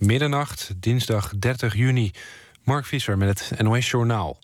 [0.00, 2.10] Middernacht, dinsdag 30 juni.
[2.64, 4.38] Mark Visser met het NOS-journaal.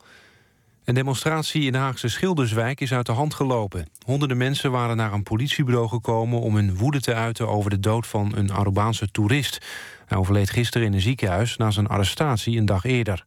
[0.85, 3.89] Een demonstratie in de Haagse Schilderswijk is uit de hand gelopen.
[4.05, 6.41] Honderden mensen waren naar een politiebureau gekomen...
[6.41, 9.67] om hun woede te uiten over de dood van een Arubaanse toerist.
[10.07, 13.27] Hij overleed gisteren in een ziekenhuis na zijn arrestatie een dag eerder.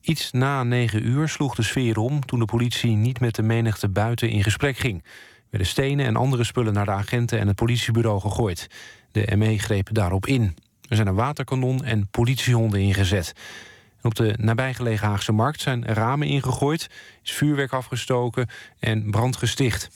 [0.00, 2.24] Iets na negen uur sloeg de sfeer om...
[2.26, 5.02] toen de politie niet met de menigte buiten in gesprek ging.
[5.04, 8.66] Er werden stenen en andere spullen naar de agenten en het politiebureau gegooid.
[9.12, 10.54] De ME greep daarop in.
[10.92, 13.32] Er zijn een waterkanon en politiehonden ingezet.
[14.02, 16.90] Op de nabijgelegen Haagse markt zijn ramen ingegooid,
[17.22, 19.90] is vuurwerk afgestoken en brand gesticht.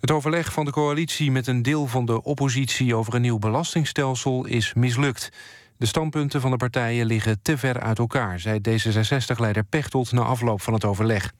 [0.00, 4.44] Het overleg van de coalitie met een deel van de oppositie over een nieuw belastingstelsel
[4.44, 5.32] is mislukt.
[5.76, 10.62] De standpunten van de partijen liggen te ver uit elkaar, zei D66-leider Pechtold na afloop
[10.62, 11.32] van het overleg.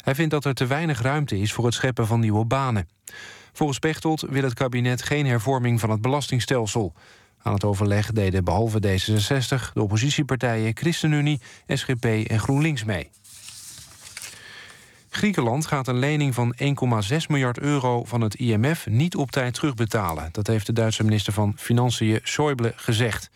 [0.00, 2.88] Hij vindt dat er te weinig ruimte is voor het scheppen van nieuwe banen.
[3.56, 6.92] Volgens Pechtold wil het kabinet geen hervorming van het belastingstelsel.
[7.42, 13.10] Aan het overleg deden behalve D66 de oppositiepartijen ChristenUnie, SGP en GroenLinks mee.
[15.10, 16.54] Griekenland gaat een lening van
[17.10, 20.28] 1,6 miljard euro van het IMF niet op tijd terugbetalen.
[20.32, 23.30] Dat heeft de Duitse minister van Financiën Schäuble gezegd.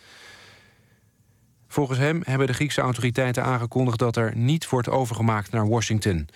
[1.69, 6.29] Volgens hem hebben de Griekse autoriteiten aangekondigd dat er niet wordt overgemaakt naar Washington.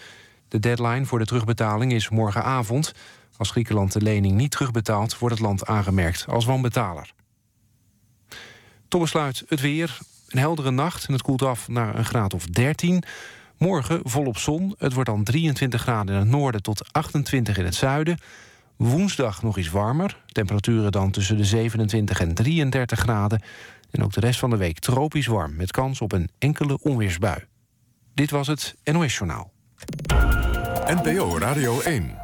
[0.48, 2.92] De deadline voor de terugbetaling is morgenavond.
[3.36, 7.12] Als Griekenland de lening niet terugbetaalt, wordt het land aangemerkt als wanbetaler.
[8.88, 9.98] Tot besluit het weer.
[10.28, 13.02] Een heldere nacht en het koelt af naar een graad of 13.
[13.58, 14.74] Morgen volop zon.
[14.78, 18.18] Het wordt dan 23 graden in het noorden tot 28 in het zuiden.
[18.77, 20.22] Woensdag nog iets warmer.
[20.27, 23.42] Temperaturen dan tussen de 27 en 33 graden.
[23.90, 25.56] En ook de rest van de week tropisch warm...
[25.56, 27.44] met kans op een enkele onweersbui.
[28.14, 29.52] Dit was het NOS Journaal.
[30.86, 32.23] NPO Radio 1.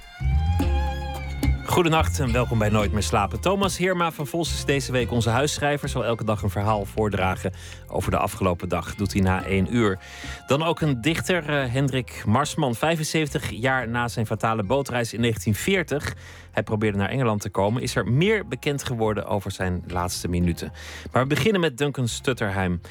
[1.71, 3.39] Goedenacht en welkom bij Nooit meer slapen.
[3.39, 5.89] Thomas Heerma van Vos is deze week onze huisschrijver.
[5.89, 7.53] Zal elke dag een verhaal voordragen
[7.87, 8.95] over de afgelopen dag.
[8.95, 9.99] Doet hij na één uur.
[10.47, 12.75] Dan ook een dichter, uh, Hendrik Marsman.
[12.75, 16.15] 75 jaar na zijn fatale bootreis in 1940.
[16.51, 17.81] Hij probeerde naar Engeland te komen.
[17.81, 20.71] Is er meer bekend geworden over zijn laatste minuten.
[21.11, 22.81] Maar we beginnen met Duncan Stutterheim.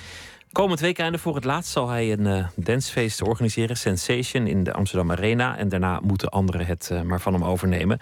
[0.52, 5.10] Komend weekende voor het laatst zal hij een uh, dancefeest organiseren, Sensation, in de Amsterdam
[5.10, 5.56] Arena.
[5.56, 7.98] En daarna moeten anderen het uh, maar van hem overnemen.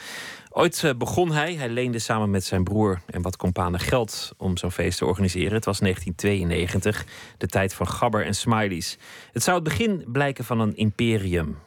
[0.59, 4.57] Ooit uh, begon hij, hij leende samen met zijn broer en wat companen geld om
[4.57, 5.53] zo'n feest te organiseren.
[5.53, 8.99] Het was 1992, de tijd van gabber en smileys.
[9.33, 11.59] Het zou het begin blijken van een imperium.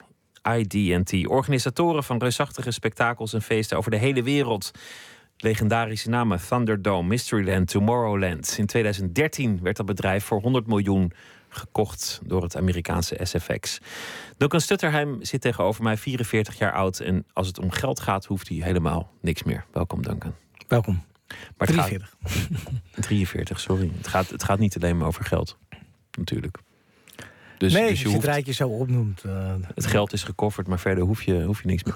[0.58, 4.72] IDT, organisatoren van reusachtige spektakels en feesten over de hele wereld
[5.38, 8.56] legendarische namen Thunderdome, Mysteryland, Tomorrowland.
[8.58, 11.12] In 2013 werd dat bedrijf voor 100 miljoen
[11.52, 13.80] gekocht door het Amerikaanse SFX.
[14.38, 17.00] Duncan Stutterheim zit tegenover mij, 44 jaar oud.
[17.00, 19.66] En als het om geld gaat, hoeft hij helemaal niks meer.
[19.72, 20.34] Welkom, Duncan.
[20.68, 21.04] Welkom.
[21.58, 22.16] Maar 43.
[22.24, 23.92] Gaat, 43, sorry.
[23.98, 25.58] Het gaat, het gaat niet alleen maar over geld,
[26.18, 26.58] natuurlijk.
[27.58, 29.24] Dus, nee, dus je, je hoeft, het rijtje zo opnoemt.
[29.26, 31.96] Uh, het geld is gecoverd, maar verder hoef je, hoef je niks meer.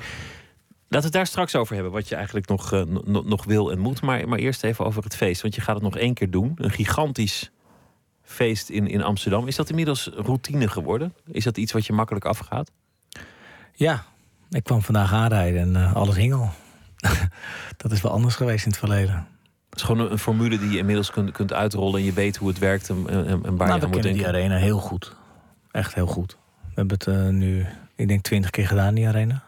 [0.87, 3.79] Laten we het daar straks over hebben, wat je eigenlijk nog, uh, nog wil en
[3.79, 4.01] moet.
[4.01, 6.51] Maar, maar eerst even over het feest, want je gaat het nog één keer doen.
[6.55, 7.51] Een gigantisch
[8.25, 9.47] feest in, in Amsterdam.
[9.47, 11.13] Is dat inmiddels routine geworden?
[11.31, 12.72] Is dat iets wat je makkelijk afgaat?
[13.74, 14.03] Ja,
[14.50, 16.52] ik kwam vandaag aanrijden en uh, alles hing al.
[17.78, 19.28] dat is wel anders geweest in het verleden.
[19.69, 22.00] Het is gewoon een, formule die je inmiddels kunt, kunt uitrollen...
[22.00, 24.14] en je weet hoe het werkt en, en, en waar nou, je aan moet denken.
[24.14, 25.16] die arena heel goed.
[25.72, 26.38] Echt heel goed.
[26.62, 27.66] We hebben het uh, nu,
[27.96, 29.44] ik denk, twintig keer gedaan, die arena.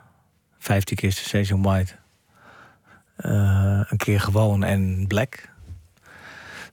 [0.57, 1.93] Vijftien keer Station White.
[3.17, 5.49] Uh, een keer gewoon en Black.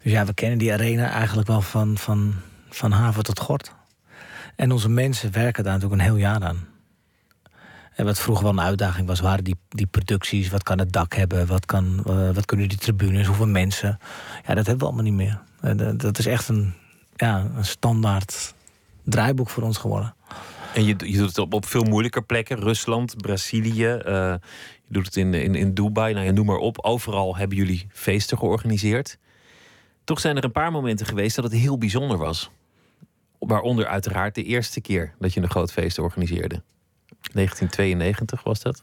[0.04, 2.34] Dus ja, we kennen die arena eigenlijk wel van, van,
[2.68, 3.72] van haven tot gort.
[4.56, 6.66] En onze mensen werken daar natuurlijk een heel jaar aan.
[7.94, 10.48] En wat vroeger wel een uitdaging was, waren die, die producties.
[10.48, 11.46] Wat kan het dak hebben?
[11.46, 13.26] Wat, kan, uh, wat kunnen die tribunes?
[13.26, 13.98] Hoeveel mensen?
[14.46, 15.40] Ja, dat hebben we allemaal niet meer.
[15.62, 16.74] Uh, dat is echt een,
[17.16, 18.54] ja, een standaard
[19.02, 20.14] draaiboek voor ons geworden.
[20.74, 22.58] En je, je doet het op, op veel moeilijker plekken.
[22.58, 23.86] Rusland, Brazilië.
[23.86, 24.34] Uh,
[24.86, 26.14] je doet het in, in, in Dubai.
[26.14, 26.78] Nou ja, noem maar op.
[26.84, 29.18] Overal hebben jullie feesten georganiseerd.
[30.04, 32.50] Toch zijn er een paar momenten geweest dat het heel bijzonder was.
[33.38, 36.62] Waaronder uiteraard de eerste keer dat je een groot feest organiseerde.
[37.32, 38.82] 1992 was dat?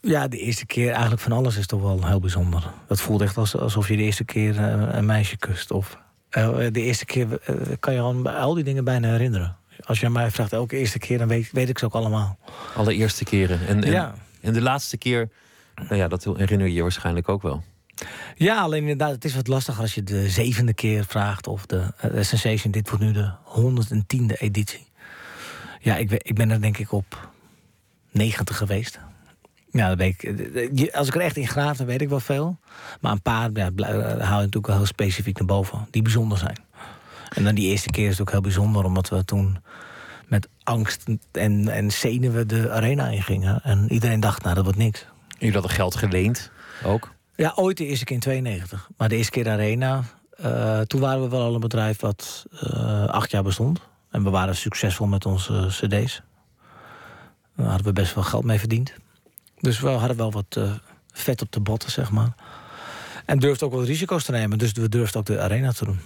[0.00, 2.70] Ja, de eerste keer eigenlijk van alles is toch wel heel bijzonder.
[2.86, 5.70] Dat voelt echt alsof je de eerste keer eh, een meisje kust.
[5.70, 5.98] Of
[6.30, 9.56] uh, de eerste keer uh, kan je al, al die dingen bijna herinneren.
[9.84, 12.38] Als je mij vraagt elke eerste keer, dan weet, weet ik ze ook allemaal.
[12.76, 13.66] Alle eerste keren.
[13.66, 14.14] En, en, ja.
[14.40, 15.30] en de laatste keer,
[15.74, 17.62] nou ja, dat herinner je je waarschijnlijk ook wel.
[18.34, 21.92] Ja, alleen inderdaad, het is wat lastig als je de zevende keer vraagt of de,
[22.04, 22.72] uh, Sensation.
[22.72, 24.86] Dit wordt nu de 110e editie.
[25.80, 27.30] Ja, ik, ik ben er denk ik op
[28.10, 28.98] 90 geweest.
[29.70, 30.94] Ja, dat weet ik.
[30.94, 32.58] Als ik er echt in graaf, dan weet ik wel veel.
[33.00, 35.86] Maar een paar ja, haal je natuurlijk wel heel specifiek naar boven.
[35.90, 36.58] Die bijzonder zijn.
[37.28, 39.58] En dan die eerste keer is het ook heel bijzonder, omdat we toen
[40.26, 43.62] met angst en, en zenuwen de arena ingingen.
[43.62, 45.06] En iedereen dacht, nou, dat wordt niks.
[45.38, 46.50] Jullie hadden geld geleend
[46.84, 47.16] ook?
[47.38, 48.90] Ja, ooit de eerste keer in 92.
[48.96, 50.04] Maar de eerste keer arena,
[50.40, 53.80] uh, toen waren we wel al een bedrijf wat uh, acht jaar bestond.
[54.10, 56.22] En we waren succesvol met onze cd's.
[57.56, 58.92] Daar hadden we best wel geld mee verdiend.
[59.60, 60.60] Dus we hadden wel wat
[61.12, 62.34] vet op de botten, zeg maar.
[63.24, 64.58] En durfden ook wel risico's te nemen.
[64.58, 65.98] Dus we durfden ook de arena te doen.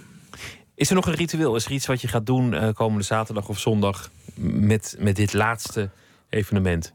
[0.75, 1.55] Is er nog een ritueel?
[1.55, 5.89] Is er iets wat je gaat doen komende zaterdag of zondag met, met dit laatste
[6.29, 6.93] evenement?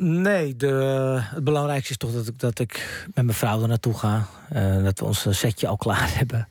[0.00, 3.94] Nee, de, het belangrijkste is toch dat ik, dat ik met mijn vrouw er naartoe
[3.94, 4.26] ga.
[4.52, 6.48] Uh, dat we ons setje al klaar hebben.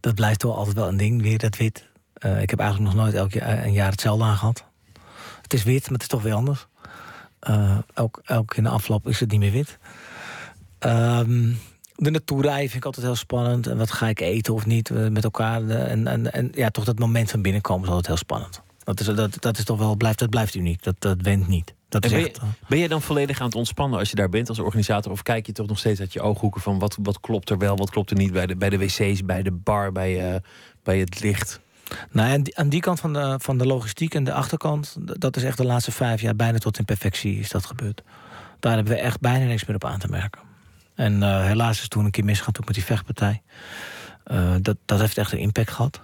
[0.00, 1.88] Dat blijft toch altijd wel een ding, weer dat wit.
[2.24, 3.32] Uh, ik heb eigenlijk nog nooit elk
[3.72, 4.64] jaar, hetzelfde aan gehad.
[5.42, 6.66] Het is wit, maar het is toch weer anders.
[7.48, 9.78] Uh, elk, elk in de afloop is het niet meer wit.
[10.80, 11.58] Um,
[11.94, 13.66] de rijden vind ik altijd heel spannend.
[13.66, 15.68] En wat ga ik eten of niet met elkaar.
[15.68, 18.62] En, en, en ja, toch dat moment van binnenkomen is altijd heel spannend.
[18.84, 20.82] Dat is, dat, dat is toch wel, blijft, dat blijft uniek.
[20.82, 21.74] Dat, dat went niet.
[21.90, 24.48] Dat ben, echt, je, ben je dan volledig aan het ontspannen als je daar bent
[24.48, 25.12] als organisator?
[25.12, 27.76] Of kijk je toch nog steeds uit je ooghoeken van wat, wat klopt er wel,
[27.76, 30.36] wat klopt er niet bij de, bij de wc's, bij de bar, bij, uh,
[30.82, 31.60] bij het licht?
[32.10, 35.36] Nou, aan die, aan die kant van de, van de logistiek en de achterkant, dat
[35.36, 38.02] is echt de laatste vijf jaar bijna tot in perfectie is dat gebeurd.
[38.60, 40.40] Daar hebben we echt bijna niks meer op aan te merken.
[40.94, 43.42] En uh, helaas is toen een keer misgaan toen met die vechtpartij.
[44.26, 46.00] Uh, dat, dat heeft echt een impact gehad.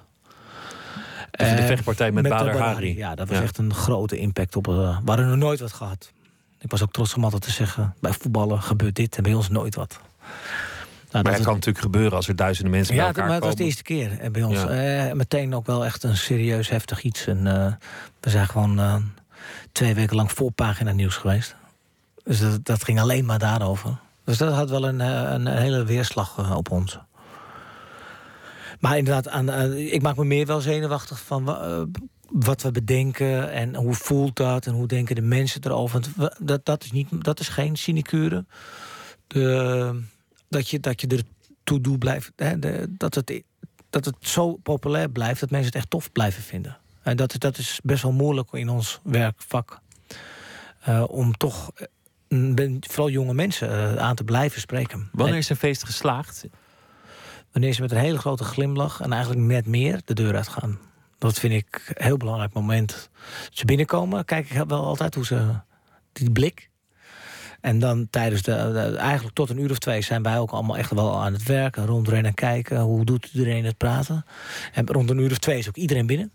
[1.36, 2.96] Dus de vechtpartij met, met Bader Hari.
[2.96, 3.42] Ja, dat was ja.
[3.42, 4.68] echt een grote impact op.
[4.68, 6.12] Uh, we hadden nog nooit wat gehad.
[6.58, 9.48] Ik was ook trots om altijd te zeggen: bij voetballen gebeurt dit en bij ons
[9.48, 10.00] nooit wat.
[11.10, 13.42] Nou, maar dat kan natuurlijk gebeuren als er duizenden mensen ja, bij elkaar komen.
[13.42, 14.62] Ja, het was de eerste keer en bij ons.
[14.62, 15.06] Ja.
[15.06, 17.26] Uh, meteen ook wel echt een serieus heftig iets.
[17.26, 17.72] En uh,
[18.20, 18.96] we zijn gewoon uh,
[19.72, 21.56] twee weken lang voorpagina nieuws geweest.
[22.24, 23.96] Dus dat, dat, ging alleen maar daarover.
[24.24, 26.98] Dus dat had wel een, een hele weerslag op ons.
[28.80, 31.82] Maar inderdaad, ik maak me meer wel zenuwachtig van uh,
[32.30, 36.00] wat we bedenken en hoe voelt dat en hoe denken de mensen erover.
[36.38, 38.44] Dat, dat, is, niet, dat is geen sinecure.
[40.48, 41.22] Dat, je, dat je er
[41.64, 42.32] toe doet blijft.
[42.36, 42.58] Hè,
[42.90, 43.42] dat, het,
[43.90, 46.78] dat het zo populair blijft dat mensen het echt tof blijven vinden.
[47.02, 49.80] En dat, dat is best wel moeilijk in ons werkvak.
[50.88, 51.70] Uh, om toch
[52.80, 55.08] vooral jonge mensen aan te blijven spreken.
[55.12, 56.44] Wanneer is een feest geslaagd?
[57.56, 60.78] Wanneer ze met een hele grote glimlach en eigenlijk net meer de deur uitgaan.
[61.18, 63.10] Dat vind ik een heel belangrijk moment.
[63.50, 65.54] Ze binnenkomen, kijk ik wel altijd hoe ze.
[66.12, 66.70] die blik.
[67.60, 68.52] En dan tijdens de,
[68.98, 71.86] Eigenlijk tot een uur of twee zijn wij ook allemaal echt wel aan het werken.
[71.86, 72.80] Rondrennen, kijken.
[72.80, 74.24] Hoe doet iedereen het praten?
[74.72, 76.30] En rond een uur of twee is ook iedereen binnen.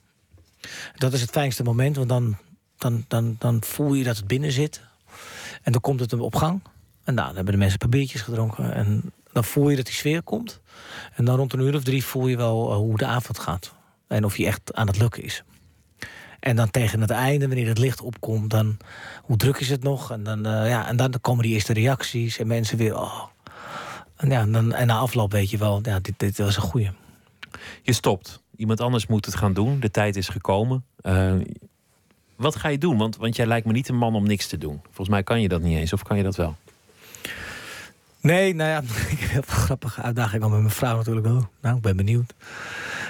[0.96, 2.38] Dat is het fijnste moment, want dan,
[2.78, 4.82] dan, dan, dan voel je dat het binnen zit.
[5.62, 6.62] En dan komt het op gang.
[7.04, 8.74] En nou, dan hebben de mensen biertjes gedronken.
[8.74, 10.62] En dan voel je dat die sfeer komt.
[11.16, 13.74] En dan rond een uur of drie voel je wel uh, hoe de avond gaat.
[14.08, 15.44] En of je echt aan het lukken is.
[16.40, 18.78] En dan tegen het einde, wanneer het licht opkomt, dan
[19.24, 20.12] hoe druk is het nog?
[20.12, 22.98] En dan, uh, ja, en dan komen die eerste reacties en mensen weer.
[22.98, 23.24] Oh.
[24.16, 26.62] En, ja, en, dan, en na afloop weet je wel, ja, dit, dit was een
[26.62, 26.92] goeie.
[27.82, 28.42] Je stopt.
[28.56, 29.80] Iemand anders moet het gaan doen.
[29.80, 30.86] De tijd is gekomen.
[31.02, 31.34] Uh,
[32.36, 32.98] wat ga je doen?
[32.98, 34.80] Want, want jij lijkt me niet een man om niks te doen.
[34.84, 36.56] Volgens mij kan je dat niet eens, of kan je dat wel?
[38.22, 38.78] Nee, nou ja,
[39.16, 41.50] ik heb heel veel grappige uitdagingen met mijn vrouw natuurlijk wel.
[41.62, 42.34] Nou, ik ben benieuwd.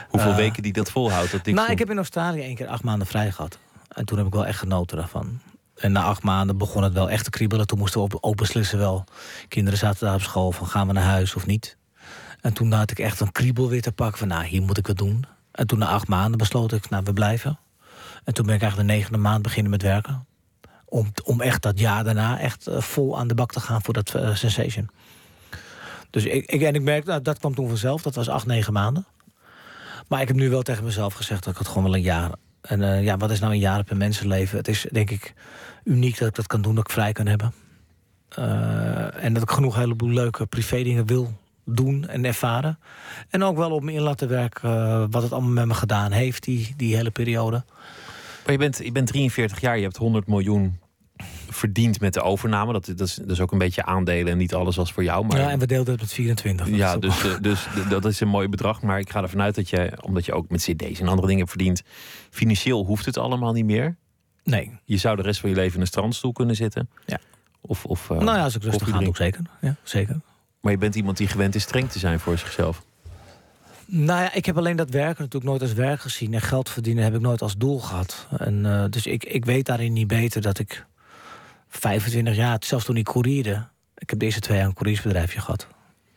[0.09, 1.31] Hoeveel uh, weken die dat volhoudt?
[1.31, 3.57] Dat nou, ik heb in Australië één keer acht maanden vrij gehad.
[3.87, 5.39] En toen heb ik wel echt genoten daarvan.
[5.75, 7.67] En na acht maanden begon het wel echt te kriebelen.
[7.67, 9.03] Toen moesten we ook beslissen wel.
[9.47, 11.77] Kinderen zaten daar op school van gaan we naar huis of niet.
[12.41, 14.85] En toen had ik echt een kriebel weer te pakken van nou, hier moet ik
[14.85, 15.25] het doen.
[15.51, 17.59] En toen na acht maanden besloot ik, nou, we blijven.
[18.23, 20.25] En toen ben ik eigenlijk de negende maand beginnen met werken.
[20.91, 23.93] Om, om echt dat jaar daarna echt uh, vol aan de bak te gaan voor
[23.93, 24.89] dat uh, sensation.
[26.09, 28.01] Dus ik, ik, en ik merk, nou, dat kwam toen vanzelf.
[28.01, 29.05] Dat was acht, negen maanden.
[30.07, 32.31] Maar ik heb nu wel tegen mezelf gezegd dat ik het gewoon wel een jaar...
[32.61, 34.57] En uh, ja, wat is nou een jaar op een mensenleven?
[34.57, 35.33] Het is denk ik
[35.83, 37.53] uniek dat ik dat kan doen, dat ik vrij kan hebben.
[39.19, 41.33] En dat ik genoeg heleboel leuke privé dingen wil
[41.65, 42.79] doen en ervaren.
[43.29, 46.43] En ook wel op me in laten werken wat het allemaal met me gedaan heeft,
[46.43, 47.63] die, die hele periode.
[48.43, 50.79] Maar je bent, je bent 43 jaar, je hebt 100 miljoen
[51.51, 52.73] verdiend met de overname.
[52.73, 55.25] Dat, dat, is, dat is ook een beetje aandelen en niet alles was voor jou.
[55.25, 55.39] Maar...
[55.39, 56.67] Ja, en we deelden het met 24.
[56.69, 58.81] Ja, dus, uh, dus dat is een mooi bedrag.
[58.81, 61.47] Maar ik ga ervan uit dat je, omdat je ook met cd's en andere dingen
[61.47, 61.83] verdient...
[62.29, 63.95] financieel hoeft het allemaal niet meer.
[64.43, 64.71] Nee.
[64.85, 66.89] Je zou de rest van je leven in een strandstoel kunnen zitten.
[67.05, 67.19] Ja.
[67.61, 69.41] Of, of, uh, nou ja, als ik rustig ga, ook zeker.
[69.61, 70.19] Ja, zeker.
[70.61, 72.83] Maar je bent iemand die gewend is streng te zijn voor zichzelf.
[73.85, 76.33] Nou ja, ik heb alleen dat werken natuurlijk nooit als werk gezien.
[76.33, 78.27] En geld verdienen heb ik nooit als doel gehad.
[78.37, 80.85] En, uh, dus ik, ik weet daarin niet beter dat ik
[81.79, 83.67] 25 jaar, zelfs toen ik courierde...
[83.97, 85.67] Ik heb de eerste twee jaar een couriersbedrijfje gehad.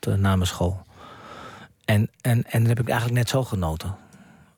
[0.01, 0.83] Na mijn school.
[1.85, 3.97] En, en, en dan heb ik eigenlijk net zo genoten.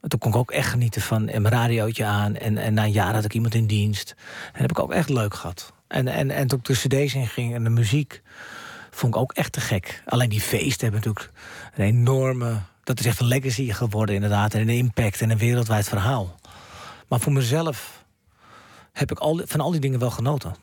[0.01, 2.37] toen kon ik ook echt genieten van mijn radiootje aan.
[2.37, 4.11] En, en na een jaar had ik iemand in dienst.
[4.11, 5.73] En dat heb ik ook echt leuk gehad.
[5.89, 8.23] En, en, en toen ik de cd's in ging en de muziek...
[8.91, 10.03] vond ik ook echt te gek.
[10.07, 11.39] Alleen die feesten hebben natuurlijk
[11.75, 12.61] een enorme...
[12.83, 14.55] Dat is echt een legacy geworden inderdaad.
[14.55, 16.35] En een impact en een wereldwijd verhaal.
[17.09, 18.05] Maar voor mezelf
[18.93, 20.55] heb ik al, van al die dingen wel genoten.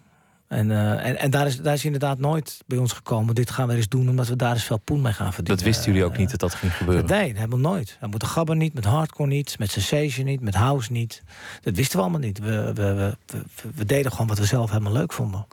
[0.53, 3.35] En, uh, en, en daar, is, daar is inderdaad nooit bij ons gekomen.
[3.35, 5.63] Dit gaan we eens doen omdat we daar eens veel poen mee gaan verdienen.
[5.63, 7.05] Dat wisten jullie ook niet dat dat ging gebeuren?
[7.05, 7.97] Nee, helemaal nooit.
[7.99, 11.23] Dat moet de gabber niet, met hardcore niet, met sensation niet, met house niet.
[11.61, 12.39] Dat wisten we allemaal niet.
[12.39, 13.41] We, we, we,
[13.75, 15.45] we, deden gewoon wat we zelf helemaal leuk vonden.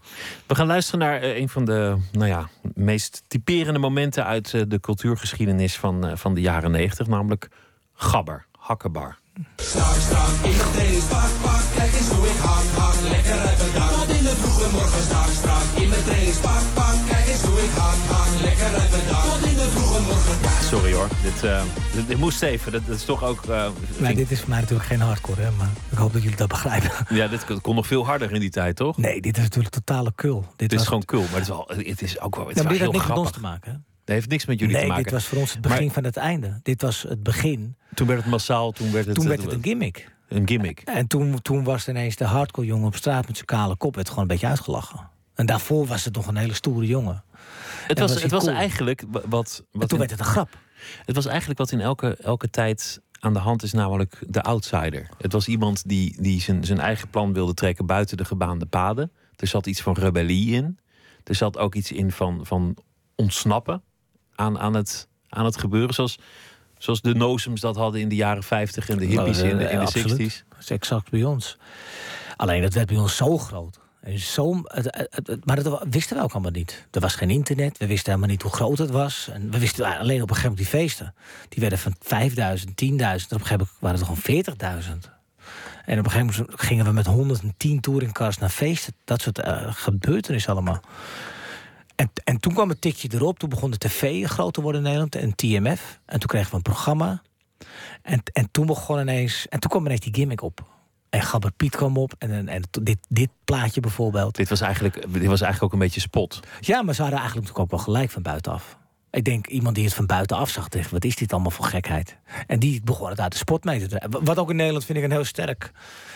[0.46, 4.62] We gaan luisteren naar uh, een van de nou ja, meest typerende momenten uit uh,
[4.68, 7.48] de cultuurgeschiedenis van, van de jaren negentig, namelijk
[7.94, 9.18] gabber, hakkenbar.
[9.56, 13.59] Strak, strak, in de training, pak, pak, kijk eens hoe ik hak, hak, lekker uit
[21.22, 21.62] dit, uh,
[21.94, 23.46] dit, dit, moest even, dat, dat is toch ook...
[23.48, 26.36] Uh, nee, dit is voor mij natuurlijk geen hardcore, hè, maar ik hoop dat jullie
[26.36, 26.90] dat begrijpen.
[27.16, 28.96] Ja, dit kon nog veel harder in die tijd, toch?
[28.96, 30.44] Nee, dit is natuurlijk totale kul.
[30.56, 32.62] Dit, dit is gewoon kul, maar het is, wel, het is ook wel het ja,
[32.62, 33.78] maar dit had niks met ons te maken, hè?
[34.04, 35.04] Dat heeft niks met jullie nee, te maken.
[35.04, 36.60] dit was voor ons het begin van het einde.
[36.62, 37.76] Dit was het begin.
[37.94, 39.14] Toen werd het massaal, toen werd het...
[39.14, 40.08] Toen werd het een gimmick.
[40.28, 40.80] Een gimmick.
[40.84, 43.94] En toen, toen was ineens de hardcore jongen op straat met zijn kale kop...
[43.94, 45.08] werd gewoon een beetje uitgelachen.
[45.34, 47.24] En daarvoor was het nog een hele stoere jongen.
[47.86, 49.24] Het was, was het was eigenlijk wat...
[49.26, 50.48] wat en toen werd het een grap.
[51.04, 55.08] Het was eigenlijk wat in elke, elke tijd aan de hand is, namelijk de outsider.
[55.18, 59.12] Het was iemand die, die zijn, zijn eigen plan wilde trekken buiten de gebaande paden.
[59.36, 60.78] Er zat iets van rebellie in.
[61.24, 62.76] Er zat ook iets in van, van
[63.14, 63.82] ontsnappen
[64.34, 65.94] aan, aan, het, aan het gebeuren.
[65.94, 66.18] Zoals,
[66.78, 69.78] zoals de nozems dat hadden in de jaren 50 en de hippies in de, in
[69.78, 70.48] de 60s.
[70.48, 71.58] Dat is exact bij ons.
[72.36, 73.80] Alleen dat werd bij ons zo groot.
[74.16, 74.54] Zo,
[75.44, 76.86] maar dat wisten we ook allemaal niet.
[76.90, 79.28] Er was geen internet, we wisten helemaal niet hoe groot het was.
[79.32, 81.14] En we wisten alleen op een gegeven moment die feesten.
[81.48, 82.76] Die werden van 5000, 10.000.
[82.76, 85.10] En op een gegeven moment waren het gewoon 40.000.
[85.84, 88.94] En op een gegeven moment gingen we met 110 touringcars naar feesten.
[89.04, 90.80] Dat soort uh, gebeurtenissen allemaal.
[91.96, 93.38] En, en toen kwam het tikje erop.
[93.38, 95.14] Toen begon de tv groot te worden in Nederland.
[95.14, 96.00] En TMF.
[96.06, 97.22] En toen kregen we een programma.
[98.02, 99.48] En, en toen begon ineens...
[99.48, 100.79] En toen kwam ineens die gimmick op.
[101.10, 102.14] En Gabber Piet kwam op.
[102.18, 104.36] En, en, en dit, dit plaatje bijvoorbeeld.
[104.36, 106.40] Dit was, eigenlijk, dit was eigenlijk ook een beetje spot.
[106.60, 108.78] Ja, maar ze hadden eigenlijk natuurlijk ook wel gelijk van buitenaf.
[109.10, 112.16] Ik denk iemand die het van buitenaf zag, dacht, wat is dit allemaal voor gekheid?
[112.46, 114.24] En die begon het uit de sport mee te drijven.
[114.24, 115.70] Wat ook in Nederland vind ik een heel sterk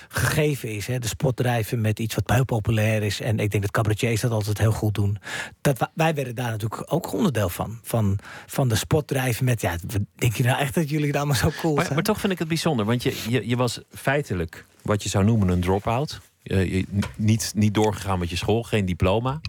[0.08, 0.86] gegeven is.
[0.86, 0.98] Hè?
[0.98, 3.20] De sportdrijven met iets wat heel populair is.
[3.20, 5.18] En ik denk dat cabaretiers dat altijd heel goed doen.
[5.60, 7.78] Dat, wij werden daar natuurlijk ook onderdeel van.
[7.82, 9.76] Van, van de sportdrijven met, ja,
[10.14, 11.94] denk je nou echt dat jullie het allemaal zo cool maar, zijn?
[11.94, 15.24] Maar toch vind ik het bijzonder, want je, je, je was feitelijk wat je zou
[15.24, 16.20] noemen een drop-out.
[16.42, 16.86] Je,
[17.16, 19.40] niet, niet doorgegaan met je school, geen diploma.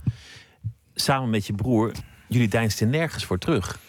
[0.95, 1.91] Samen met je broer,
[2.27, 3.79] jullie deinsten nergens voor terug.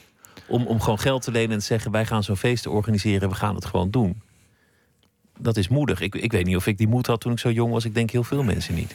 [0.49, 3.35] Om, om gewoon geld te lenen en te zeggen: wij gaan zo'n feest organiseren, we
[3.35, 4.23] gaan het gewoon doen
[5.39, 6.01] dat is moedig.
[6.01, 7.85] Ik, ik weet niet of ik die moed had toen ik zo jong was.
[7.85, 8.95] Ik denk heel veel mensen niet.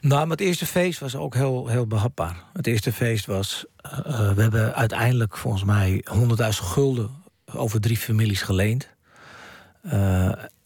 [0.00, 2.44] Nou, maar het eerste feest was ook heel, heel behapbaar.
[2.52, 3.64] Het eerste feest was...
[3.86, 7.10] Uh, we hebben uiteindelijk volgens mij 100.000 gulden
[7.54, 8.88] over drie families geleend.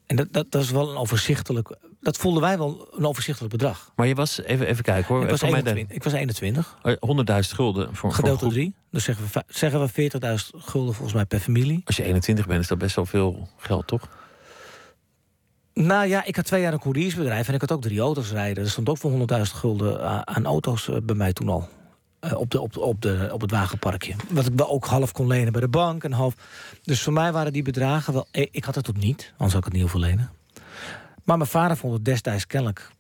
[0.07, 1.77] En dat, dat, dat is wel een overzichtelijk...
[2.01, 3.93] Dat voelden wij wel een overzichtelijk bedrag.
[3.97, 4.43] Maar je was...
[4.43, 5.23] Even, even kijken hoor.
[5.23, 6.77] Ik was, 21, ik was 21.
[6.83, 6.95] 100.000
[7.39, 8.75] gulden voor, Gedeeld door drie.
[8.91, 11.83] Dus zeggen we, zeggen we 40.000 gulden volgens mij per familie.
[11.85, 14.09] Als je 21 bent is dat best wel veel geld, toch?
[15.75, 18.65] Nou ja, ik had twee jaar een couriersbedrijf en ik had ook drie auto's rijden.
[18.65, 21.69] Er stond ook voor 100.000 gulden aan auto's eh, bij mij toen al.
[22.25, 24.15] Uh, op, de, op, op, de, op het wagenparkje.
[24.29, 26.05] Wat ik wel ook half kon lenen bij de bank.
[26.05, 26.35] En half...
[26.83, 28.27] Dus voor mij waren die bedragen wel...
[28.31, 30.31] Eh, ik had het tot niet, anders zou ik het niet hoeven lenen.
[31.25, 32.91] Maar mijn vader vond het destijds kennelijk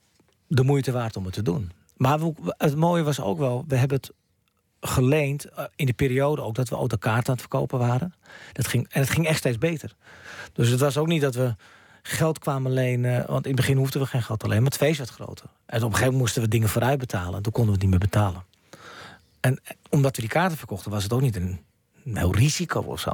[0.47, 1.73] de moeite waard om het te doen.
[1.97, 2.19] Maar
[2.57, 4.13] het mooie was ook wel, we hebben het
[4.81, 8.15] geleend in de periode ook dat we autokaarten aan het verkopen waren.
[8.53, 9.95] Dat ging, en het ging echt steeds beter.
[10.53, 11.55] Dus het was ook niet dat we
[12.03, 13.27] geld kwamen lenen.
[13.27, 15.47] Want in het begin hoefden we geen geld alleen, maar het feest werd groter.
[15.47, 17.35] En op een gegeven moment moesten we dingen vooruit betalen.
[17.37, 18.45] En toen konden we het niet meer betalen.
[19.45, 19.61] En
[19.91, 21.61] omdat we die kaarten verkochten, was het ook niet een,
[22.05, 23.13] heel risico of zo.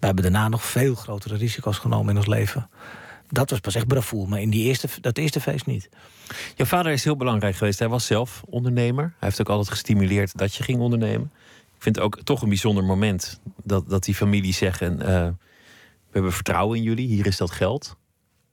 [0.00, 2.70] We hebben daarna nog veel grotere risico's genomen in ons leven.
[3.28, 5.88] Dat was pas echt bravoer, maar in die eerste, dat eerste feest niet.
[6.54, 7.78] Jouw vader is heel belangrijk geweest.
[7.78, 9.04] Hij was zelf ondernemer.
[9.04, 11.32] Hij heeft ook altijd gestimuleerd dat je ging ondernemen.
[11.76, 14.92] Ik vind het ook toch een bijzonder moment dat, dat die familie zeggen...
[15.00, 15.28] Uh,
[16.06, 17.96] we hebben vertrouwen in jullie, hier is dat geld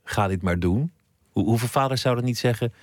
[0.03, 0.91] ga dit maar doen.
[1.31, 2.73] Hoe, hoeveel vaders zouden niet zeggen: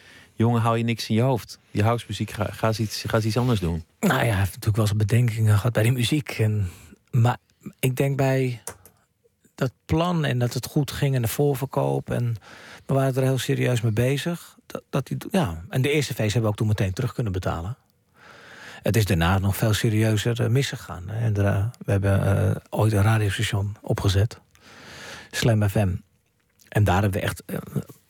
[0.40, 1.58] jongen, hou je niks in je hoofd.
[1.70, 3.84] Je housemuziek, ga, ga, eens iets, ga iets anders doen.
[4.00, 6.30] Nou ja, hij heeft natuurlijk wel zijn bedenkingen gehad bij die muziek.
[6.38, 6.70] En,
[7.10, 7.36] maar
[7.78, 8.62] ik denk bij
[9.54, 12.10] dat plan en dat het goed ging en de voorverkoop.
[12.10, 12.36] En
[12.86, 14.56] we waren er heel serieus mee bezig.
[14.66, 15.64] Dat, dat die, ja.
[15.68, 17.76] En de eerste feest hebben we ook toen meteen terug kunnen betalen.
[18.82, 21.10] Het is daarna nog veel serieuzer uh, misgegaan.
[21.10, 24.40] En uh, we hebben uh, ooit een radiostation opgezet.
[25.30, 25.94] Slam FM.
[26.68, 27.42] En daar hebben we echt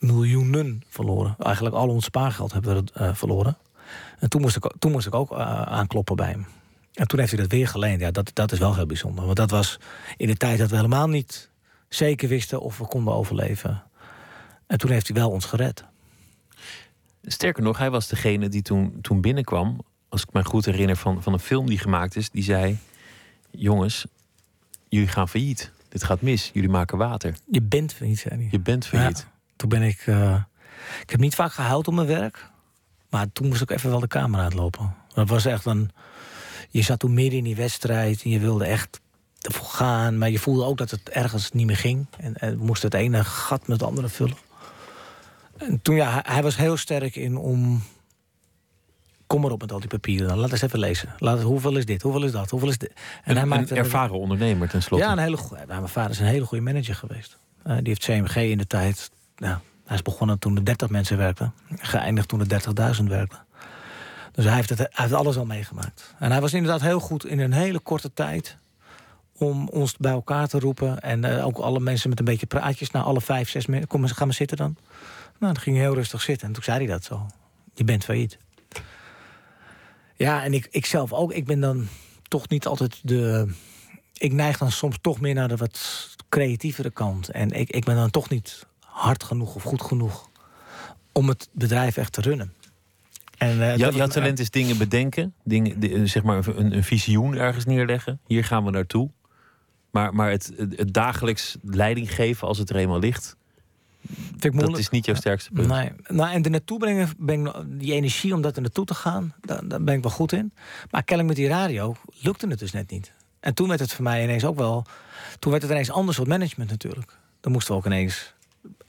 [0.00, 1.34] miljoenen verloren.
[1.38, 3.56] Eigenlijk al ons spaargeld hebben we het, verloren.
[4.18, 6.46] En toen moest ik, toen moest ik ook aankloppen bij hem.
[6.94, 8.00] En toen heeft hij dat weer geleend.
[8.00, 9.24] Ja, dat, dat is wel heel bijzonder.
[9.24, 9.78] Want dat was
[10.16, 11.50] in de tijd dat we helemaal niet
[11.88, 13.82] zeker wisten of we konden overleven.
[14.66, 15.84] En toen heeft hij wel ons gered.
[17.22, 21.22] Sterker nog, hij was degene die toen, toen binnenkwam, als ik me goed herinner van,
[21.22, 22.78] van een film die gemaakt is, die zei:
[23.50, 24.06] Jongens,
[24.88, 25.70] jullie gaan failliet.
[25.88, 26.50] Dit gaat mis.
[26.52, 27.34] Jullie maken water.
[27.50, 28.48] Je bent failliet, zei hij.
[28.50, 29.26] Je bent failliet.
[29.60, 30.06] Toen ben ik.
[30.06, 30.34] Uh,
[31.02, 32.48] ik heb niet vaak gehuild om mijn werk.
[33.10, 34.94] Maar toen moest ik even wel de kamer uitlopen.
[35.14, 35.90] Dat was echt een.
[36.70, 39.00] Je zat toen midden in die wedstrijd en je wilde echt
[39.40, 40.18] ervoor gaan.
[40.18, 42.06] Maar je voelde ook dat het ergens niet meer ging.
[42.18, 44.36] En, en we moesten het ene gat met het andere vullen.
[45.56, 47.82] En toen, ja, hij, hij was heel sterk in om
[49.26, 50.38] kom maar op met al die papieren dan.
[50.38, 51.14] Laat eens even lezen.
[51.18, 52.02] Laat, hoeveel is dit?
[52.02, 52.50] Hoeveel is dat?
[52.50, 52.92] Hoeveel is dit?
[53.24, 55.06] En, hij maakte een ervaren ondernemer tenslotte.
[55.06, 57.38] Ja, een hele, nou, mijn vader is een hele goede manager geweest.
[57.66, 59.10] Uh, die heeft CMG in de tijd...
[59.40, 61.54] Nou, hij is begonnen toen er 30 mensen werkten.
[61.76, 63.38] Geëindigd toen er 30.000 werkten.
[64.32, 66.14] Dus hij heeft, het, hij heeft alles al meegemaakt.
[66.18, 68.56] En hij was inderdaad heel goed in een hele korte tijd...
[69.36, 71.00] om ons bij elkaar te roepen.
[71.00, 72.90] En uh, ook alle mensen met een beetje praatjes.
[72.90, 73.88] Nou, alle vijf, zes mensen.
[73.88, 74.76] Kom, ga maar zitten dan.
[75.38, 76.46] Nou, dan ging hij heel rustig zitten.
[76.46, 77.26] En toen zei hij dat zo.
[77.74, 78.38] Je bent failliet.
[80.16, 81.32] Ja, en ik, ik zelf ook.
[81.32, 81.88] Ik ben dan
[82.28, 83.52] toch niet altijd de.
[84.12, 87.28] Ik neig dan soms toch meer naar de wat creatievere kant.
[87.28, 88.66] En ik, ik ben dan toch niet
[89.00, 90.28] hard genoeg of goed genoeg
[91.12, 92.52] om het bedrijf echt te runnen.
[93.38, 98.20] En, uh, jouw talent is dingen bedenken, dingen, zeg maar een, een visioen ergens neerleggen.
[98.26, 99.10] Hier gaan we naartoe.
[99.90, 103.36] Maar, maar het, het, dagelijks leiding geven als het er eenmaal ligt,
[104.36, 105.68] dat is niet jouw sterkste punt.
[105.68, 105.90] Nee.
[106.08, 109.34] Nou, en er naartoe brengen, ben ik, die energie om dat er naartoe te gaan,
[109.40, 110.52] daar, daar ben ik wel goed in.
[110.90, 113.12] Maar kennelijk met die radio lukte het dus net niet.
[113.40, 114.86] En toen werd het voor mij ineens ook wel.
[115.38, 117.18] Toen werd het ineens anders soort management natuurlijk.
[117.40, 118.34] Dan moesten we ook ineens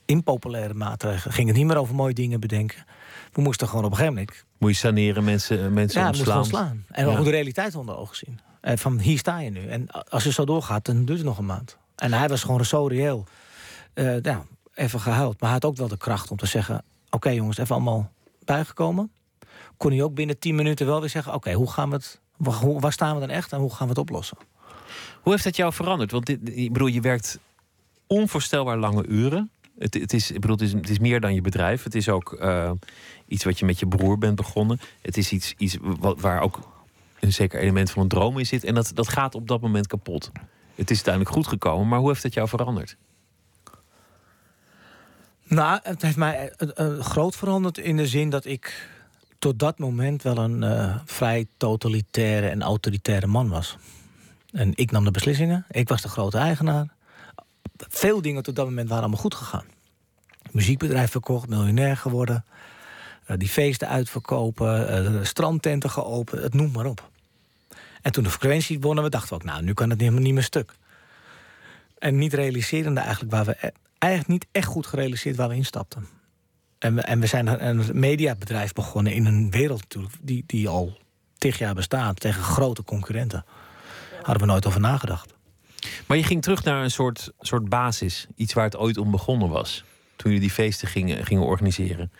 [0.05, 1.33] impopulaire maatregelen.
[1.33, 2.85] Ging het niet meer over mooie dingen bedenken.
[3.31, 4.45] We moesten gewoon op een gegeven moment.
[4.57, 6.37] Moet je saneren, mensen, mensen ja, ontslaan.
[6.37, 6.85] ontslaan.
[6.89, 7.17] En ja.
[7.17, 8.39] ook de realiteit onder ogen zien.
[8.61, 9.67] En van hier sta je nu.
[9.67, 11.77] En als je zo doorgaat, dan duurt het nog een maand.
[11.95, 13.25] En hij was gewoon zo reëel.
[13.93, 15.39] Uh, ja, even gehuild.
[15.39, 18.11] Maar hij had ook wel de kracht om te zeggen: Oké, jongens, even allemaal
[18.45, 19.11] bijgekomen.
[19.77, 22.19] Kon hij ook binnen 10 minuten wel weer zeggen: Oké, hoe gaan we het.
[22.37, 24.37] Waar, waar staan we dan echt en hoe gaan we het oplossen?
[25.21, 26.11] Hoe heeft dat jou veranderd?
[26.11, 27.39] Want dit, ik bedoel, je werkt
[28.07, 29.51] onvoorstelbaar lange uren.
[29.79, 31.83] Het, het, is, ik bedoel, het, is, het is meer dan je bedrijf.
[31.83, 32.71] Het is ook uh,
[33.27, 34.79] iets wat je met je broer bent begonnen.
[35.01, 36.59] Het is iets, iets waar ook
[37.19, 38.63] een zeker element van een droom in zit.
[38.63, 40.31] En dat, dat gaat op dat moment kapot.
[40.75, 42.97] Het is uiteindelijk goed gekomen, maar hoe heeft het jou veranderd?
[45.43, 48.89] Nou, het heeft mij uh, groot veranderd in de zin dat ik
[49.39, 53.77] tot dat moment wel een vrij totalitaire en autoritaire man was.
[54.51, 56.87] En ik nam de beslissingen, ik was de grote eigenaar.
[57.89, 59.65] Veel dingen tot dat moment waren allemaal goed gegaan.
[60.51, 62.45] Muziekbedrijf verkocht, miljonair geworden.
[63.27, 67.09] Uh, die feesten uitverkopen, strandtenten geopend, het noem maar op.
[68.01, 70.43] En toen de frequentie wonnen we, dachten ook, nou, nu kan het niet, niet meer
[70.43, 70.73] stuk.
[71.97, 76.07] En niet realiserende eigenlijk waar we eigenlijk niet echt goed gerealiseerd waar we instapten.
[76.79, 80.97] En we, en we zijn een mediabedrijf begonnen in een wereld die, die al
[81.37, 83.45] tig jaar bestaat tegen grote concurrenten.
[84.21, 85.33] Hadden we nooit over nagedacht.
[86.05, 88.27] Maar je ging terug naar een soort, soort basis.
[88.35, 89.83] Iets waar het ooit om begonnen was.
[90.15, 92.11] Toen jullie die feesten gingen, gingen organiseren.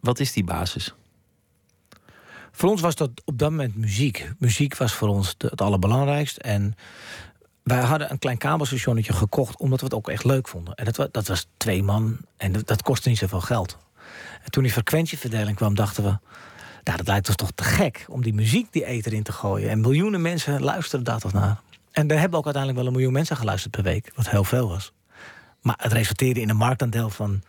[0.00, 0.94] Wat is die basis?
[2.52, 4.30] Voor ons was dat op dat moment muziek.
[4.38, 6.36] Muziek was voor ons het allerbelangrijkst.
[6.36, 6.74] En
[7.62, 10.74] wij hadden een klein kabelstationnetje gekocht omdat we het ook echt leuk vonden.
[10.74, 13.78] En dat, dat was twee man en dat, kostte niet zoveel geld.
[14.42, 16.18] En toen die frequentieverdeling kwam, dachten we...
[16.84, 19.70] Nou, dat lijkt ons toch te gek om die muziek die eter in te gooien.
[19.70, 21.60] En miljoenen mensen luisteren daar toch naar.
[21.94, 24.12] En er hebben ook uiteindelijk wel een miljoen mensen geluisterd per week.
[24.14, 24.92] Wat heel veel was.
[25.60, 27.42] Maar het resulteerde in een marktaandeel van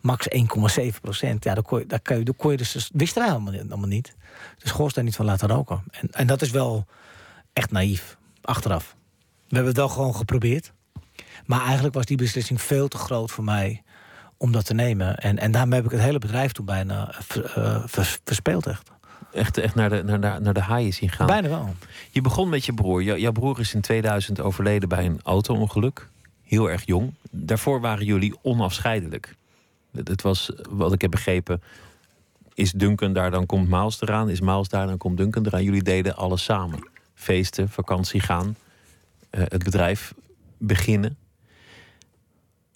[0.00, 1.44] max 1,7 procent.
[1.44, 4.14] Ja, daar kon je, daar kon je, daar kon je dus, wisten wij allemaal, niet.
[4.58, 5.82] Dus schoorsteen niet van laten roken.
[5.90, 6.86] En, en dat is wel
[7.52, 8.96] echt naïef, achteraf.
[9.48, 10.72] We hebben het wel gewoon geprobeerd.
[11.46, 13.82] Maar eigenlijk was die beslissing veel te groot voor mij
[14.36, 15.16] om dat te nemen.
[15.16, 17.14] En, en daarmee heb ik het hele bedrijf toen bijna
[17.56, 17.82] uh,
[18.24, 18.90] verspeeld echt.
[19.32, 21.26] Echt, echt naar, de, naar, de, naar de haaien zien gaan?
[21.26, 21.74] Bijna wel.
[22.10, 23.02] Je begon met je broer.
[23.02, 26.08] jouw broer is in 2000 overleden bij een auto-ongeluk.
[26.42, 27.12] Heel erg jong.
[27.30, 29.34] Daarvoor waren jullie onafscheidelijk.
[30.04, 31.62] Het was, wat ik heb begrepen,
[32.54, 34.28] is Duncan daar, dan komt Miles eraan.
[34.28, 35.62] Is Miles daar, dan komt Duncan eraan.
[35.62, 36.88] Jullie deden alles samen.
[37.14, 38.56] Feesten, vakantie gaan,
[39.30, 40.14] eh, het bedrijf
[40.58, 41.16] beginnen.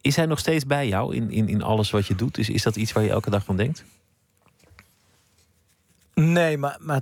[0.00, 2.38] Is hij nog steeds bij jou in, in, in alles wat je doet?
[2.38, 3.84] Is, is dat iets waar je elke dag aan denkt?
[6.14, 7.00] Nee, maar, maar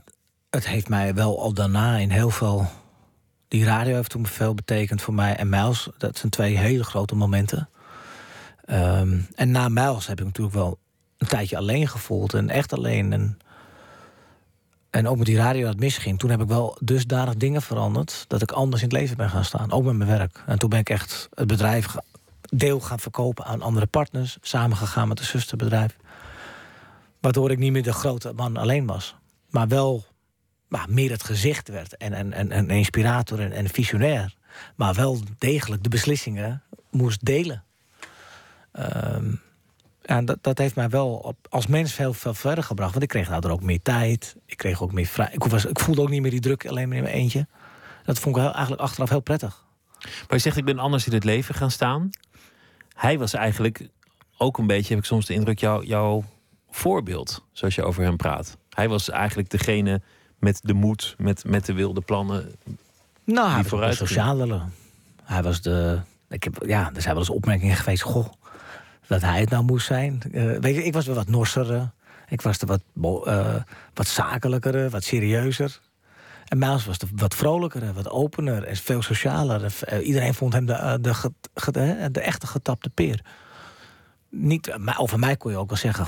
[0.51, 2.67] het heeft mij wel al daarna in heel veel...
[3.49, 5.37] Die radio heeft toen veel betekend voor mij.
[5.37, 7.69] En Miles, dat zijn twee hele grote momenten.
[8.65, 10.79] Ehm, en na Miles heb ik natuurlijk wel
[11.19, 12.35] een tijdje alleen gevoeld.
[12.35, 13.13] En echt alleen.
[13.13, 13.39] En,
[14.91, 16.19] en ook met die radio dat misging.
[16.19, 18.25] Toen heb ik wel dusdanig dingen veranderd...
[18.29, 19.73] dat ik anders in het leven ben gaan staan.
[19.73, 20.43] Ook met mijn werk.
[20.47, 21.95] En toen ben ik echt het bedrijf
[22.41, 24.39] deel gaan verkopen aan andere partners.
[24.41, 25.97] Samen gegaan met een zusterbedrijf.
[27.23, 29.17] Waardoor ik niet meer de grote man alleen was.
[29.51, 30.05] Maar wel
[30.89, 31.97] meer het gezicht werd.
[31.97, 34.35] En, en, en, en inspirator en, en visionair.
[34.77, 37.65] Maar wel degelijk de beslissingen moest delen.
[38.73, 39.41] Um,
[40.03, 42.91] ja, dat, dat heeft mij wel als mens veel, veel verder gebracht.
[42.93, 44.37] Want ik kreeg daardoor ook meer tijd.
[44.47, 45.29] Ik kreeg ook meer vrij.
[45.33, 47.47] Ik, was, ik voelde ook niet meer die druk alleen maar in mijn eentje.
[48.05, 49.65] Dat vond ik eigenlijk achteraf heel prettig.
[50.01, 52.11] Maar je zegt, ik ben anders in het leven gaan staan.
[52.95, 53.89] Hij was eigenlijk
[54.37, 56.25] ook een beetje, heb ik soms de indruk, jou, jouw
[56.75, 57.45] voorbeeld.
[57.53, 58.57] Zoals je over hem praat.
[58.71, 60.01] Hij was eigenlijk degene
[60.39, 62.53] met de moed, met, met de wilde plannen.
[63.25, 64.61] Nou, hij was de sociale.
[65.23, 66.01] Hij was de.
[66.29, 68.03] Ik heb, ja, er zijn wel eens opmerkingen geweest.
[68.03, 68.27] Goh,
[69.07, 70.23] dat hij het nou moest zijn.
[70.31, 71.91] Uh, weet je, ik was wel wat norser.
[72.29, 72.81] Ik was er wat,
[73.27, 73.55] uh,
[73.95, 75.81] wat zakelijker, wat serieuzer.
[76.45, 79.75] En Miles was de, wat vrolijker, wat opener en veel socialer.
[79.93, 81.31] Uh, iedereen vond hem de, de,
[81.73, 83.21] de, de, echte getapte peer.
[84.35, 86.07] Niet, maar over mij kon je ook wel zeggen: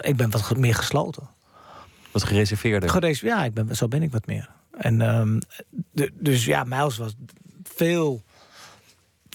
[0.00, 1.28] ik ben wat meer gesloten.
[2.10, 2.90] Wat gereserveerder?
[2.90, 4.50] Gereserveerd, ja, ik ben, zo ben ik wat meer.
[4.70, 4.98] En,
[5.92, 7.14] de, dus ja, Miles was
[7.62, 8.22] veel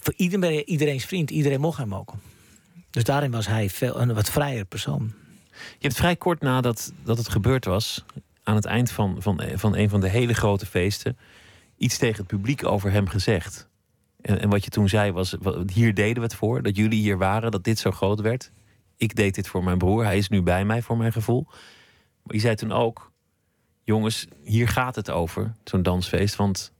[0.06, 1.30] voor iedereen, iedereen's vriend.
[1.30, 2.12] Iedereen mocht hem ook.
[2.90, 5.12] Dus daarin was hij veel, een wat vrijer persoon.
[5.52, 8.04] Je hebt vrij kort nadat dat het gebeurd was,
[8.42, 11.18] aan het eind van, van, van een van de hele grote feesten,
[11.76, 13.68] iets tegen het publiek over hem gezegd.
[14.26, 15.36] En, en wat je toen zei was:
[15.72, 18.52] hier deden we het voor, dat jullie hier waren, dat dit zo groot werd.
[18.96, 21.46] Ik deed dit voor mijn broer, hij is nu bij mij voor mijn gevoel.
[22.22, 23.12] Maar je zei toen ook:
[23.82, 26.72] jongens, hier gaat het over, zo'n dansfeest, want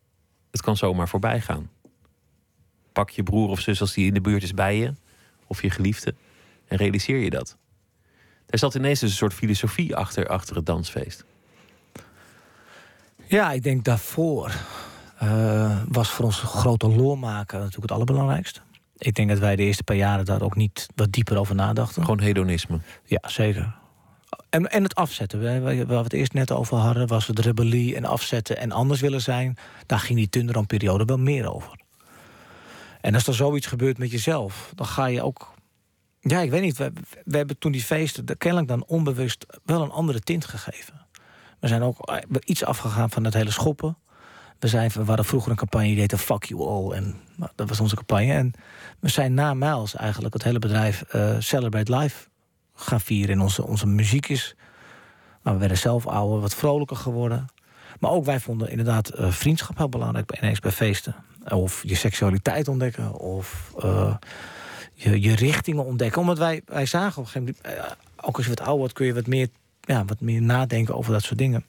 [0.50, 1.70] het kan zomaar voorbij gaan
[2.96, 4.94] pak je broer of zus als die in de buurt is bij je,
[5.46, 6.14] of je geliefde,
[6.68, 7.56] en realiseer je dat.
[8.46, 11.24] Er zat ineens dus een soort filosofie achter, achter het dansfeest.
[13.26, 14.52] Ja, ik denk daarvoor
[15.26, 18.60] uh, was voor ons grote lol maken natuurlijk het allerbelangrijkste.
[18.98, 22.02] Ik denk dat wij de eerste paar jaren daar ook niet wat dieper over nadachten.
[22.02, 22.80] Gewoon hedonisme.
[23.04, 23.74] Ja, zeker.
[24.50, 25.62] En, en het afzetten.
[25.62, 29.20] Waar we het eerst net over hadden, was het rebellie en afzetten en anders willen
[29.20, 29.56] zijn.
[29.86, 31.80] Daar ging die Tunderam-periode wel meer over.
[33.00, 35.54] En als er zoiets gebeurt met jezelf, dan ga je ook.
[36.20, 36.76] Ja, ik weet niet.
[36.76, 36.92] We,
[37.24, 41.06] we hebben toen die feesten kennelijk dan onbewust wel een andere tint gegeven.
[41.60, 43.96] We zijn ook eh, iets afgegaan van dat hele schoppen.
[44.58, 46.96] We, zijn, we hadden vroeger een campagne die heette Fuck You All.
[46.96, 47.14] En
[47.54, 48.32] dat was onze campagne.
[48.32, 48.52] En
[49.00, 52.28] we zijn na Miles eigenlijk het hele bedrijf uh, Celebrate Life
[52.74, 53.34] gaan vieren.
[53.34, 54.56] En onze, onze muziek is...
[55.42, 57.46] Maar we werden zelf ouder, wat vrolijker geworden.
[58.00, 61.14] Maar ook wij vonden inderdaad uh, vriendschap heel belangrijk ineens bij feesten.
[61.48, 63.12] Of je seksualiteit ontdekken.
[63.14, 64.14] Of uh,
[64.94, 66.20] je, je richtingen ontdekken.
[66.20, 67.96] Omdat wij, wij zagen op een gegeven moment...
[68.20, 69.48] Ook als je wat ouder wordt kun je wat meer,
[69.80, 71.64] ja, wat meer nadenken over dat soort dingen.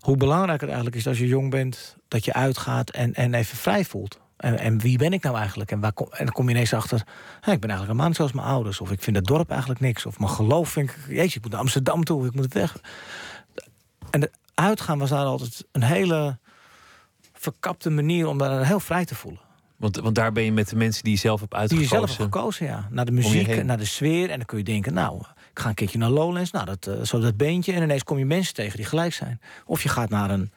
[0.00, 1.96] Hoe belangrijk het eigenlijk is als je jong bent...
[2.08, 4.18] dat je uitgaat en, en even vrij voelt.
[4.36, 5.70] En, en wie ben ik nou eigenlijk?
[5.70, 6.98] En, waar kom, en dan kom je ineens achter...
[7.40, 8.80] Ik ben eigenlijk een man zoals mijn ouders.
[8.80, 10.06] Of ik vind het dorp eigenlijk niks.
[10.06, 10.96] Of mijn geloof vind ik...
[11.08, 12.26] Jeetje, ik moet naar Amsterdam toe.
[12.26, 12.76] Ik moet weg.
[14.10, 16.38] En het uitgaan was daar altijd een hele
[17.34, 19.40] verkapte manier om daar heel vrij te voelen.
[19.76, 21.88] Want, want daar ben je met de mensen die je zelf hebt uitgekozen.
[21.88, 22.88] Die je zelf hebt gekozen, ja.
[22.90, 24.30] Naar de muziek, naar de sfeer.
[24.30, 25.22] En dan kun je denken, nou,
[25.60, 26.50] ga een keertje naar Lowlands.
[26.50, 27.72] Nou, dat, uh, zo dat beentje.
[27.72, 29.40] En ineens kom je mensen tegen die gelijk zijn.
[29.66, 30.50] Of je gaat naar een,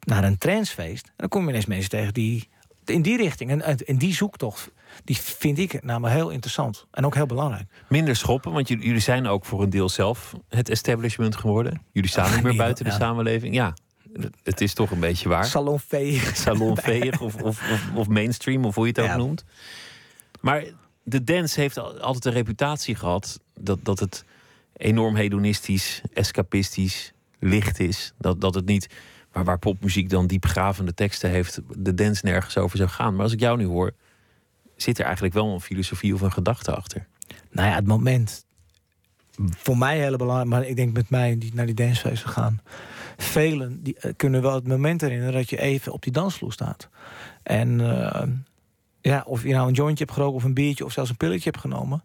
[0.00, 1.06] naar een transfeest.
[1.06, 2.48] En dan kom je ineens mensen tegen die
[2.84, 3.50] in die richting.
[3.50, 4.70] En, en die zoektocht,
[5.04, 6.86] die vind ik namelijk heel interessant.
[6.90, 7.68] En ook heel belangrijk.
[7.88, 11.82] Minder schoppen, want jullie zijn ook voor een deel zelf het establishment geworden.
[11.92, 13.54] Jullie staan niet meer buiten de samenleving.
[13.54, 13.74] Ja,
[14.42, 15.44] het is toch een beetje waar.
[15.44, 16.36] Salonveeg.
[16.36, 19.44] Salonveeg of, of, of, of, mainstream, of hoe je het ook noemt.
[20.40, 20.64] Maar
[21.02, 24.24] de dance heeft altijd een reputatie gehad dat, dat het
[24.80, 28.12] enorm hedonistisch, escapistisch, licht is.
[28.18, 28.88] Dat, dat het niet,
[29.32, 33.14] maar waar popmuziek dan diepgravende teksten heeft, de dance nergens over zou gaan.
[33.14, 33.92] Maar als ik jou nu hoor,
[34.76, 37.06] zit er eigenlijk wel een filosofie of een gedachte achter.
[37.50, 38.44] Nou ja, het moment.
[39.56, 42.60] Voor mij heel belangrijk, maar ik denk met mij die naar die dancefeesten gaan
[43.16, 46.88] velen die, eh, kunnen wel het moment herinneren dat je even op die dansvloer staat.
[47.42, 48.22] En uh,
[49.00, 51.50] ja, of je nou een jointje hebt geroken of een biertje of zelfs een pilletje
[51.50, 52.02] hebt genomen.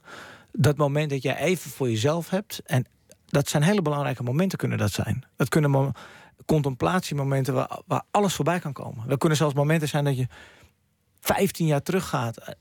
[0.58, 2.86] Dat moment dat jij even voor jezelf hebt en
[3.26, 5.26] dat zijn hele belangrijke momenten kunnen dat zijn.
[5.36, 5.92] Dat kunnen mo
[6.46, 9.08] contemplatiemomenten waar, waar alles voorbij kan komen.
[9.08, 10.28] Dat kunnen zelfs momenten zijn dat je
[11.20, 12.56] 15 jaar teruggaat.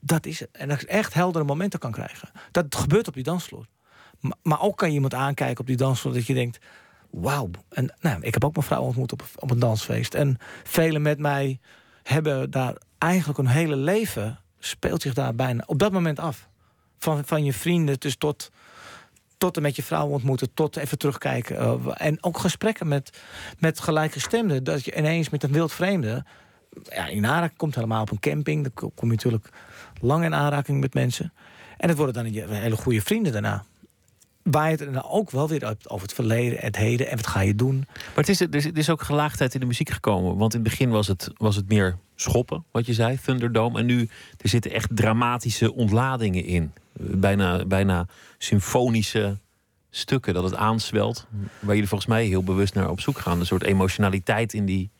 [0.00, 0.48] Dat is het.
[0.52, 2.30] En dat je echt heldere momenten kan krijgen.
[2.50, 3.66] Dat gebeurt op die dansvloer.
[4.42, 6.58] Maar ook kan je iemand aankijken op die dansvloer dat je denkt...
[7.10, 7.50] wauw.
[7.68, 10.14] En nou, ik heb ook mijn vrouw ontmoet op, op een dansfeest.
[10.14, 11.60] En velen met mij
[12.02, 14.38] hebben daar eigenlijk een hele leven...
[14.58, 16.48] speelt zich daar bijna op dat moment af.
[16.98, 18.50] Van, van je vrienden dus tot,
[19.38, 20.54] tot en met je vrouw ontmoeten...
[20.54, 21.56] tot even terugkijken.
[21.56, 23.18] Uh, en ook gesprekken met,
[23.58, 24.64] met gelijkgestemden.
[24.64, 26.24] Dat je ineens met een wild vreemde...
[26.82, 28.62] Ja, in aanraking komt helemaal op een camping.
[28.62, 29.48] Dan kom je natuurlijk
[30.00, 31.32] lang in aanraking met mensen.
[31.76, 33.64] En het worden dan hele goede vrienden daarna
[34.50, 37.54] waait het dan ook wel weer over het verleden, het heden en wat ga je
[37.54, 37.84] doen.
[37.86, 40.36] Maar het is, er is ook gelaagdheid in de muziek gekomen.
[40.36, 43.78] Want in het begin was het, was het meer schoppen, wat je zei, Thunderdome.
[43.78, 46.72] En nu er zitten echt dramatische ontladingen in.
[46.98, 48.06] Bijna, bijna
[48.38, 49.38] symfonische
[49.90, 51.26] stukken, dat het aanswelt.
[51.60, 53.40] Waar jullie volgens mij heel bewust naar op zoek gaan.
[53.40, 54.90] Een soort emotionaliteit in die,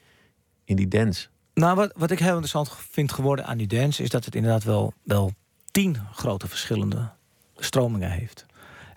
[0.64, 1.28] in die dance.
[1.54, 4.02] Nou, wat, wat ik heel interessant vind geworden aan die dance...
[4.02, 5.32] is dat het inderdaad wel, wel
[5.70, 7.10] tien grote verschillende
[7.56, 8.46] stromingen heeft.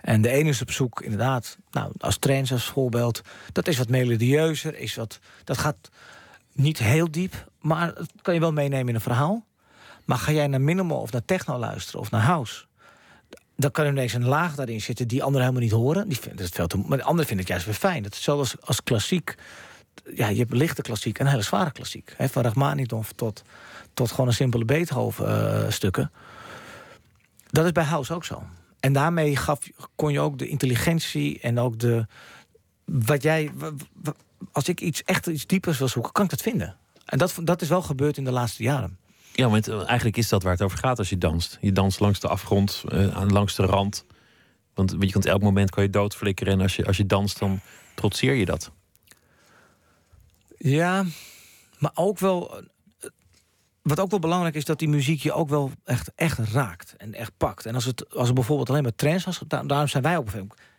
[0.00, 3.22] En de ene is op zoek, inderdaad, nou, als trends als voorbeeld.
[3.52, 5.90] Dat is wat melodieuzer, is wat, dat gaat
[6.52, 9.46] niet heel diep, maar dat kan je wel meenemen in een verhaal.
[10.04, 12.66] Maar ga jij naar minimal of naar techno luisteren of naar house,
[13.62, 16.08] dan kan er ineens een laag daarin zitten die anderen helemaal niet horen.
[16.08, 18.02] Die vinden het veel te, maar de anderen vinden het juist weer fijn.
[18.02, 18.28] Dat
[18.60, 19.34] als, klassiek.
[20.14, 22.14] Ja, je hebt lichte klassiek en hele zware klassiek.
[22.18, 23.42] Van Rachmaninoff tot,
[23.94, 26.02] tot gewoon een simpele Beethoven-stukken.
[26.02, 26.20] Eh,
[27.50, 28.42] dat is bij house ook zo.
[28.80, 29.58] En daarmee gaf,
[29.94, 32.06] kon je ook de intelligentie en ook de.
[32.84, 33.50] Wat jij.
[34.52, 36.76] Als ik iets echt iets diepers wil zoeken, kan ik dat vinden.
[37.04, 38.98] En dat, dat is wel gebeurd in de laatste jaren.
[39.32, 41.58] Ja, want eigenlijk is dat waar het over gaat als je danst.
[41.60, 44.04] Je danst langs de afgrond, uh, langs de rand.
[44.74, 46.52] Want je elk moment kan je doodflikkeren.
[46.52, 47.60] En als je, als je danst, dan
[47.94, 48.70] trotseer je dat.
[50.58, 51.04] Ja,
[51.78, 52.62] maar ook wel
[53.82, 57.14] wat ook wel belangrijk is, dat die muziek je ook wel echt, echt raakt en
[57.14, 57.66] echt pakt.
[57.66, 60.28] En als het, als het bijvoorbeeld alleen maar trends was, daarom zijn wij ook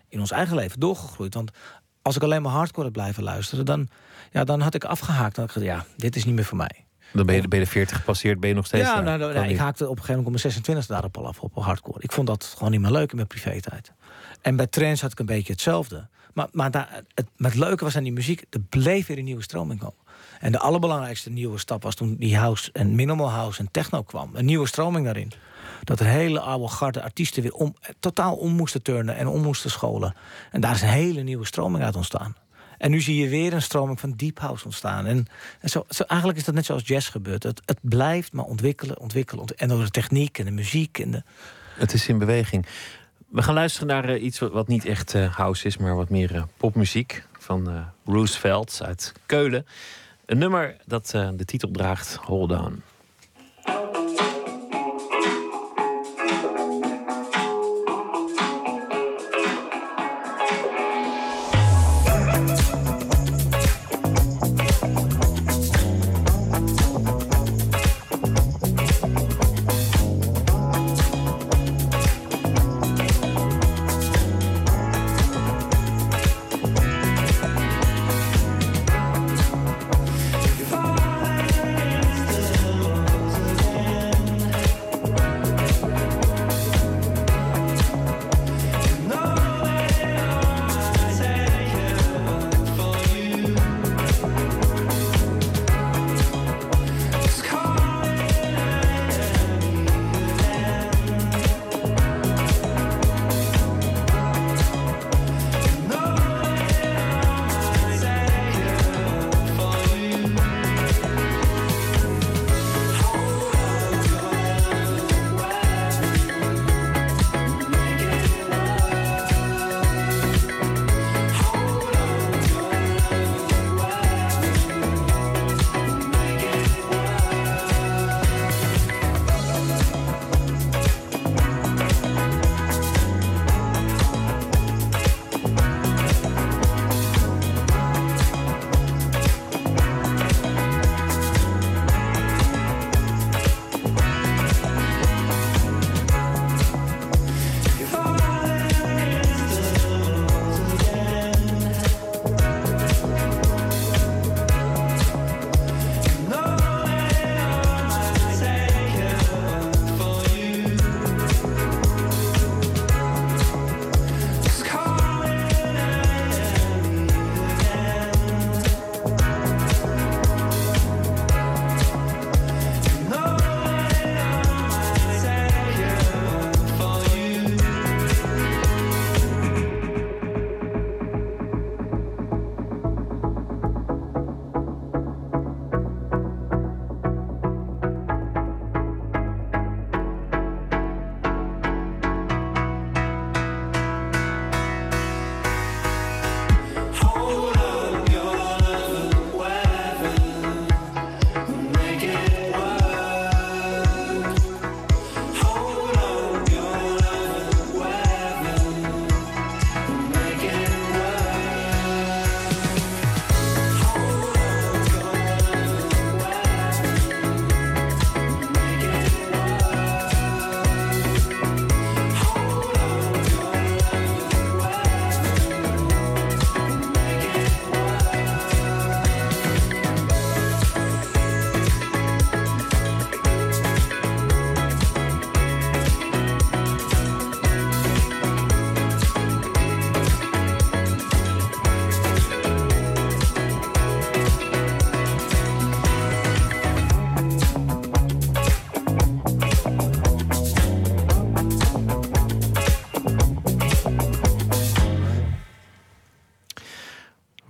[0.08, 1.34] in ons eigen leven doorgegroeid.
[1.34, 1.52] Want
[2.02, 3.88] als ik alleen maar hardcore had blijven luisteren, dan,
[4.32, 5.36] ja, dan had ik afgehaakt.
[5.36, 6.86] Dan had ik ja, dit is niet meer voor mij.
[7.14, 8.88] Dan ben je, ben je de 40 gepasseerd, ben je nog steeds.
[8.88, 11.40] Ja, nou, nou, ik haakte op een gegeven moment om mijn 26 daarop al af
[11.40, 12.02] op hardcore.
[12.02, 13.92] Ik vond dat gewoon niet meer leuk in mijn privé-tijd.
[14.42, 16.08] En bij trends had ik een beetje hetzelfde.
[16.34, 19.44] Maar, maar daar, het, het leuke was aan die muziek, er bleef weer een nieuwe
[19.44, 20.02] stroming komen.
[20.40, 24.30] En de allerbelangrijkste nieuwe stap was toen die house en minimal house en techno kwam.
[24.34, 25.32] Een nieuwe stroming daarin.
[25.84, 29.72] Dat er hele oude garde artiesten weer om, totaal om moesten turnen en om moesten
[29.72, 30.16] scholen.
[30.52, 32.36] En daar is een hele nieuwe stroming uit ontstaan.
[32.84, 35.06] En nu zie je weer een stroming van deep house ontstaan.
[35.06, 35.28] En,
[35.64, 37.44] zo, zo, eigenlijk is dat net zoals jazz gebeurt.
[37.44, 39.46] Het, het blijft maar ontwikkelen, ontwikkelen.
[39.46, 41.00] En door de techniek en de muziek.
[41.00, 41.24] En de...
[41.76, 42.66] Het is in beweging.
[43.28, 46.36] We gaan luisteren naar uh, iets wat, niet echt uh, house is, maar wat meer
[46.36, 47.24] uh, popmuziek.
[47.40, 49.66] Van Roosevelt uit Keulen.
[50.26, 52.84] Een nummer dat de titel draagt Hold On.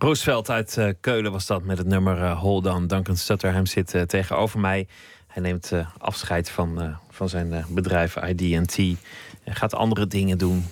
[0.04, 2.88] Roosveld uit uh, Keulen was dat met het nummer uh, Hold On.
[2.88, 4.88] Duncan Stutterham zit uh, tegenover mij.
[5.28, 8.76] Hij neemt afscheid van, van zijn bedrijf ID&T.
[8.76, 10.66] Hij gaat andere dingen doen.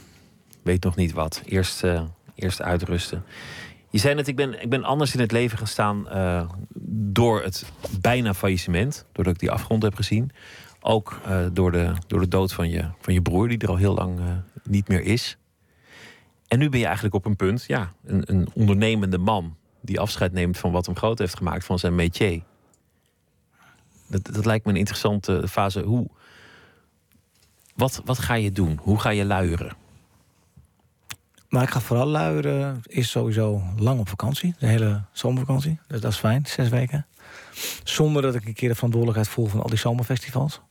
[0.62, 1.42] Weet nog niet wat.
[1.46, 1.84] Eerst,
[2.36, 3.24] eerst uitrusten.
[3.90, 6.08] Je zei net, ik ben, ik ben anders in het leven gaan staan
[6.90, 7.66] door het
[8.00, 9.06] bijna faillissement.
[9.12, 10.32] Doordat ik die afgrond heb gezien.
[10.80, 11.22] Ook
[11.54, 14.20] door, de, door de dood van je, van je broer, die er al heel lang
[14.64, 15.38] niet meer is.
[16.52, 20.32] En nu ben je eigenlijk op een punt, ja, een, een ondernemende man die afscheid
[20.32, 22.42] neemt van wat hem groot heeft gemaakt, van zijn métier.
[24.08, 25.82] Dat, dat lijkt me een interessante fase.
[25.82, 26.08] Hoe,
[27.76, 28.80] wat, wat ga je doen?
[28.82, 29.76] Hoe ga je luieren?
[31.50, 32.82] Maar ik ga vooral luieren.
[32.86, 34.56] Is sowieso lang op vakantie.
[34.60, 35.80] De hele zomervakantie.
[35.88, 36.46] Dus dat is fijn.
[36.46, 37.06] Zes weken.
[37.84, 40.62] Zonder dat ik een keer de verantwoordelijkheid voel van al die zomerfestivals.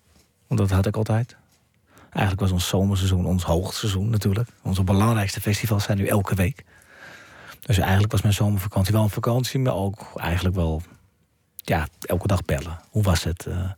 [0.46, 1.36] Want dat had ik altijd.
[2.10, 4.48] Eigenlijk was ons zomerseizoen ons hoogseizoen natuurlijk.
[4.62, 6.64] Onze belangrijkste festivals zijn nu elke week.
[7.60, 10.82] Dus eigenlijk was mijn zomervakantie wel een vakantie, maar ook eigenlijk wel
[11.56, 12.80] ja, elke dag bellen.
[12.90, 13.46] Hoe was het?
[13.48, 13.70] Uh,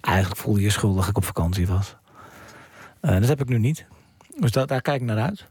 [0.00, 1.96] eigenlijk voelde je schuldig dat ik op vakantie was.
[3.02, 3.86] Uh, dat heb ik nu niet.
[4.40, 5.46] Dus daar kijk ik naar uit.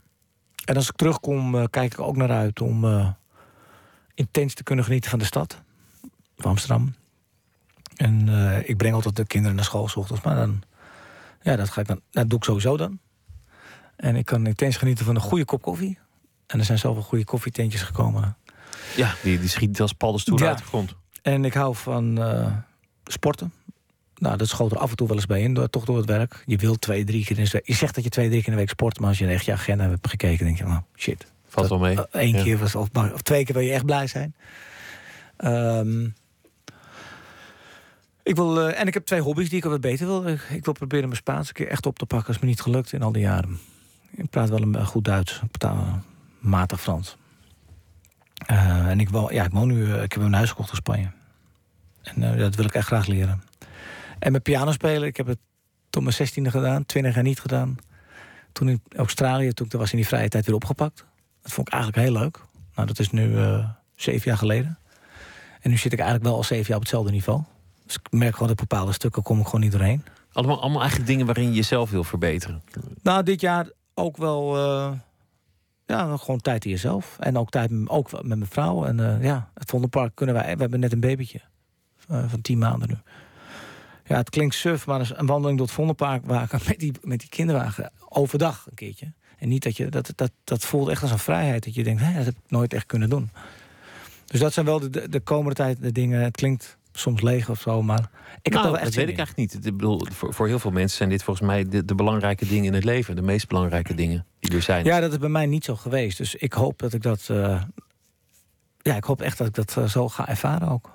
[0.64, 3.14] En als ik terugkom, uh, kijk ik ook naar uit om
[4.14, 5.62] intens te kunnen genieten van de stad.
[6.36, 6.94] Van Amsterdam.
[7.96, 8.28] En
[8.64, 10.62] ik breng altijd de kinderen naar school s ochtends, maar dan
[11.46, 12.98] ja, dat, ga ik dan, dat doe ik sowieso dan.
[13.96, 15.98] En ik kan intens genieten van een goede kop koffie.
[16.46, 18.36] En er zijn zoveel goede koffietentjes gekomen.
[18.96, 20.48] Ja, die, die schiet als paddenstoel ja.
[20.48, 20.94] uit de grond.
[21.22, 22.56] En ik hou van uh,
[23.04, 23.52] sporten.
[24.14, 26.06] Nou, dat schoot er af en toe wel eens bij in, door, toch door het
[26.06, 26.42] werk.
[26.46, 27.66] Je wilt twee, drie keer in de week.
[27.66, 29.44] Je zegt dat je twee, drie keer in de week sport, maar als je echt
[29.44, 31.26] je agenda hebt gekeken, denk je, nou, shit.
[31.48, 31.98] Valt wel mee.
[32.10, 34.34] Eén uh, keer was, of, of, twee keer wil je echt blij zijn.
[35.38, 36.14] Um,
[38.26, 40.26] ik wil, uh, en ik heb twee hobby's die ik wat beter wil.
[40.28, 42.34] Ik, wil proberen mijn Spaans een keer echt op te pakken.
[42.34, 43.58] Is me niet gelukt in al die jaren.
[44.10, 45.42] Ik praat wel een goed Duits.
[45.52, 45.70] Ik
[46.38, 47.16] matig Frans.
[48.50, 49.94] Uh, en ik, woon, ja, ik woon nu...
[49.94, 51.10] Ik heb een huis gekocht in Spanje.
[52.02, 53.42] En dat wil ik echt graag leren.
[54.18, 55.38] En met piano spelen, ik heb het
[55.90, 56.86] tot mijn zestiende gedaan.
[56.86, 57.76] Twintig jaar niet gedaan.
[58.52, 61.04] Toen in Australië, toen ik was in die vrije tijd weer opgepakt.
[61.42, 62.40] Dat vond ik eigenlijk heel leuk.
[62.74, 63.36] Nou, dat is nu
[63.94, 64.78] zeven jaar geleden.
[65.60, 67.42] En nu zit ik eigenlijk wel al zeven jaar op hetzelfde niveau.
[67.86, 70.04] Dus ik merk gewoon dat bepaalde stukken kom ik gewoon niet doorheen.
[70.32, 72.62] Allemaal, allemaal eigenlijk dingen waarin je jezelf wil verbeteren.
[73.02, 74.56] Nou, dit jaar ook wel.
[74.56, 74.92] Uh,
[75.86, 77.16] ja, gewoon tijd in jezelf.
[77.20, 78.84] En ook tijd met, ook met mijn vrouw.
[78.84, 80.54] En uh, ja, het Vondelpark kunnen wij.
[80.54, 81.40] We hebben net een babytje.
[82.10, 82.96] Uh, van tien maanden nu.
[84.04, 86.26] Ja, het klinkt suf, maar een wandeling door het Vondelpark...
[86.26, 89.12] waar met die, met die kinderwagen overdag een keertje.
[89.38, 89.88] En niet dat je...
[89.88, 91.64] Dat, dat, dat voelt echt als een vrijheid.
[91.64, 93.30] Dat je denkt, hé, dat heb ik nooit echt kunnen doen.
[94.26, 96.20] Dus dat zijn wel de, de komende tijd de dingen.
[96.20, 97.82] Het klinkt soms leeg of zo.
[97.82, 98.10] Maar
[98.42, 99.66] ik nou, heb wel echt dat weet ik eigenlijk niet.
[99.66, 102.64] Ik bedoel, voor, voor heel veel mensen zijn dit volgens mij de, de, belangrijke dingen
[102.64, 103.16] in het leven.
[103.16, 104.84] De meest belangrijke dingen die er zijn.
[104.84, 106.18] Ja, dat is bij mij niet zo geweest.
[106.18, 107.28] Dus ik hoop dat ik dat.
[107.30, 107.62] Uh,
[108.82, 110.90] ja, ik hoop echt dat ik dat uh, zo ga ervaren ook.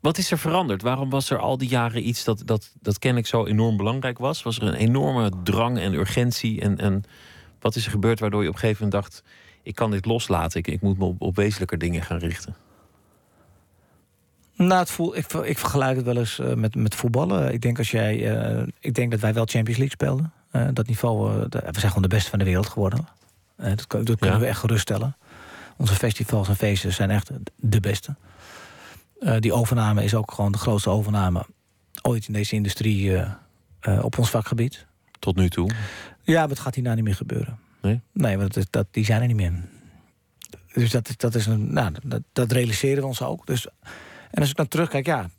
[0.00, 0.82] Wat is er veranderd?
[0.82, 4.18] Waarom was er al die jaren iets dat, dat, dat ken ik zo enorm belangrijk
[4.18, 4.42] was?
[4.42, 6.60] Was er een enorme drang en urgentie?
[6.60, 7.04] En, en
[7.60, 9.22] wat is er gebeurd waardoor je op een gegeven moment dacht:
[9.62, 12.63] ik kan dit loslaten, ik, ik moet me op, op wezenlijke dingen gaan richten?
[14.56, 17.52] Nou, het voel, ik, ik vergelijk het wel eens uh, met, met voetballen.
[17.52, 20.32] Ik denk, als jij, uh, ik denk dat wij wel Champions League speelden.
[20.52, 23.08] Uh, dat niveau, we zijn gewoon de beste van de wereld geworden.
[23.56, 25.16] dat, dat kunnen we echt geruststellen.
[25.76, 28.14] Onze festivals en feesten zijn echt de beste.
[29.40, 31.46] die overname is ook gewoon de grootste overname
[32.02, 33.24] ooit in deze industrie
[34.02, 34.86] op ons vakgebied.
[35.18, 35.70] Tot nu toe?
[36.22, 37.58] Ja, maar het gaat hierna niet meer gebeuren.
[37.82, 38.00] Nee?
[38.12, 39.52] Nee, want dat, dat, die zijn er niet meer.
[40.72, 43.46] Dus dat, dat, is een, nou, dat, dat realiseren we ons ook.
[43.46, 43.66] Dus
[44.34, 45.30] en als ik dan terugkijk, ja,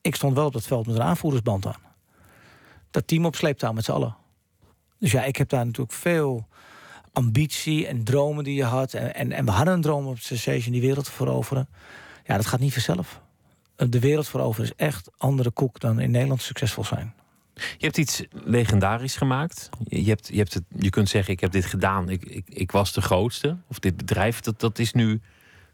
[0.00, 1.80] ik stond wel op dat veld met een aanvoerdersband aan.
[2.90, 4.16] Dat team op sleeptouw met z'n allen.
[4.98, 6.48] Dus ja, ik heb daar natuurlijk veel
[7.12, 8.94] ambitie en dromen die je had.
[8.94, 11.68] En, en, en we hadden een droom op Sensation die wereld te veroveren.
[12.24, 13.20] Ja, dat gaat niet vanzelf.
[13.76, 17.14] De wereld veroveren is echt andere koek dan in Nederland succesvol zijn.
[17.54, 19.70] Je hebt iets legendarisch gemaakt.
[19.84, 22.08] Je, hebt, je, hebt het, je kunt zeggen, ik heb dit gedaan.
[22.08, 23.56] Ik, ik, ik was de grootste.
[23.68, 25.20] Of dit bedrijf, dat, dat is nu...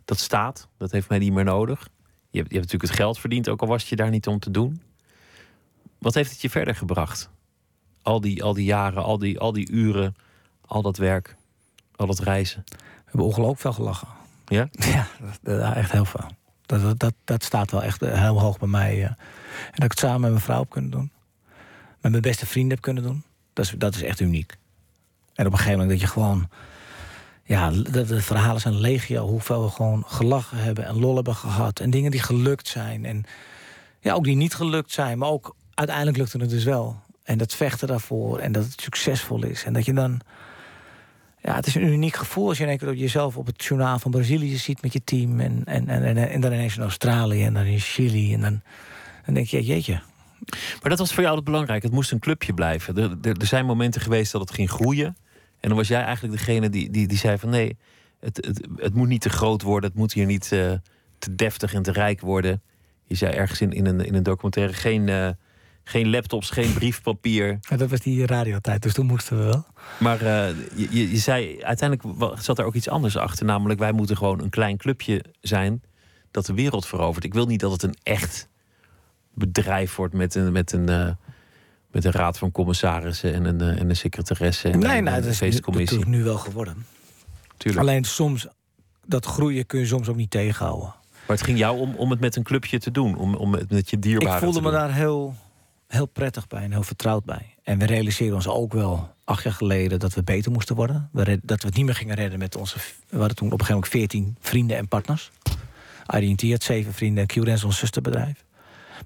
[0.05, 0.69] Dat staat.
[0.79, 1.89] Dat heeft mij niet meer nodig.
[2.31, 4.27] Je hebt, je hebt natuurlijk het geld verdiend, ook al was het je daar niet
[4.27, 4.83] om te doen.
[5.99, 7.31] Wat heeft het je verder gebracht?
[8.03, 10.17] Al die, al die jaren, al die, al die uren,
[10.67, 11.37] al dat werk,
[11.97, 12.65] al dat reizen.
[12.69, 14.09] We hebben ongelooflijk veel gelachen.
[14.47, 14.69] Ja?
[14.93, 15.07] Ja,
[15.43, 16.31] dat, echt heel veel.
[16.67, 19.03] Dat, dat, dat staat wel echt heel hoog bij mij.
[19.03, 19.17] En
[19.75, 21.11] dat ik het samen met mijn vrouw heb kunnen doen.
[22.01, 23.23] Met mijn beste vrienden heb kunnen doen.
[23.53, 24.57] Dat is, dat is echt uniek.
[25.35, 26.49] En op een gegeven moment dat je gewoon
[27.51, 29.27] ja, de, de, verhalen zijn legio.
[29.27, 31.81] Hoeveel we gewoon gelachen hebben en lol hebben gehad.
[31.81, 33.05] En dingen die gelukt zijn.
[33.05, 33.25] En
[34.01, 35.19] ja, ook die niet gelukt zijn.
[35.19, 37.01] Maar ook uiteindelijk lukte het dus wel.
[37.23, 38.39] En dat vechten daarvoor.
[38.39, 39.65] En dat het succesvol is.
[39.65, 40.21] En dat je dan...
[41.43, 43.99] Ja, het is een uniek gevoel als je in één keer jezelf op het journaal
[43.99, 45.41] van Brazilië ziet met je team.
[45.41, 48.35] En, en, en, en, dan ineens in Australië en dan in Chili.
[48.35, 48.41] En
[49.25, 50.01] dan, denk je, jeetje.
[50.81, 51.83] Maar dat was voor jou het belangrijk.
[51.83, 52.97] Het moest een clubje blijven.
[53.23, 55.17] Er zijn momenten geweest dat het ging groeien.
[55.61, 57.77] En dan was jij eigenlijk degene die, die, die zei van nee,
[58.21, 59.91] het, het, het moet niet te groot worden.
[59.91, 60.73] Het moet hier niet uh,
[61.19, 62.63] te deftig en te rijk worden.
[63.05, 65.07] Je zei ergens in, in, een, in een documentaire geen...
[65.09, 65.29] Uh,
[65.85, 67.59] geen laptops, geen briefpapier.
[67.61, 69.67] Ja, dat was die radiotijd, dus toen moesten we wel.
[69.99, 73.47] Maar uh, je, je zei, uiteindelijk zat er ook iets anders achter.
[73.47, 75.83] Namelijk, wij moeten gewoon een klein clubje zijn
[76.31, 77.25] dat de wereld verovert.
[77.25, 78.49] Ik wil niet dat het een echt
[79.35, 81.17] bedrijf wordt met een, met een,
[81.91, 84.69] met een raad van commissarissen en een, en een secretaresse.
[84.69, 86.87] En nee, een, nou, dat is natuurlijk nu wel geworden.
[87.57, 87.87] Tuurlijk.
[87.87, 88.47] Alleen soms,
[89.07, 90.95] dat groeien kun je soms ook niet tegenhouden.
[91.27, 93.71] Maar het ging jou om, om het met een clubje te doen, om, om het
[93.71, 94.79] met je dierbaren Ik voelde me doen.
[94.79, 95.35] daar heel,
[95.87, 97.55] heel prettig bij en heel vertrouwd bij.
[97.63, 101.09] En we realiseerden ons ook wel acht jaar geleden dat we beter moesten worden.
[101.13, 102.79] We red, dat we het niet meer gingen redden met onze...
[103.09, 105.31] We hadden toen op een gegeven moment 14 vrienden en partners.
[106.19, 108.45] IDT had zeven vrienden en QDance ons zusterbedrijf.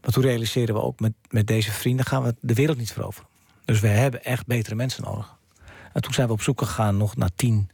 [0.02, 3.28] Maar toen realiseerden we ook, met, met deze vrienden gaan we de wereld niet veroveren.
[3.64, 5.36] Dus we hebben echt betere mensen nodig.
[5.92, 7.70] En toen zijn we op zoek gegaan nog naar tien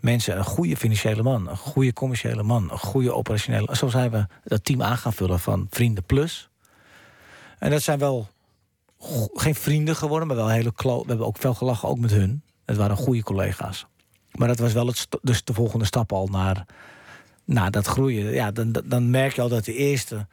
[0.00, 0.36] mensen.
[0.36, 3.76] Een goede financiële man, een goede commerciële man, een goede operationele...
[3.76, 6.50] Zo zijn we dat team aan gaan vullen van Vrienden Plus.
[7.58, 8.28] En dat zijn wel
[9.32, 12.42] geen vrienden geworden, maar wel hele klo We hebben ook veel gelachen, ook met hun.
[12.64, 13.86] Het waren goede collega's.
[14.32, 16.66] Maar dat was wel het dus de volgende stap al naar,
[17.44, 18.32] naar dat groeien.
[18.32, 20.26] Ja, dan, dan merk je al dat de eerste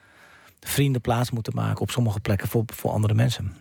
[0.60, 3.56] vrienden plaats moeten maken op sommige plekken voor, voor andere mensen.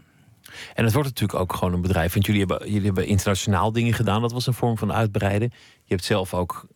[0.74, 2.12] En het wordt natuurlijk ook gewoon een bedrijf.
[2.12, 4.20] Want jullie hebben, jullie hebben internationaal dingen gedaan.
[4.20, 5.52] Dat was een vorm van uitbreiden.
[5.84, 6.66] Je hebt zelf ook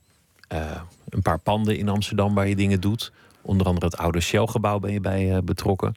[0.52, 3.12] uh, een paar panden in Amsterdam waar je dingen doet.
[3.42, 5.94] Onder andere het oude Shell-gebouw ben je bij uh, betrokken.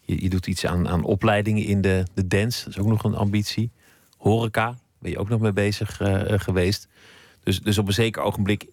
[0.00, 2.64] Je, je, doet iets aan, aan opleidingen in de, de dance.
[2.64, 3.70] Dat is ook nog een ambitie.
[4.16, 6.88] Horeca ben je ook nog mee bezig uh, geweest.
[7.42, 8.66] Dus, dus op een zeker ogenblik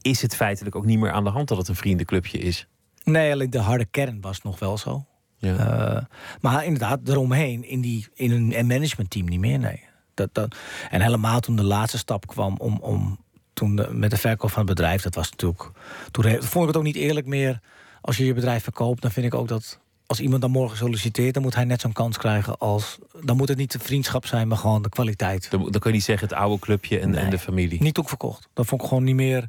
[0.00, 2.66] is het feitelijk ook niet meer aan de hand dat het een vriendenclubje is.
[3.04, 5.04] Nee, alleen de harde kern was nog wel zo.
[5.36, 5.96] Ja.
[5.96, 6.02] Uh,
[6.40, 9.82] maar inderdaad, eromheen, in, die, in een managementteam niet meer, nee.
[10.14, 10.56] Dat, dat,
[10.90, 13.18] en helemaal toen de laatste stap kwam om, om
[13.52, 15.70] toen de, met de verkoop van het bedrijf, dat was natuurlijk.
[16.10, 17.60] Toen vond ik het ook niet eerlijk meer.
[18.00, 21.34] Als je je bedrijf verkoopt, dan vind ik ook dat als iemand dan morgen solliciteert,
[21.34, 22.98] dan moet hij net zo'n kans krijgen als.
[23.20, 25.50] Dan moet het niet de vriendschap zijn, maar gewoon de kwaliteit.
[25.50, 27.82] Dan, dan kun je niet zeggen het oude clubje en, nee, en de familie.
[27.82, 28.48] Niet ook verkocht.
[28.54, 29.48] Dat vond ik gewoon niet meer.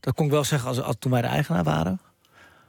[0.00, 2.00] Dat kon ik wel zeggen als, als toen wij de eigenaar waren.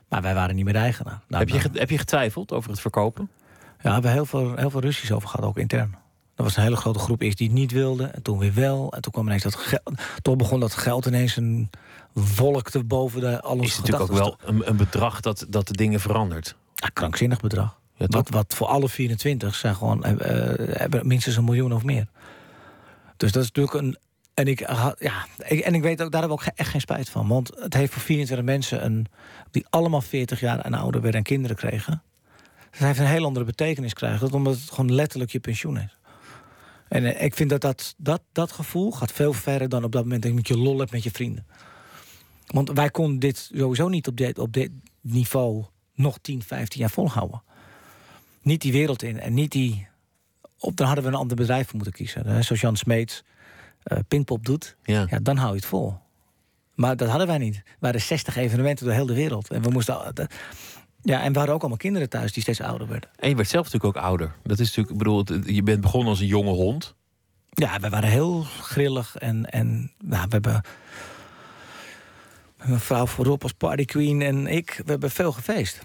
[0.10, 1.22] Maar wij waren niet meer de eigenaar.
[1.28, 3.30] Nou, heb, je, heb je getwijfeld over het verkopen?
[3.78, 5.95] Ja, we hebben heel veel, heel veel ruzies over gehad, ook intern.
[6.36, 8.05] Er was een hele grote groep eerst die het niet wilde.
[8.05, 8.93] En toen weer wel.
[8.93, 9.91] En toen kwam ineens dat geld.
[10.22, 11.70] Toen begon dat geld ineens een
[12.14, 13.66] wolkte boven de alles.
[13.66, 16.55] Is natuurlijk ook wel een, een, bedrag dat, dat de dingen verandert.
[16.74, 17.80] Ja, krankzinnig bedrag.
[17.95, 20.16] Ja, wat, wat voor alle 24 zijn gewoon uh,
[20.58, 22.08] hebben minstens een miljoen of meer.
[23.18, 23.97] Dus dat is natuurlijk een.
[24.34, 24.60] En ik,
[24.99, 27.28] ja, ik, en ik weet ook, daar hebben we ook echt geen spijt van.
[27.28, 29.08] Want het heeft voor 24 mensen een,
[29.51, 32.01] die allemaal 40 jaar en ouder werden en kinderen kregen.
[32.69, 35.97] Het heeft een heel andere betekenis krijgen, omdat het gewoon letterlijk je pensioen is.
[36.87, 40.03] En uh, ik vind dat dat, dat dat gevoel gaat veel verder dan op dat
[40.03, 41.45] moment dat je met je lol hebt met je vrienden.
[42.45, 44.71] Want wij konden dit sowieso niet op dit, op dit
[45.01, 47.43] niveau nog 10, 15 jaar volhouden.
[48.41, 49.87] Niet die wereld in en niet die.
[50.59, 52.27] Op, dan hadden we een ander bedrijf voor moeten kiezen.
[52.27, 52.41] Hè?
[52.41, 53.23] Zoals Jan Smeets
[53.83, 55.05] uh, Pinkpop doet, ja.
[55.09, 55.19] ja.
[55.19, 55.97] dan hou je het vol.
[56.78, 57.55] Maar dat hadden wij niet.
[57.55, 59.51] We hadden 60 evenementen door heel de wereld.
[59.51, 60.13] En we moesten.
[61.01, 63.09] Ja, en we hadden ook allemaal kinderen thuis die steeds ouder werden.
[63.15, 64.36] En je werd zelf natuurlijk ook ouder.
[64.43, 66.95] Dat is natuurlijk, ik bedoel, je bent begonnen als een jonge hond.
[67.49, 70.61] Ja, we waren heel grillig en, en nou, we hebben.
[72.65, 75.82] Mevrouw voorop als party queen en ik, we hebben veel gefeest.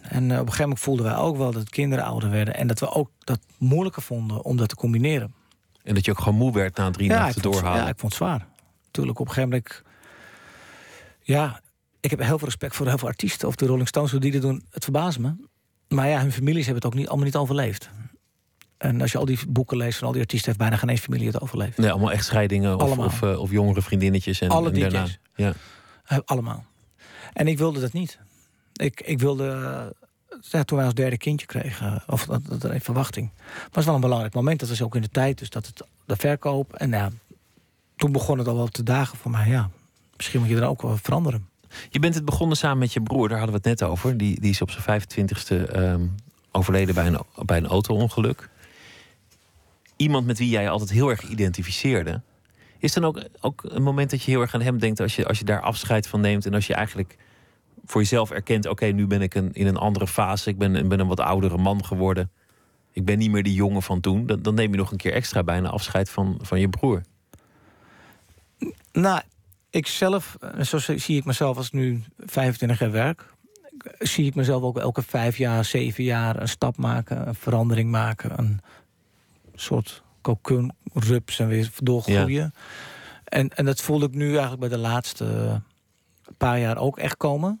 [0.00, 2.54] En uh, op een gegeven moment voelden wij ook wel dat kinderen ouder werden.
[2.54, 5.34] En dat we ook dat moeilijker vonden om dat te combineren.
[5.82, 7.82] En dat je ook gewoon moe werd na drie ja, nachten doorhalen.
[7.82, 8.46] Ja, ik vond het zwaar.
[8.90, 9.82] Tuurlijk, op een gegeven moment...
[11.22, 11.60] Ja,
[12.00, 13.48] ik heb heel veel respect voor heel veel artiesten.
[13.48, 15.34] Of de Rolling Stones, hoe die dat doen, het verbaast me.
[15.88, 17.90] Maar ja, hun families hebben het ook niet, allemaal niet overleefd.
[18.76, 20.48] En als je al die boeken leest van al die artiesten...
[20.48, 21.78] heeft bijna geen eens familie het overleefd.
[21.78, 24.40] Nee, allemaal echtscheidingen of, of, uh, of jongere vriendinnetjes.
[24.40, 25.06] En, Alle en daarna.
[25.34, 25.52] Ja.
[26.12, 26.64] Uh, allemaal.
[27.32, 28.18] En ik wilde dat niet.
[28.72, 29.94] Ik, ik wilde...
[30.40, 33.30] Ja, toen wij ons derde kindje kregen, of dat, dat een verwachting,
[33.70, 34.60] was wel een belangrijk moment.
[34.60, 36.74] Dat was ook in de tijd, dus dat het de verkoop.
[36.74, 37.10] En ja,
[37.96, 39.48] toen begon het al wel te dagen voor mij.
[39.48, 39.70] Ja,
[40.20, 41.48] misschien moet je er ook wel veranderen.
[41.90, 44.16] Je bent het begonnen samen met je broer, daar hadden we het net over.
[44.16, 46.14] Die, die is op zijn 25ste um,
[46.50, 48.48] overleden bij een, bij een auto-ongeluk.
[49.96, 52.20] Iemand met wie jij je altijd heel erg identificeerde.
[52.78, 55.26] Is dan ook, ook een moment dat je heel erg aan hem denkt als je,
[55.26, 57.16] als je daar afscheid van neemt en als je eigenlijk
[57.84, 60.50] voor jezelf erkent: oké, okay, nu ben ik een, in een andere fase.
[60.50, 62.30] Ik ben, ben een wat oudere man geworden.
[62.92, 64.26] Ik ben niet meer die jongen van toen.
[64.26, 67.02] Dan, dan neem je nog een keer extra bijna afscheid van, van je broer.
[68.92, 69.20] Nou,
[69.70, 73.24] ik zelf, zo zie ik mezelf als ik nu 25 jaar werk...
[73.98, 77.28] zie ik mezelf ook elke vijf jaar, zeven jaar een stap maken...
[77.28, 78.60] een verandering maken, een
[79.54, 82.54] soort cocoon rups en weer doorgroeien.
[83.24, 85.60] En, en dat voelde ik nu eigenlijk bij de laatste
[86.36, 87.60] paar jaar ook echt komen.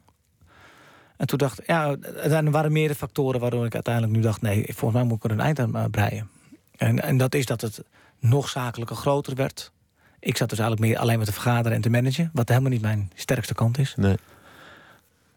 [1.16, 4.64] En toen dacht ik, ja, er waren meerdere factoren waardoor ik uiteindelijk nu dacht: nee,
[4.64, 6.28] volgens mij moet ik er een eind aan eh, breien.
[6.76, 7.84] En, en dat is dat het
[8.18, 9.72] nog zakelijker groter werd.
[10.20, 12.80] Ik zat dus eigenlijk meer alleen met te vergaderen en te managen, wat helemaal niet
[12.80, 13.94] mijn sterkste kant is.
[13.96, 14.16] Nee.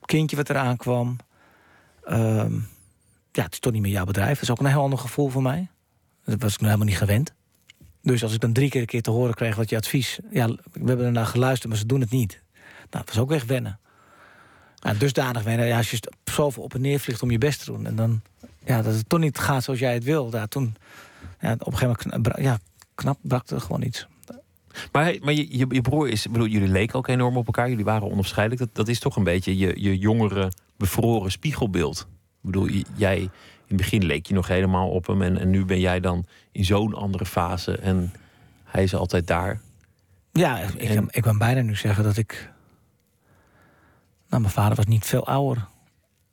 [0.06, 1.18] Kindje wat eraan kwam.
[2.04, 2.54] Ehm,
[3.32, 4.34] ja, het is toch niet meer jouw bedrijf.
[4.34, 5.68] Dat is ook een heel ander gevoel voor mij.
[6.26, 7.34] Dat was ik nu helemaal niet gewend.
[8.02, 10.20] Dus als ik dan drie keer een keer te horen kreeg wat je advies...
[10.32, 12.42] ja, we hebben ernaar geluisterd, maar ze doen het niet.
[12.90, 13.80] Nou, dat is ook echt wennen.
[14.80, 17.66] Nou, dusdanig wennen, ja, als je zoveel op en neer vliegt om je best te
[17.66, 17.86] doen...
[17.86, 18.22] en dan,
[18.66, 20.30] ja, dat het toch niet gaat zoals jij het wil...
[20.32, 20.76] Ja, toen,
[21.40, 22.60] ja, op een gegeven moment ja,
[22.96, 24.08] knap brak er gewoon iets.
[24.92, 27.70] Maar, maar je, je, broer is, bedoel, jullie leken ook enorm op elkaar.
[27.70, 28.66] Jullie waren onafscheidelijk.
[28.66, 32.08] Dat, dat is toch een beetje je, je jongere, bevroren spiegelbeeld.
[32.10, 33.30] Ik bedoel, jij, in
[33.68, 35.22] het begin leek je nog helemaal op hem.
[35.22, 37.78] En, en nu ben jij dan in zo'n andere fase.
[37.78, 38.14] En
[38.64, 39.62] hij is altijd daar.
[40.32, 42.52] Ja, ik, en, ik kan bijna nu zeggen dat ik
[44.30, 45.68] nou, mijn vader was niet veel ouder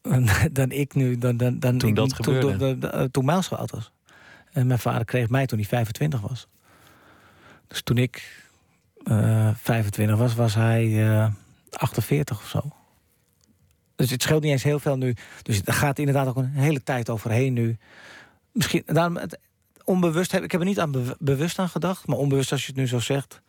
[0.52, 1.18] dan ik nu.
[1.18, 2.78] Dan, dan, dan toen ik, dat gebeurde?
[2.78, 3.92] Toen, toen Miles zo oud was.
[4.52, 6.48] En mijn vader kreeg mij toen hij 25 was.
[7.70, 8.44] Dus toen ik
[9.04, 11.32] uh, eh, 25 was, was hij uh, eh,
[11.70, 12.60] 48 of zo.
[13.96, 15.14] Dus het scheelt niet eens heel veel nu.
[15.42, 17.76] Dus er gaat inderdaad ook een hele tijd overheen nu.
[18.52, 19.38] Misschien, daarom, het,
[19.84, 22.06] onbewust heb ik heb er niet aan bewust aan gedacht.
[22.06, 23.40] Maar onbewust, als je het nu zo zegt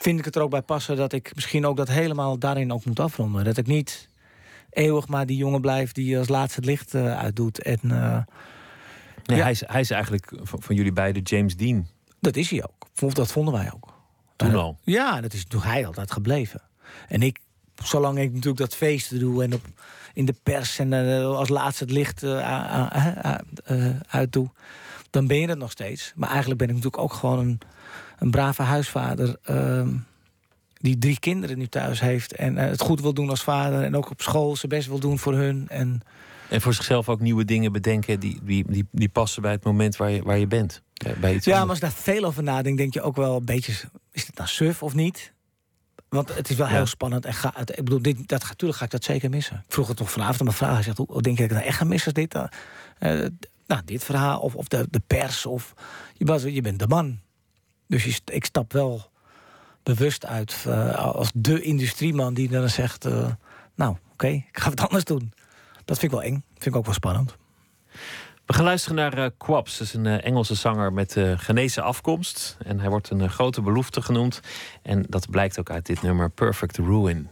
[0.00, 2.84] vind ik het er ook bij passen dat ik misschien ook dat helemaal daarin ook
[2.84, 3.44] moet afronden.
[3.44, 4.08] Dat ik niet
[4.70, 7.62] eeuwig maar die jongen blijf die als laatste het licht uh, uitdoet.
[7.62, 8.18] En, uh,
[9.24, 11.86] nee, hij, is, hij is eigenlijk van, jullie beiden James Dean.
[12.26, 13.14] Dat is hij ook.
[13.14, 13.94] Dat vonden wij ook.
[14.36, 14.78] Toen uh, al?
[14.84, 16.62] Ja, dat is toen hij altijd gebleven.
[17.08, 17.38] En ik,
[17.74, 19.66] zolang ik natuurlijk dat feest doe en op,
[20.14, 20.92] in de pers en
[21.24, 22.24] als laatste het licht
[24.08, 24.50] uitdoe,
[25.10, 26.12] dan ben je het nog steeds.
[26.16, 27.60] Maar eigenlijk ben ik natuurlijk ook gewoon een
[28.18, 29.36] een brave huisvader.
[29.50, 29.88] Uh,
[30.80, 32.32] die drie kinderen nu thuis heeft.
[32.32, 33.82] En uh, het goed wil doen als vader.
[33.82, 35.68] En ook op school zijn best wil doen voor hun.
[35.68, 36.02] En,
[36.48, 39.96] en voor zichzelf ook nieuwe dingen bedenken die, die, die, die passen bij het moment
[39.96, 40.82] waar je, waar je bent.
[41.20, 43.44] Bij iets ja, maar als je daar veel over nadenkt, denk je ook wel een
[43.44, 43.72] beetje:
[44.12, 45.34] is het nou suf of niet?
[46.08, 47.24] Want het is wel heel spannend.
[47.24, 49.56] En ga, ik bedoel, dit, dat, natuurlijk ga ik dat zeker missen.
[49.66, 50.74] Ik vroeg het toch vanavond aan mijn vraag.
[50.74, 52.14] Hij zegt: Hoe denk je dat ik nou echt ga missen?
[52.14, 52.42] Dit, uh,
[53.66, 55.46] nou, dit verhaal of, of de, de pers.
[55.46, 55.74] Of,
[56.14, 57.18] je, je bent de man.
[57.86, 59.10] Dus ik stap wel
[59.82, 63.28] bewust uit uh, als de industrieman die dan zegt: uh,
[63.74, 65.32] Nou, oké, ik ga het anders doen.
[65.86, 66.44] Dat vind ik wel eng.
[66.52, 67.36] Vind ik ook wel spannend.
[68.46, 69.78] We gaan luisteren naar uh, Quaps.
[69.78, 72.56] Dat is een Engelse zanger met uh, Ghanese afkomst.
[72.64, 74.40] En hij wordt een grote belofte genoemd.
[74.82, 77.30] En dat blijkt ook uit dit nummer Perfect Ruin.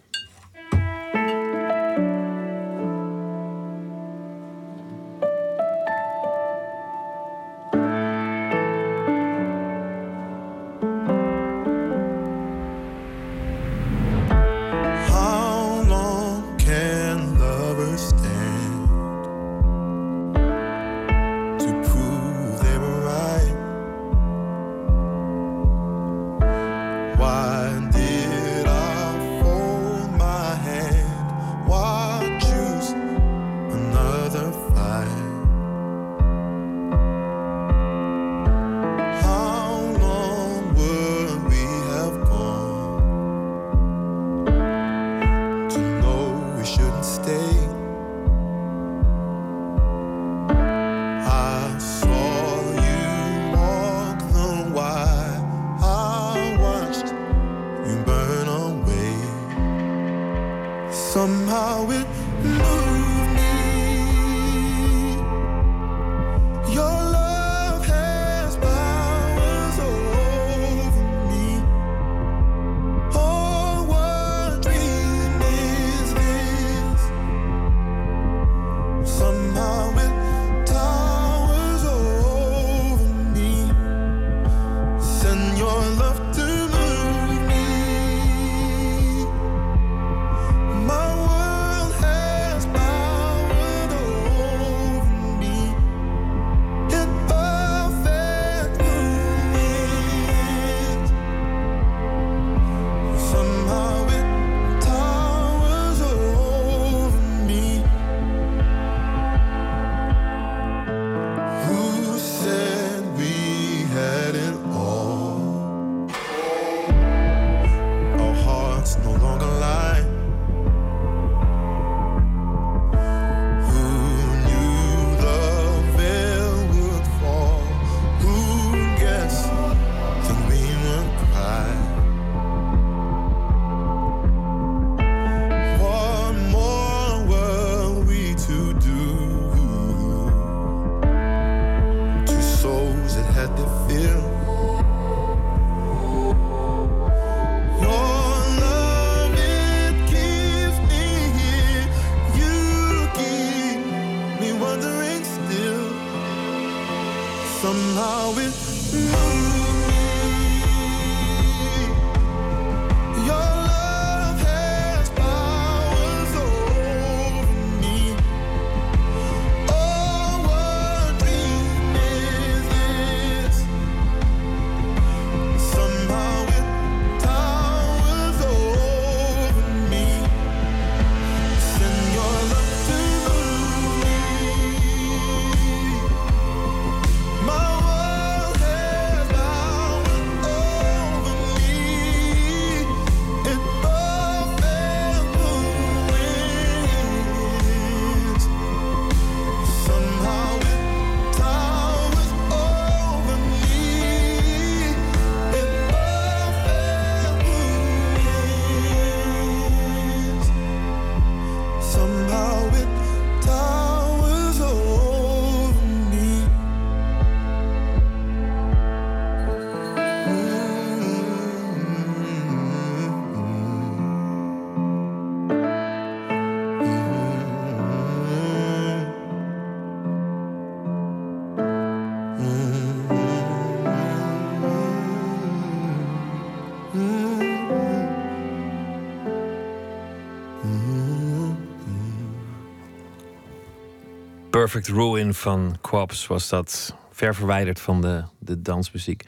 [244.64, 246.96] Perfect Ruin van Quabs was dat.
[247.10, 249.24] Ver verwijderd van de, de dansmuziek.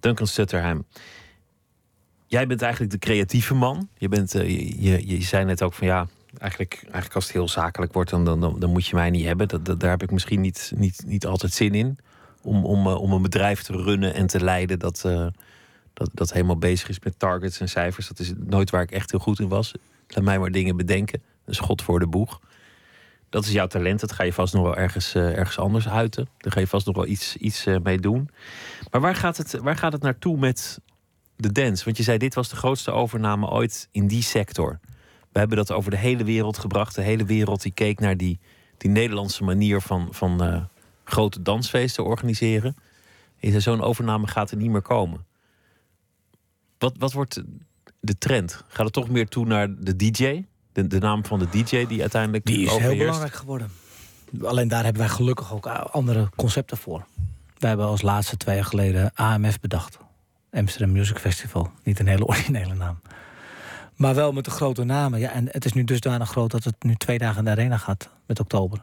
[0.00, 0.84] Duncan Sutterheim.
[2.26, 3.88] Jij bent eigenlijk de creatieve man.
[3.98, 4.48] Je, bent, uh,
[4.82, 6.06] je, je, zei net ook van ja,
[6.38, 9.48] eigenlijk, eigenlijk als het heel zakelijk wordt, dan, dan, dan moet je mij niet hebben.
[9.48, 11.98] Dat, dat, daar heb ik misschien niet, niet, niet altijd zin in.
[12.42, 15.26] Om, om, uh, om een bedrijf te runnen en te leiden dat, uh,
[15.92, 18.08] dat, dat helemaal bezig is met targets en cijfers.
[18.08, 19.72] Dat is nooit waar ik echt heel goed in was.
[20.08, 21.22] Laat mij maar dingen bedenken.
[21.44, 22.40] Een schot voor de boeg
[23.36, 24.00] dat is jouw talent.
[24.00, 26.28] Dat ga je vast nog wel ergens, uh, ergens anders uiten.
[26.38, 28.30] Daar ga je vast nog wel iets, iets uh, mee doen.
[28.90, 30.80] Maar waar gaat, het, waar gaat het naartoe met
[31.36, 31.84] de dance?
[31.84, 34.78] Want je zei, dit was de grootste overname ooit in die sector.
[35.32, 36.94] We hebben dat over de hele wereld gebracht.
[36.94, 38.40] De hele wereld die keek naar die,
[38.76, 40.64] die Nederlandse manier van, van uh,
[41.04, 42.76] grote dansfeesten organiseren.
[43.40, 45.26] En zo'n overname gaat er niet meer komen.
[46.78, 47.42] Wat, wat wordt
[48.00, 48.64] de trend?
[48.68, 50.44] Gaat het toch meer toe naar de DJ?
[50.76, 52.44] De, de naam van de DJ die uiteindelijk.
[52.44, 53.70] Die is heel belangrijk geworden.
[54.42, 57.06] Alleen daar hebben wij gelukkig ook andere concepten voor.
[57.58, 59.98] Wij hebben als laatste twee jaar geleden AMF bedacht.
[60.52, 61.70] Amsterdam Music Festival.
[61.82, 63.00] Niet een hele originele naam.
[63.94, 65.18] Maar wel met de grote namen.
[65.18, 67.76] Ja, en het is nu dusdanig groot dat het nu twee dagen in de arena
[67.76, 68.82] gaat met oktober.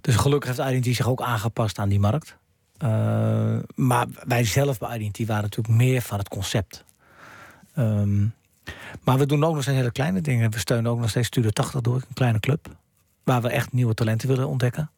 [0.00, 2.36] Dus gelukkig heeft IDT zich ook aangepast aan die markt.
[2.84, 6.84] Uh, maar wij zelf bij IDT waren natuurlijk meer van het concept.
[7.78, 8.34] Um,
[9.02, 10.50] maar we doen ook nog steeds hele kleine dingen.
[10.50, 12.76] We steunen ook nog steeds Studio 80 door, een kleine club.
[13.24, 14.90] Waar we echt nieuwe talenten willen ontdekken.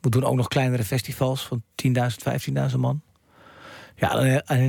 [0.00, 1.92] We doen ook nog kleinere festivals van 10.000,
[2.72, 3.02] 15.000 man.
[3.96, 4.08] Ja,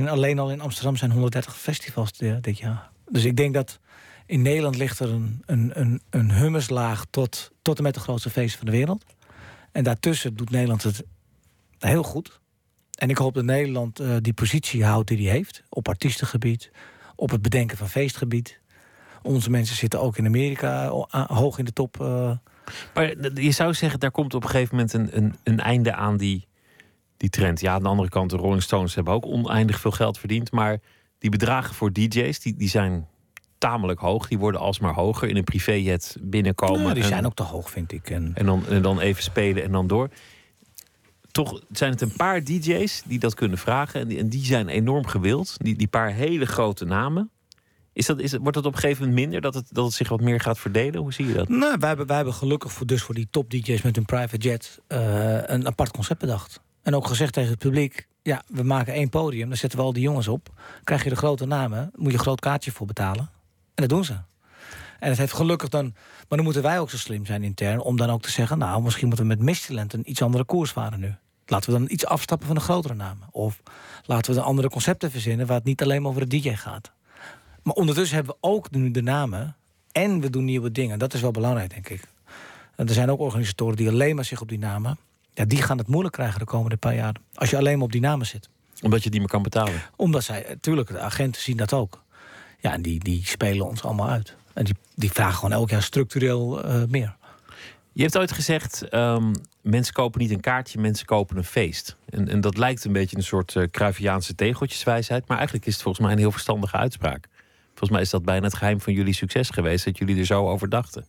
[0.06, 2.90] alleen al in Amsterdam zijn 130 festivals dit jaar.
[3.08, 3.78] Dus ik denk dat
[4.26, 8.30] in Nederland ligt er een, een, een, een hummerslaag tot, tot en met de grootste
[8.30, 9.04] feesten van de wereld.
[9.72, 11.04] En daartussen doet Nederland het
[11.78, 12.40] heel goed.
[12.98, 15.62] En ik hoop dat Nederland uh, die positie houdt die hij heeft.
[15.68, 16.70] Op artiestengebied,
[17.16, 18.60] op het bedenken van feestgebied.
[19.22, 20.88] Onze mensen zitten ook in Amerika
[21.26, 21.96] hoog in de top.
[22.00, 22.30] Uh.
[22.94, 26.16] Maar je zou zeggen, daar komt op een gegeven moment een, een, een einde aan
[26.16, 26.46] die,
[27.16, 27.60] die trend.
[27.60, 30.52] Ja, aan de andere kant, de Rolling Stones hebben ook oneindig veel geld verdiend.
[30.52, 30.78] Maar
[31.18, 33.06] die bedragen voor DJ's, die, die zijn
[33.58, 34.28] tamelijk hoog.
[34.28, 36.82] Die worden alsmaar hoger in een privéjet binnenkomen.
[36.82, 38.10] Nou, die zijn ook te hoog, vind ik.
[38.10, 38.30] En...
[38.34, 40.08] En, dan, en dan even spelen en dan door.
[41.36, 44.00] Toch zijn het een paar DJ's die dat kunnen vragen.
[44.00, 45.54] En die, en die zijn enorm gewild.
[45.58, 47.30] Die, die paar hele grote namen.
[47.92, 49.94] Is dat, is het, wordt het op een gegeven moment minder dat het, dat het
[49.94, 51.00] zich wat meer gaat verdelen?
[51.00, 51.48] Hoe zie je dat?
[51.48, 54.36] Nou, wij hebben, wij hebben gelukkig voor, dus voor die top DJ's met hun private
[54.36, 54.98] jet uh,
[55.46, 56.60] een apart concept bedacht.
[56.82, 59.92] En ook gezegd tegen het publiek: ja, we maken één podium, daar zetten we al
[59.92, 60.48] die jongens op.
[60.84, 63.30] Krijg je de grote namen, moet je een groot kaartje voor betalen.
[63.74, 64.14] En dat doen ze.
[64.98, 65.84] En het heeft gelukkig dan.
[66.28, 68.82] Maar dan moeten wij ook zo slim zijn intern om dan ook te zeggen: nou,
[68.82, 71.14] misschien moeten we met Mistland een iets andere koers varen nu.
[71.46, 73.28] Laten we dan iets afstappen van de grotere namen.
[73.30, 73.62] Of
[74.04, 76.92] laten we de andere concepten verzinnen waar het niet alleen maar over de DJ gaat.
[77.62, 79.56] Maar ondertussen hebben we ook nu de namen
[79.92, 80.98] en we doen nieuwe dingen.
[80.98, 82.02] Dat is wel belangrijk, denk ik.
[82.76, 84.98] En er zijn ook organisatoren die alleen maar zich op die namen.
[85.34, 87.14] Ja, die gaan het moeilijk krijgen de komende paar jaar.
[87.34, 88.48] Als je alleen maar op die namen zit.
[88.82, 89.82] Omdat je die meer kan betalen.
[89.96, 92.02] Omdat zij, natuurlijk, de agenten zien dat ook.
[92.58, 94.36] Ja, en die, die spelen ons allemaal uit.
[94.52, 97.16] En die, die vragen gewoon elk jaar structureel uh, meer.
[97.92, 99.32] Je hebt ooit gezegd, um,
[99.66, 101.96] mensen kopen niet een kaartje, mensen kopen een feest.
[102.08, 103.64] En, en dat lijkt een beetje een soort uh,
[104.36, 105.28] tegeltjeswijsheid.
[105.28, 107.28] Maar eigenlijk is het volgens mij een heel verstandige uitspraak.
[107.66, 110.48] Volgens mij is dat bijna het geheim van jullie succes geweest, dat jullie er zo
[110.48, 111.06] over dachten.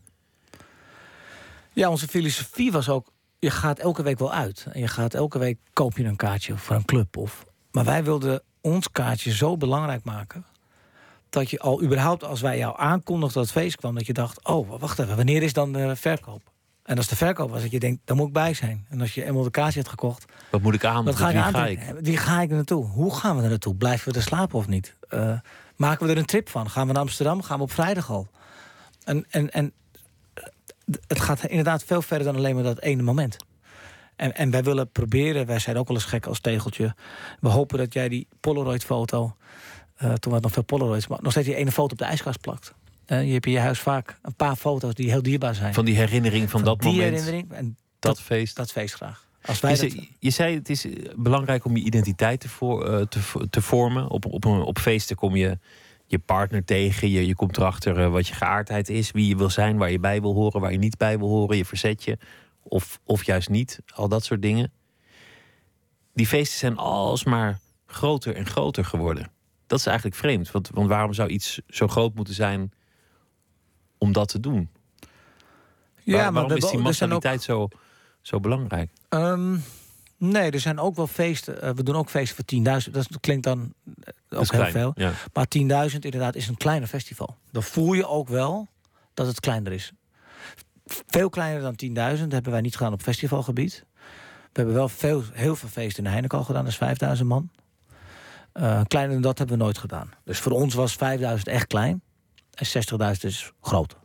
[1.74, 4.68] Ja, onze filosofie was ook, je gaat elke week wel uit.
[4.72, 7.18] En je gaat elke week koop je een kaartje voor een club.
[7.18, 10.46] Of, Maar wij wilden ons kaartje zo belangrijk maken.
[11.30, 14.46] Dat je al überhaupt als wij jou aankondigden dat het feest kwam, dat je dacht:
[14.46, 16.56] oh, wacht even, wanneer is dan de verkoop?
[16.88, 18.86] En als de verkoop was, dat je denkt, dan moet ik bij zijn.
[18.90, 21.06] En als je eenmaal de kaartje hebt gekocht, Wat moet ik aan?
[21.06, 21.68] wat ga Wie je ga aan?
[21.68, 21.80] ik?
[22.02, 22.86] Wie ga ik er naartoe?
[22.86, 23.76] Hoe gaan we er naartoe?
[23.76, 24.96] Blijven we er slapen of niet?
[25.10, 25.40] Eh,
[25.76, 26.70] maken we er een trip van?
[26.70, 27.42] Gaan we naar Amsterdam?
[27.42, 28.28] Gaan we op vrijdag al?
[29.04, 29.72] En, en, en
[30.34, 30.44] eh,
[31.08, 33.38] het gaat inderdaad veel verder dan alleen maar dat ene moment.
[34.16, 36.96] En, en wij willen proberen, wij zijn ook wel eens gek als tegeltje.
[37.40, 39.36] We hopen dat jij die Polaroid-foto,
[39.96, 42.42] eh, toen was nog veel Polaroids, maar nog steeds die ene foto op de ijskast
[42.42, 42.74] plakt.
[43.08, 45.74] Eh, je hebt in je huis vaak een paar foto's die heel dierbaar zijn.
[45.74, 48.56] Van die herinnering van, dat die moment, herinnering en dat feest.
[48.56, 49.26] dat feest graag.
[49.42, 52.50] Als wij Je dat, zei, je zei het is eh, belangrijk om je identiteit te,
[52.50, 54.10] voor, eh, te, te vormen.
[54.10, 55.58] Op, op, een, op feesten kom je
[56.06, 57.10] je partner tegen.
[57.10, 59.12] Je, je komt erachter wat je geaardheid is.
[59.12, 61.58] Wie je wil zijn, waar je bij wil horen, waar je niet bij wil horen.
[61.58, 62.18] Je verzet je.
[62.64, 63.80] Of, of juist niet.
[63.94, 64.72] Al dat soort dingen.
[66.14, 69.32] Die feesten zijn alsmaar groter en groter geworden.
[69.68, 70.52] Dat is eigenlijk vreemd.
[70.52, 72.72] Want, want waarom zou iets zo groot moeten zijn
[73.98, 74.70] om dat te doen?
[76.04, 77.68] Waar- waarom we is die ook- massaliteit zo,
[78.22, 78.90] zo belangrijk?
[79.10, 79.58] Ehm,
[80.18, 81.62] nee, er zijn ook wel feesten.
[81.62, 82.94] Eh, we doen ook feesten voor 10.000.
[82.94, 83.74] Dat klinkt dan
[84.04, 84.92] eh, ook heel klein, veel.
[84.96, 85.12] Ja.
[85.34, 87.36] Maar 10.000 inderdaad is een kleiner festival.
[87.52, 88.68] Dan voel je ook wel
[89.14, 89.92] dat het kleiner is.
[91.08, 93.86] Veel kleiner dan 10.000 hebben wij niet gedaan op festivalgebied.
[94.52, 96.64] We hebben wel veel, heel veel feesten in Heineken al gedaan.
[96.64, 97.50] Dat is 5.000 man.
[98.52, 100.10] Eh, kleiner dan dat hebben we nooit gedaan.
[100.24, 102.02] Dus voor ons was 5.000 echt klein.
[102.58, 102.66] En
[103.16, 103.96] 60.000 is groot.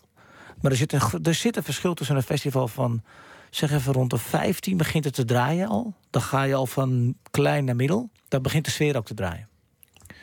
[0.61, 3.03] Maar er zit, een, er zit een verschil tussen een festival van...
[3.51, 5.95] zeg even rond de 15 begint het te draaien al.
[6.11, 8.11] Dan ga je al van klein naar middel.
[8.29, 9.49] Dan begint de sfeer ook te draaien.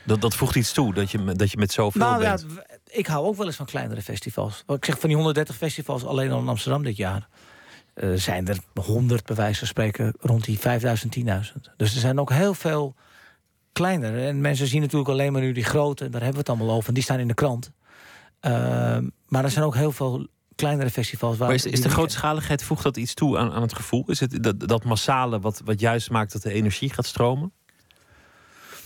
[0.06, 2.54] Dat, dat voegt iets toe, dat je, met- dat je met zoveel Nou ja, bent.
[2.54, 2.58] w-
[2.98, 4.64] ik hou ook wel eens van kleinere festivals.
[4.68, 7.28] Ik zeg van die 130 festivals alleen al in Amsterdam dit jaar.
[7.94, 11.70] eh, zijn er 100 bij wijze van spreken rond die 5000, 10.000.
[11.78, 12.96] Dus er zijn ook heel veel
[13.72, 14.28] kleinere.
[14.28, 16.06] En mensen zien natuurlijk alleen maar nu die grote.
[16.06, 16.88] En daar hebben we het allemaal over.
[16.88, 17.72] En die staan in de krant.
[18.40, 21.38] Ehm, maar er zijn ook heel veel kleinere festivals.
[21.38, 24.04] Waar Maar is, de grootschaligheid, voegt dat iets toe aan, aan het gevoel?
[24.08, 27.52] Is het dat, dat massale wat, wat juist maakt dat de energie gaat stromen?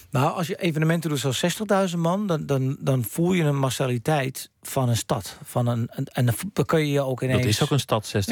[0.10, 1.46] Nou, als je evenementen doet zoals
[1.92, 5.38] 60.000 man, dan, dan, dan voel je een massaliteit van een stad.
[5.44, 7.40] Van een, en dan, kun je je ook ineens.
[7.42, 8.32] Dat is ook een stad, 60.000.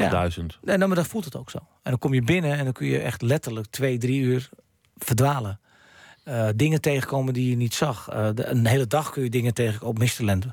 [0.62, 1.58] Nee, nou, maar dan voelt het ook zo.
[1.58, 4.50] En dan kom je binnen en dan kun je echt letterlijk twee, drie uur
[4.98, 5.60] verdwalen.
[6.24, 8.10] Eh, dingen tegenkomen die je niet zag.
[8.10, 9.94] Eh, de- een hele dag kun je dingen tegenkomen.
[9.96, 10.46] Op Misterland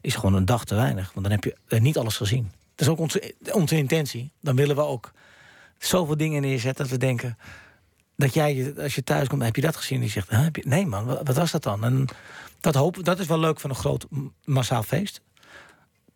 [0.00, 1.12] is gewoon een dag te weinig.
[1.12, 2.52] Want dan heb je eh, niet alles gezien.
[2.74, 4.32] Dat is ook onze, onze intentie.
[4.40, 5.12] Dan willen we ook
[5.78, 7.38] zoveel dingen neerzetten dat we denken...
[8.16, 9.96] dat jij, als je thuis komt, heb je dat gezien?
[9.96, 11.84] En die zegt, "Huh, heb je, nee man, wat, was dat dan?
[11.84, 12.08] En
[12.60, 14.06] dat, hoop, dat is wel leuk van een groot
[14.44, 15.20] massaal feest.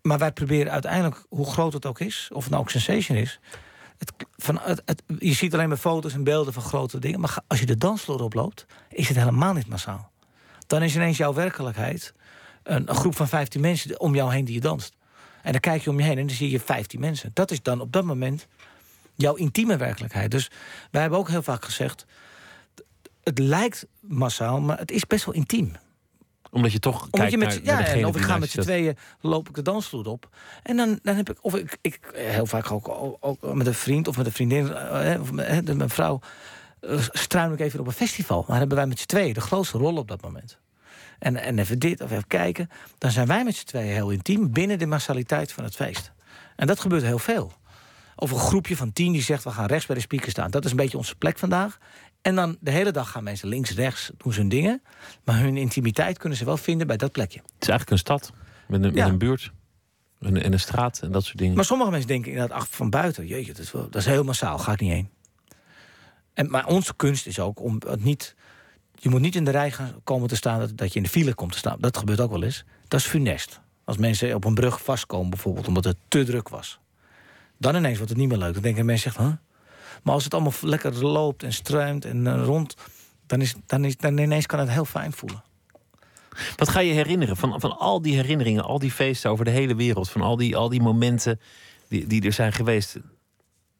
[0.02, 2.28] Maar wij proberen uiteindelijk, hoe groot het ook is...
[2.32, 3.40] of het nou ook sensation is...
[3.98, 7.20] Het, van, het, je ziet alleen maar foto's en beelden van grote dingen.
[7.20, 10.10] Maar als je de dansvloer oploopt, is het helemaal niet massaal.
[10.66, 12.14] Dan is ineens jouw werkelijkheid
[12.62, 14.96] een, een groep van 15 mensen om jou heen die je danst.
[15.42, 17.30] En dan kijk je om je heen en dan zie je 15 mensen.
[17.34, 18.46] Dat is dan op dat moment
[19.14, 20.30] jouw intieme werkelijkheid.
[20.30, 20.50] Dus
[20.90, 22.06] wij hebben ook heel vaak gezegd...
[23.22, 25.72] het lijkt massaal, maar het is best wel intiem.
[26.50, 28.60] Omdat je toch Omdat kijkt je met, naar, ja, en of ik ga met z'n
[28.60, 30.28] tweeën, loop ik de dansvloer op.
[30.62, 34.08] En dan, dan heb ik, of ik, ik heel vaak ook, ook, met een vriend
[34.08, 36.20] of met een vriendin, eh, of met, mijn vrouw,
[36.80, 38.44] eh, struin ik even op een festival.
[38.48, 40.58] Maar hebben wij met z'n tweeën de grootste rol op dat moment.
[41.22, 42.68] En, en even dit of even kijken.
[42.98, 46.12] Dan zijn wij met z'n tweeën heel intiem binnen de massaliteit van het feest.
[46.56, 47.52] En dat gebeurt heel veel.
[48.16, 50.50] Of een groepje van tien die zegt, we gaan rechts bij de speaker staan.
[50.50, 51.78] Dat is een beetje onze plek vandaag.
[52.22, 54.82] En dan de hele dag gaan mensen links, rechts, doen ze hun dingen.
[55.24, 57.38] Maar hun intimiteit kunnen ze wel vinden bij dat plekje.
[57.38, 58.32] Het is eigenlijk een stad
[58.68, 59.02] met een, Ja.
[59.02, 59.52] met een buurt
[60.20, 61.54] en, en een straat en dat soort dingen.
[61.54, 63.26] Maar sommige mensen denken inderdaad ach, van buiten.
[63.26, 65.08] Jeetje, dat is, wel, dat is heel massaal, ga ik niet heen.
[66.34, 68.34] En, maar onze kunst is ook om het niet...
[69.02, 69.72] Je moet niet in de rij
[70.04, 71.76] komen te staan dat, dat je in de file komt te staan.
[71.80, 72.64] Dat gebeurt ook wel eens.
[72.88, 73.60] Dat is funest.
[73.84, 76.80] Als mensen op een brug vastkomen bijvoorbeeld omdat het te druk was.
[77.58, 78.52] Dan ineens wordt het niet meer leuk.
[78.52, 79.32] Dan denken mensen, huh?
[80.02, 82.76] Maar als het allemaal lekker loopt en struimt en eh, rond...
[83.26, 85.42] Dan, is, dan, is, dan ineens kan het heel fijn voelen.
[86.56, 89.74] Wat ga je herinneren van, van al die herinneringen, al die feesten over de hele
[89.74, 91.40] wereld, van al die, al die momenten
[91.88, 92.98] die, die er zijn geweest?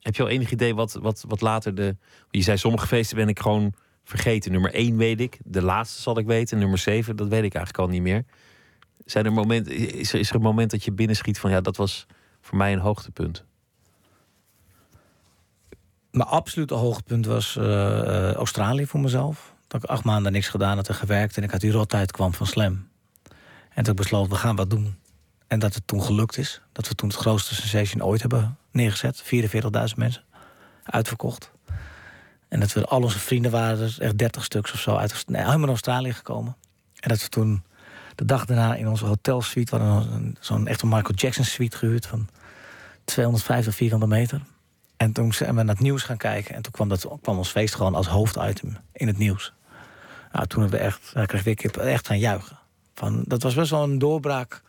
[0.01, 1.97] Heb je al enig idee wat, wat, wat later de.
[2.31, 3.75] Je zei sommige feesten ben ik gewoon
[4.05, 4.53] vergeten.
[4.53, 7.85] Nummer 1 weet ik, de laatste zal ik weten, nummer 7, dat weet ik eigenlijk
[7.85, 8.25] al niet meer.
[9.05, 12.07] Zijn er momenten, is, er, een moment dat je binnenschiet van ja, dat was
[12.41, 13.45] voor mij een hoogtepunt?
[16.11, 19.55] Mijn absolute hoogtepunt was eh, eh, Australië voor mezelf.
[19.67, 21.37] Dat ik acht maanden niks gedaan had en gewerkt.
[21.37, 22.89] En ik uit die rottijd kwam van Slam.
[23.71, 24.97] En toen besloot, we gaan wat doen.
[25.47, 26.63] En dat het toen gelukt is.
[26.73, 29.23] Dat we toen het grootste sensation ooit hebben neergezet.
[29.23, 30.25] 44.000 mensen.
[30.85, 31.52] Uitverkocht.
[32.53, 35.45] En dat we al onze vrienden waren, er echt 30 stuks of zo, uit nee,
[35.45, 36.57] helemaal Australië gekomen.
[37.01, 37.63] En dat we toen
[38.15, 42.29] de dag daarna in onze hotelsuite, we hadden zo'n echte Michael Jackson suite gehuurd van
[43.05, 44.43] 250 vierkante meter.
[44.97, 46.55] En toen zijn we naar het nieuws gaan kijken.
[46.55, 49.53] En toen kwam, dat, kwam ons feest gewoon als hoofditem in het nieuws.
[50.33, 52.59] Nou, toen hebben we echt, daar kreeg ik echt aan juichen.
[52.95, 54.63] Van, dat was best wel een doorbraak.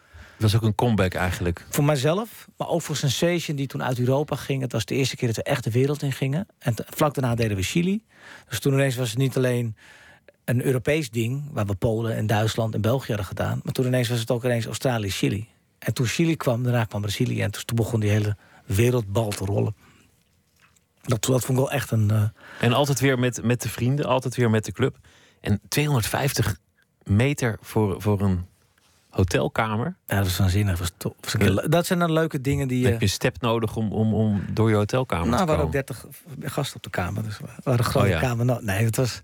[0.43, 1.65] Dat was ook een comeback eigenlijk.
[1.69, 4.61] Voor mijzelf, maar ook voor Sensation die toen uit Europa ging.
[4.61, 6.47] Het was de eerste keer dat we echt de wereld in gingen.
[6.59, 8.03] En vlak daarna deden we Chili.
[8.49, 9.75] Dus toen ineens was het niet alleen
[10.45, 11.49] een Europees ding...
[11.51, 13.59] waar we Polen en Duitsland en België hadden gedaan.
[13.63, 15.47] Maar toen ineens was het ook ineens Australië, Chili.
[15.79, 17.41] En toen Chili kwam, daarna kwam Brazilië.
[17.41, 19.75] En toen begon die hele wereldbal te rollen.
[21.01, 22.09] Dat, dat vond ik wel echt een.
[22.11, 22.23] Uh...
[22.59, 24.97] En altijd weer met, met de vrienden, altijd weer met de club.
[25.41, 26.57] En 250
[27.03, 28.45] meter voor, voor een
[29.13, 29.95] hotelkamer.
[30.07, 30.79] Ja, dat is waanzinnig.
[30.79, 31.67] Dat, was was ja.
[31.67, 32.79] dat zijn dan leuke dingen die.
[32.79, 32.87] je...
[32.87, 35.57] Heb je een step nodig om, om, om door je hotelkamer nou, te komen?
[35.57, 37.23] Nou, we hadden ook 30 gasten op de kamer.
[37.23, 38.19] Dus we waren een grote oh, ja.
[38.19, 38.63] kamer.
[38.63, 39.21] Nee, dat, was,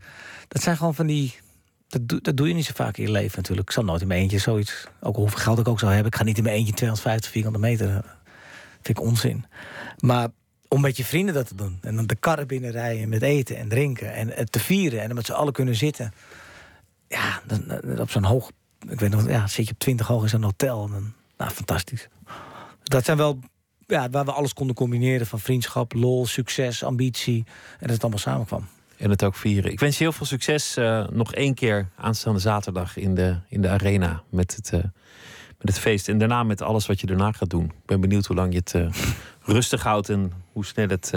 [0.47, 1.37] dat zijn gewoon van die.
[1.87, 3.67] Dat doe, dat doe je niet zo vaak in je leven natuurlijk.
[3.67, 4.87] Ik zal nooit in mijn eentje zoiets.
[5.01, 6.11] Ook hoeveel geld ik ook zou hebben.
[6.11, 7.93] Ik ga niet in mijn eentje 250 vierkante meter.
[7.93, 8.03] Dat
[8.81, 9.45] vind ik onzin.
[9.99, 10.27] Maar
[10.67, 11.77] om met je vrienden dat te doen.
[11.81, 14.13] En dan de karren binnenrijden met eten en drinken.
[14.13, 15.01] En het te vieren.
[15.01, 16.13] En dan met z'n allen kunnen zitten.
[17.07, 18.51] Ja, dan, op zo'n hoog...
[18.87, 20.85] Ik weet nog, ja, zit je op 20 hoog in zo'n hotel.
[20.85, 22.07] En dan, nou, fantastisch.
[22.83, 23.39] Dat zijn wel...
[23.87, 25.27] Ja, waar we alles konden combineren.
[25.27, 27.43] Van vriendschap, lol, succes, ambitie.
[27.45, 28.67] En dat het allemaal samenkwam.
[28.97, 29.71] En het ook vieren.
[29.71, 30.77] Ik wens je heel veel succes.
[30.77, 34.23] Uh, nog één keer aanstaande zaterdag in de, in de arena.
[34.29, 34.79] Met het, uh,
[35.57, 36.07] met het feest.
[36.07, 37.65] En daarna met alles wat je daarna gaat doen.
[37.65, 38.73] Ik ben benieuwd hoe lang je het...
[38.73, 38.89] Uh,
[39.41, 41.13] rustig houdt en hoe snel het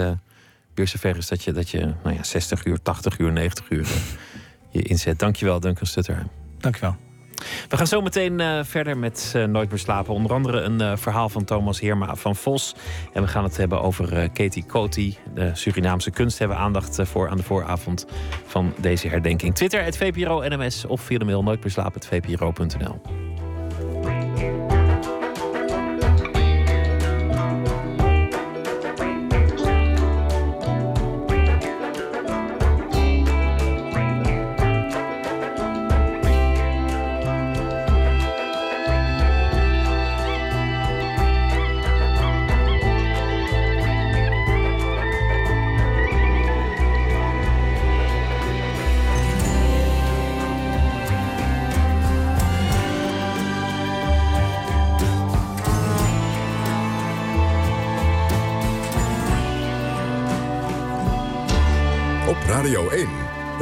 [0.73, 3.87] weer zover is dat je, dat je nou ja, 60 uur, 80 uur, 90 uur
[4.69, 5.19] je inzet.
[5.19, 6.25] Dankjewel, Duncan Stutter.
[6.57, 6.95] Dankjewel.
[7.69, 10.13] We gaan zo meteen uh, verder met Nooit meer slapen.
[10.13, 12.75] Onder andere een verhaal van Thomas Heerma van Vos.
[13.13, 15.15] En we gaan het hebben over Katie Coty.
[15.33, 18.05] De Surinaamse kunst hebben aandacht voor aan de vooravond
[18.45, 19.55] van deze herdenking.
[19.55, 21.59] Twitter, het VPRO NMS of via de mail nooit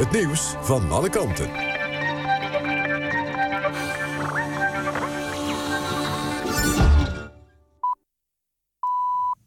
[0.02, 1.50] het nieuws van alle kanten.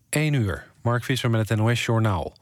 [0.09, 2.33] 1 uur, Mark Visser met het NOS-journaal.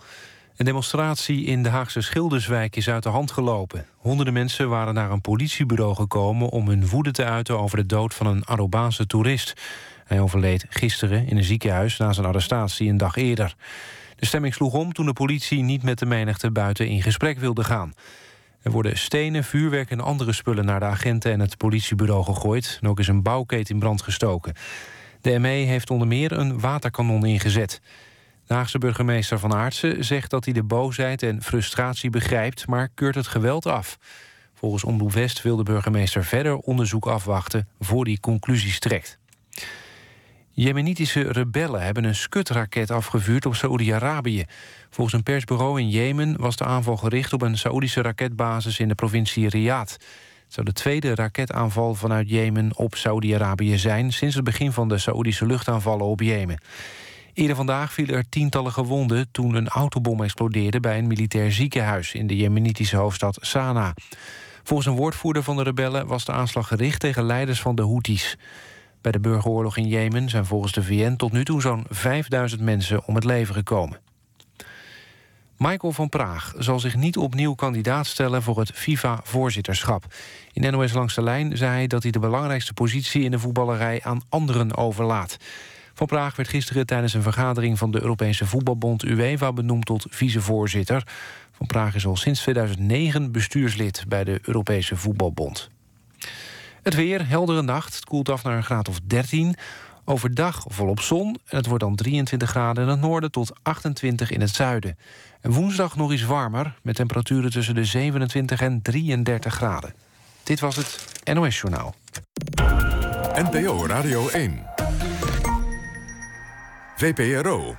[0.55, 3.85] Een demonstratie in de Haagse Schilderswijk is uit de hand gelopen.
[3.97, 6.49] Honderden mensen waren naar een politiebureau gekomen...
[6.49, 9.53] om hun woede te uiten over de dood van een Arubaanse toerist.
[10.05, 13.55] Hij overleed gisteren in een ziekenhuis na zijn arrestatie een dag eerder.
[14.23, 17.63] De stemming sloeg om toen de politie niet met de menigte buiten in gesprek wilde
[17.63, 17.93] gaan.
[18.61, 22.77] Er worden stenen, vuurwerk en andere spullen naar de agenten en het politiebureau gegooid.
[22.81, 24.53] En ook is een bouwketen in brand gestoken.
[25.21, 27.81] De ME heeft onder meer een waterkanon ingezet.
[28.45, 32.67] De Haagse burgemeester Van Aartsen zegt dat hij de boosheid en frustratie begrijpt...
[32.67, 33.97] maar keurt het geweld af.
[34.53, 37.67] Volgens Omroep West wil de burgemeester verder onderzoek afwachten...
[37.79, 39.19] voor hij conclusies trekt.
[40.55, 44.45] Jemenitische rebellen hebben een skutraket afgevuurd op Saoedi-Arabië.
[44.89, 48.95] Volgens een persbureau in Jemen was de aanval gericht op een Saoedische raketbasis in de
[48.95, 49.91] provincie Riyadh.
[49.91, 54.97] Het zou de tweede raketaanval vanuit Jemen op Saoedi-Arabië zijn sinds het begin van de
[54.97, 56.61] Saoedische luchtaanvallen op Jemen.
[57.33, 62.27] Eerder vandaag vielen er tientallen gewonden toen een autobom explodeerde bij een militair ziekenhuis in
[62.27, 63.93] de Jemenitische hoofdstad Sanaa.
[64.63, 68.37] Volgens een woordvoerder van de rebellen was de aanslag gericht tegen leiders van de Houthis.
[69.03, 73.05] Bij de burgeroorlog in Jemen zijn volgens de VN tot nu toe zo'n 5000 mensen
[73.05, 73.99] om het leven gekomen.
[75.57, 80.05] Michael van Praag zal zich niet opnieuw kandidaat stellen voor het FIFA-voorzitterschap.
[80.53, 83.99] In NOS Langs de Lijn zei hij dat hij de belangrijkste positie in de voetballerij
[84.03, 85.37] aan anderen overlaat.
[85.93, 91.07] Van Praag werd gisteren tijdens een vergadering van de Europese voetbalbond UEFA benoemd tot vicevoorzitter.
[91.51, 95.72] Van Praag is al sinds 2009 bestuurslid bij de Europese voetbalbond.
[96.83, 97.95] Het weer, heldere nacht.
[97.95, 99.55] Het koelt af naar een graad of 13.
[100.05, 101.27] Overdag volop zon.
[101.45, 104.97] En het wordt dan 23 graden in het noorden tot 28 in het zuiden.
[105.41, 109.93] En woensdag nog iets warmer, met temperaturen tussen de 27 en 33 graden.
[110.43, 111.95] Dit was het NOS Journaal.
[113.35, 114.65] NPO Radio 1.
[116.95, 117.75] VPRO.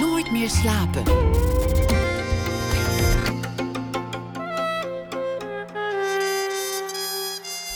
[0.00, 1.02] Nooit meer slapen.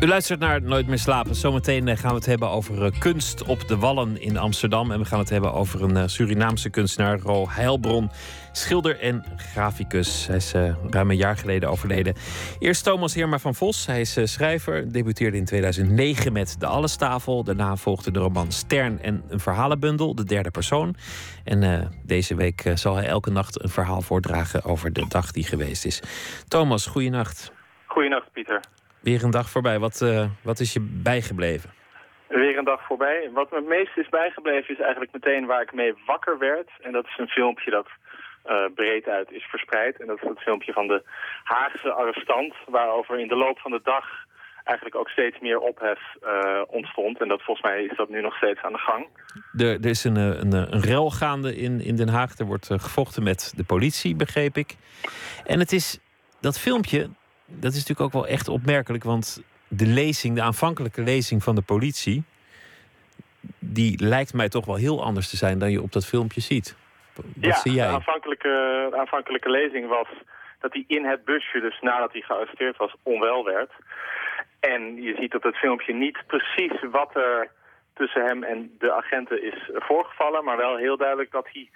[0.00, 1.34] U luistert naar Nooit meer slapen.
[1.34, 4.90] Zometeen eh, gaan we het hebben over eh, kunst op de Wallen in Amsterdam.
[4.90, 8.10] En we gaan het hebben over een eh, Surinaamse kunstenaar, Ro Heilbron.
[8.52, 10.26] Schilder en graficus.
[10.26, 10.52] Hij is
[10.90, 12.14] ruim een jaar geleden overleden.
[12.58, 13.86] Eerst Thomas Heerma van Vos.
[13.86, 14.92] Hij is schrijver.
[14.92, 17.44] Debuteerde in 2009 met De Allestafel.
[17.44, 20.94] Daarna volgde de roman Stern en een verhalenbundel, de derde persoon.
[21.44, 25.84] En deze week zal hij elke nacht een verhaal voordragen over de dag die geweest
[25.84, 26.02] is.
[26.48, 27.52] Thomas, goeienacht.
[27.86, 28.60] Goeienacht, Pieter.
[29.08, 29.78] Weer een dag voorbij.
[29.78, 31.70] Wat, uh, wat is je bijgebleven?
[32.26, 33.30] Weer een dag voorbij.
[33.32, 36.70] Wat me het meest is bijgebleven is eigenlijk meteen waar ik mee wakker werd.
[36.82, 37.88] En dat is een filmpje dat
[38.46, 40.00] uh, breed uit is verspreid.
[40.00, 41.02] En dat is het filmpje van de
[41.44, 42.54] Haagse arrestant...
[42.66, 44.04] waarover in de loop van de dag
[44.64, 47.20] eigenlijk ook steeds meer ophef uh, ontstond.
[47.20, 49.06] En dat volgens mij is dat nu nog steeds aan de gang.
[49.58, 52.38] Er, er is een, een, een rel gaande in, in Den Haag.
[52.38, 54.76] Er wordt gevochten met de politie, begreep ik.
[55.46, 55.98] En het is
[56.40, 57.08] dat filmpje,
[57.48, 59.04] dat is natuurlijk ook wel echt opmerkelijk.
[59.04, 62.24] Want de lezing, de aanvankelijke lezing van de politie.
[63.58, 66.76] die lijkt mij toch wel heel anders te zijn dan je op dat filmpje ziet.
[67.14, 67.86] Wat ja, zie jij?
[67.86, 70.08] De aanvankelijke, de aanvankelijke lezing was
[70.60, 73.70] dat hij in het busje, dus nadat hij gearresteerd was, onwel werd.
[74.60, 77.50] En je ziet op het filmpje niet precies wat er
[77.94, 81.70] tussen hem en de agenten is voorgevallen, maar wel heel duidelijk dat hij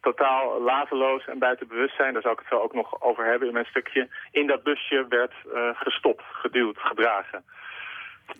[0.00, 3.54] totaal laveloos en buiten bewustzijn, daar zou ik het zo ook nog over hebben in
[3.54, 7.44] mijn stukje, in dat busje werd uh, gestopt, geduwd, gedragen.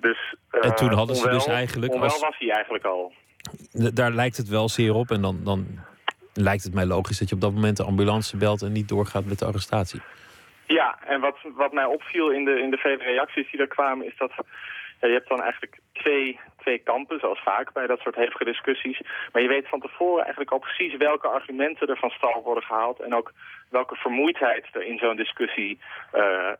[0.01, 1.93] Dus, uh, en toen hadden onwel, ze dus eigenlijk...
[1.93, 2.21] Onwel als...
[2.21, 3.13] was hij eigenlijk al.
[3.73, 5.67] Daar lijkt het wel zeer op en dan, dan
[6.35, 9.25] lijkt het mij logisch dat je op dat moment de ambulance belt en niet doorgaat
[9.25, 10.01] met de arrestatie.
[10.67, 14.07] Ja, en wat, wat mij opviel in de, in de vele reacties die er kwamen
[14.07, 14.33] is dat
[15.01, 19.01] ja, je hebt dan eigenlijk twee, twee kampen, zoals vaak bij dat soort hevige discussies.
[19.33, 23.01] Maar je weet van tevoren eigenlijk al precies welke argumenten er van stal worden gehaald...
[23.01, 23.33] en ook
[23.71, 25.79] welke vermoeidheid er in zo'n discussie
[26.14, 26.53] uh,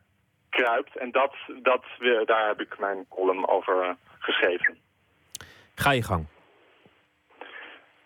[0.49, 0.97] kruipt.
[0.97, 1.83] En dat, dat,
[2.25, 3.89] daar heb ik mijn column over uh,
[4.19, 4.77] geschreven.
[5.75, 6.25] Ga je gang.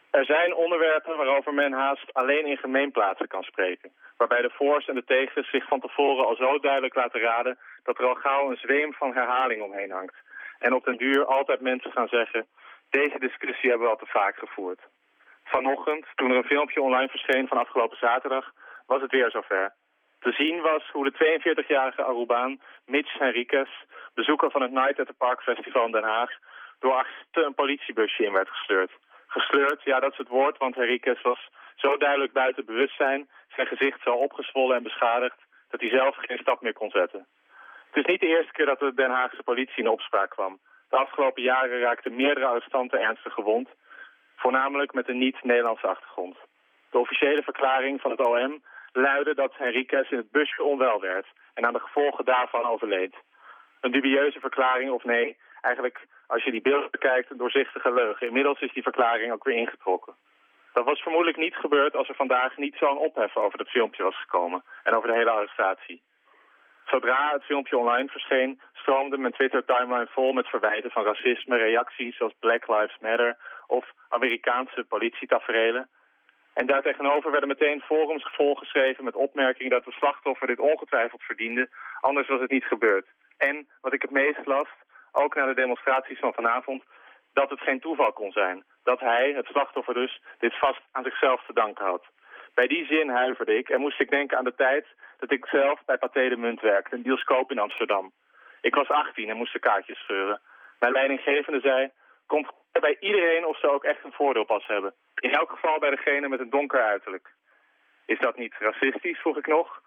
[0.09, 3.91] Er zijn onderwerpen waarover men haast alleen in gemeenplaatsen kan spreken.
[4.17, 7.57] Waarbij de voor's en de tegens zich van tevoren al zo duidelijk laten raden...
[7.83, 10.15] dat er al gauw een zweem van herhaling omheen hangt.
[10.65, 12.47] En op den duur altijd mensen gaan zeggen...
[12.89, 14.81] deze discussie hebben we al te vaak gevoerd.
[15.43, 18.51] Vanochtend, toen er een filmpje online verscheen van afgelopen zaterdag...
[18.85, 19.73] was het weer zover.
[20.19, 23.69] Te zien was hoe de 42-jarige Arubaan Mitch Henriquez...
[24.13, 26.31] bezoeker van het Night at the Park Festival in Den Haag...
[26.79, 28.91] door achter een politiebusje in werd gesleurd.
[29.27, 33.29] Gesleurd, ja dat is het woord, want Henriquez was zo duidelijk buiten bewustzijn...
[33.55, 35.37] zijn gezicht zo opgezwollen en beschadigd...
[35.69, 37.27] dat hij zelf geen stap meer kon zetten.
[37.93, 40.59] Het is niet de eerste keer dat de Den Haagse politie in opspraak kwam.
[40.89, 43.69] De afgelopen jaren raakten meerdere arrestanten ernstig gewond,
[44.35, 46.37] voornamelijk met een niet-Nederlandse achtergrond.
[46.91, 51.65] De officiële verklaring van het OM luidde dat Henriquez in het busje onwel werd en
[51.65, 53.15] aan de gevolgen daarvan overleed.
[53.81, 58.27] Een dubieuze verklaring of nee, eigenlijk als je die beelden bekijkt een doorzichtige leugen.
[58.27, 60.15] Inmiddels is die verklaring ook weer ingetrokken.
[60.73, 64.19] Dat was vermoedelijk niet gebeurd als er vandaag niet zo'n ophef over het filmpje was
[64.21, 66.01] gekomen en over de hele arrestatie.
[66.85, 72.33] Zodra het filmpje online verscheen, stroomde mijn Twitter-timeline vol met verwijten van racisme, reacties zoals
[72.39, 75.89] Black Lives Matter of Amerikaanse politietaferelen.
[76.53, 81.69] En daartegenover werden meteen forums volgeschreven met opmerkingen dat de slachtoffer dit ongetwijfeld verdiende,
[82.01, 83.07] anders was het niet gebeurd.
[83.37, 84.67] En, wat ik het meest las,
[85.11, 86.83] ook na de demonstraties van vanavond,
[87.33, 88.63] dat het geen toeval kon zijn.
[88.83, 92.03] Dat hij, het slachtoffer dus, dit vast aan zichzelf te danken had.
[92.53, 94.85] Bij die zin huiverde ik en moest ik denken aan de tijd
[95.19, 98.11] dat ik zelf bij Pathé de Munt werkte, een bioscoop in Amsterdam.
[98.61, 100.41] Ik was 18 en moest de kaartjes scheuren.
[100.79, 101.91] Mijn leidinggevende zei,
[102.27, 104.93] komt bij iedereen of ze ook echt een voordeelpas hebben.
[105.15, 107.33] In elk geval bij degene met een donker uiterlijk.
[108.05, 109.81] Is dat niet racistisch, vroeg ik nog.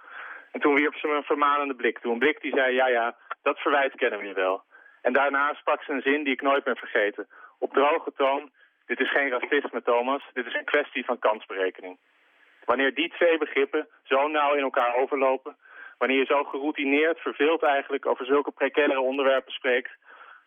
[0.53, 2.13] En toen wierp ze me een vermanende blik toe.
[2.13, 4.63] Een blik die zei, ja ja, dat verwijt kennen we je wel.
[5.03, 7.29] En daarna sprak ze een zin die ik nooit ben vergeten.
[7.59, 8.51] Op droge toon,
[8.87, 10.23] dit is geen racisme, Thomas.
[10.33, 11.99] Dit is een kwestie van kansberekening.
[12.67, 15.57] Wanneer die twee begrippen zo nauw in elkaar overlopen...
[15.99, 18.07] wanneer je zo geroutineerd, verveeld eigenlijk...
[18.07, 19.91] over zulke precaire onderwerpen spreekt...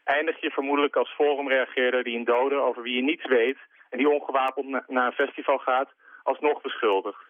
[0.03, 3.57] eindig je vermoedelijk als forumreageerder die een dode over wie je niets weet...
[3.89, 5.89] en die ongewapend na naar een festival gaat,
[6.23, 7.23] alsnog beschuldigt.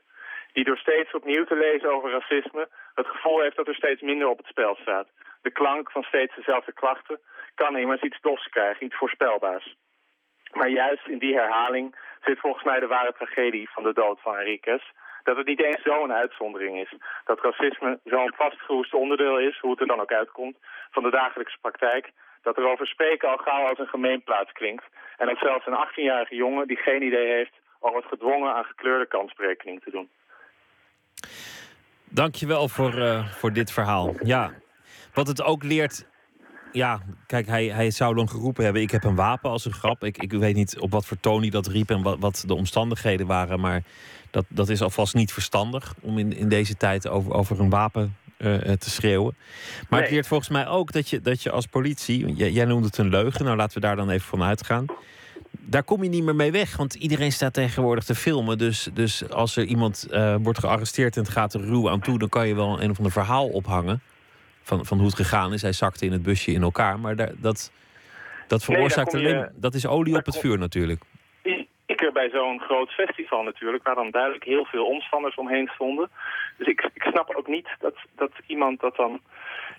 [0.54, 2.70] Die door steeds opnieuw te lezen over racisme...
[2.94, 5.08] het gevoel heeft dat er steeds minder op het spel staat.
[5.42, 7.20] De klank van steeds dezelfde klachten
[7.56, 9.76] kan immers iets dofs krijgen, iets voorspelbaars.
[10.52, 14.36] Maar juist in die herhaling zit volgens mij de ware tragedie van de dood van
[14.36, 14.84] Henriquez.
[15.24, 16.94] Dat het niet eens zo'n uitzondering is.
[17.26, 20.58] Dat racisme zo'n vastgeroest onderdeel is, hoe het er dan ook uitkomt,
[20.92, 22.12] van de dagelijkse praktijk.
[22.42, 24.86] Dat er over spreken al gauw als een gemeenplaats klinkt.
[25.18, 29.08] En dat zelfs een 18-jarige jongen die geen idee heeft al wordt gedwongen aan gekleurde
[29.08, 30.10] kansberekening te doen.
[32.04, 34.14] Dankjewel voor, uh, voor dit verhaal.
[34.24, 34.52] Ja,
[35.14, 36.08] wat het ook leert.
[36.72, 40.04] Ja, kijk, hij, hij zou dan geroepen hebben: Ik heb een wapen als een grap.
[40.04, 42.54] Ik, ik weet niet op wat voor toon hij dat riep en wat, wat de
[42.54, 43.60] omstandigheden waren.
[43.60, 43.84] Maar
[44.32, 48.16] dat, dat is alvast niet verstandig om in, in deze tijd over, over een wapen
[48.38, 49.36] uh, te schreeuwen.
[49.90, 52.34] Maar het leert volgens mij ook dat je, dat je als politie.
[52.34, 54.86] Jij, jij noemde het een leugen, nou laten we daar dan even van uitgaan
[55.52, 56.78] daar kom je niet meer mee weg.
[56.78, 58.58] Want iedereen staat tegenwoordig te filmen.
[58.58, 62.20] Dus, dus als er iemand uh, wordt gearresteerd en het gaat er ruw aan toe,
[62.20, 64.02] dan kan je wel een of ander verhaal ophangen.
[64.64, 65.62] Van, van hoe het gegaan is.
[65.62, 66.99] Hij zakte in het busje in elkaar.
[66.99, 67.72] Maar daar, dat,
[68.47, 69.49] dat veroorzaakt nee, alleen.
[69.55, 71.03] Dat is olie op het vuur natuurlijk.
[71.99, 76.10] Zeker bij zo'n groot festival natuurlijk, waar dan duidelijk heel veel omstanders omheen stonden.
[76.57, 79.22] Dus ik, ik snap ook niet dat, dat iemand dat dan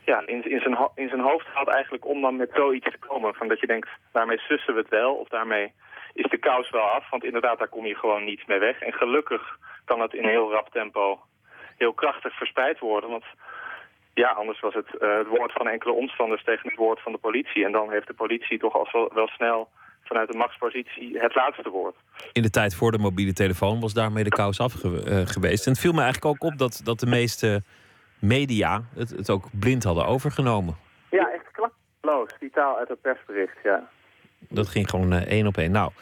[0.05, 3.35] ja, in, in, zijn, in zijn hoofd had eigenlijk om dan met zoiets te komen.
[3.35, 5.73] Van dat je denkt, daarmee sussen we het wel of daarmee
[6.13, 7.11] is de kous wel af.
[7.11, 8.81] Want inderdaad, daar kom je gewoon niet mee weg.
[8.81, 11.21] En gelukkig kan het in heel rap tempo
[11.77, 13.11] heel krachtig verspreid worden.
[13.11, 13.25] Want
[14.15, 17.19] ja, anders was het uh, het woord van enkele omstanders tegen het woord van de
[17.19, 17.65] politie.
[17.65, 19.69] En dan heeft de politie toch al wel, wel snel
[20.03, 21.97] vanuit de machtspositie het laatste woord.
[22.33, 24.93] In de tijd voor de mobiele telefoon was daarmee de kous af uh,
[25.25, 25.67] geweest.
[25.67, 27.63] En het viel me eigenlijk ook op dat, dat de meeste
[28.19, 30.77] media het, het ook blind hadden overgenomen.
[31.11, 33.89] Ja, echt klaploos, die taal uit het persbericht, ja.
[34.49, 35.71] Dat ging gewoon uh, één op één.
[35.71, 35.93] Nou,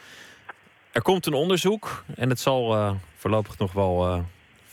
[0.91, 4.19] er komt een onderzoek en het zal uh, voorlopig nog wel uh,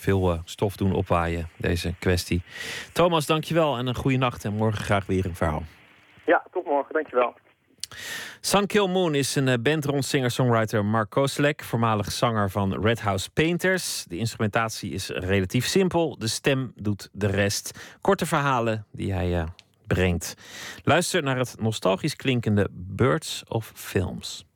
[0.06, 2.42] veel stof doen opwaaien, deze kwestie.
[2.92, 5.62] Thomas, dankjewel en een goede nacht en morgen graag weer een verhaal.
[6.26, 7.34] Ja, tot morgen, dankjewel.
[8.40, 13.00] Sun Kill Moon is een eh, band rond singer-songwriter Mark Koselek, voormalig zanger van Red
[13.00, 14.04] House Painters.
[14.08, 17.96] De instrumentatie is relatief simpel, de stem doet de rest.
[18.00, 19.44] Korte verhalen die hij uh,
[19.86, 20.34] brengt.
[20.84, 24.46] Luister naar het nostalgisch klinkende Birds of Films.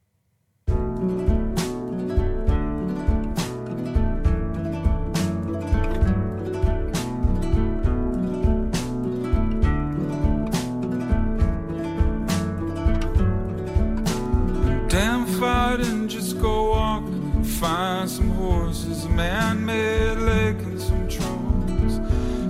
[17.61, 22.01] Find some horses, a man-made lake and some trolls.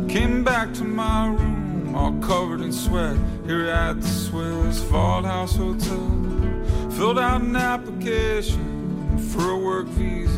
[0.09, 5.57] Came back to my room all covered in sweat here at the Swiss Fall House
[5.57, 6.91] Hotel.
[6.93, 10.31] Filled out an application for a work visa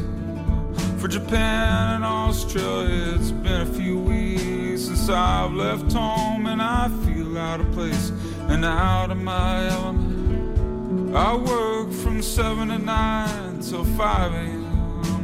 [0.98, 3.16] for Japan and Australia.
[3.16, 8.10] It's been a few weeks since I've left home and I feel out of place
[8.48, 11.14] and out of my element.
[11.14, 14.61] I work from 7 to 9 till 5 a.m.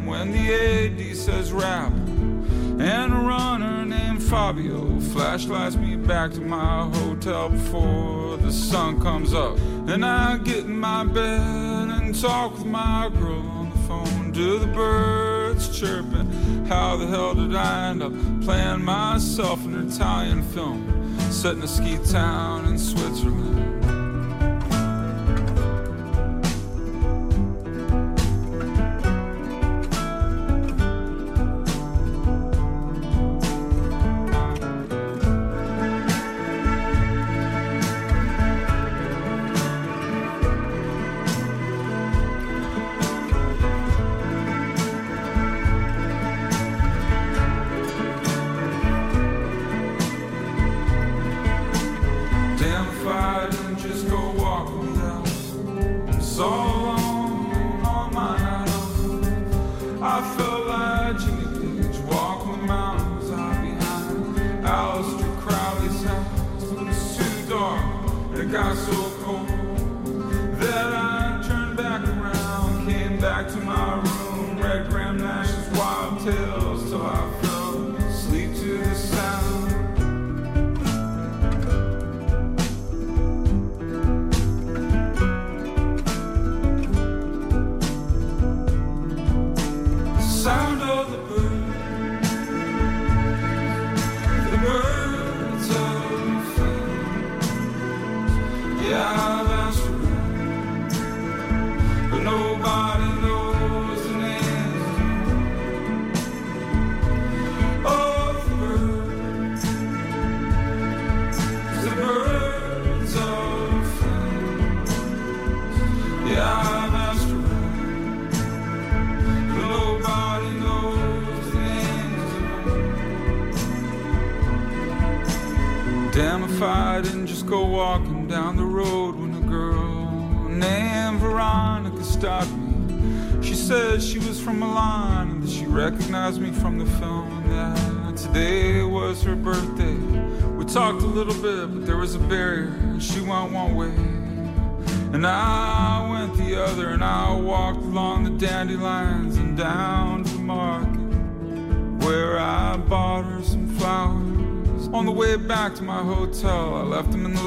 [0.08, 1.92] when the AD says rap.
[2.80, 9.34] And a runner named Fabio flashlights me back to my hotel before the sun comes
[9.34, 9.58] up.
[9.88, 14.32] And I get in my bed and talk with my girl on the phone.
[14.32, 16.66] Do the birds chirping?
[16.66, 18.12] How the hell did I end up
[18.42, 21.18] playing myself in an Italian film?
[21.30, 23.77] Set in a ski town in Switzerland.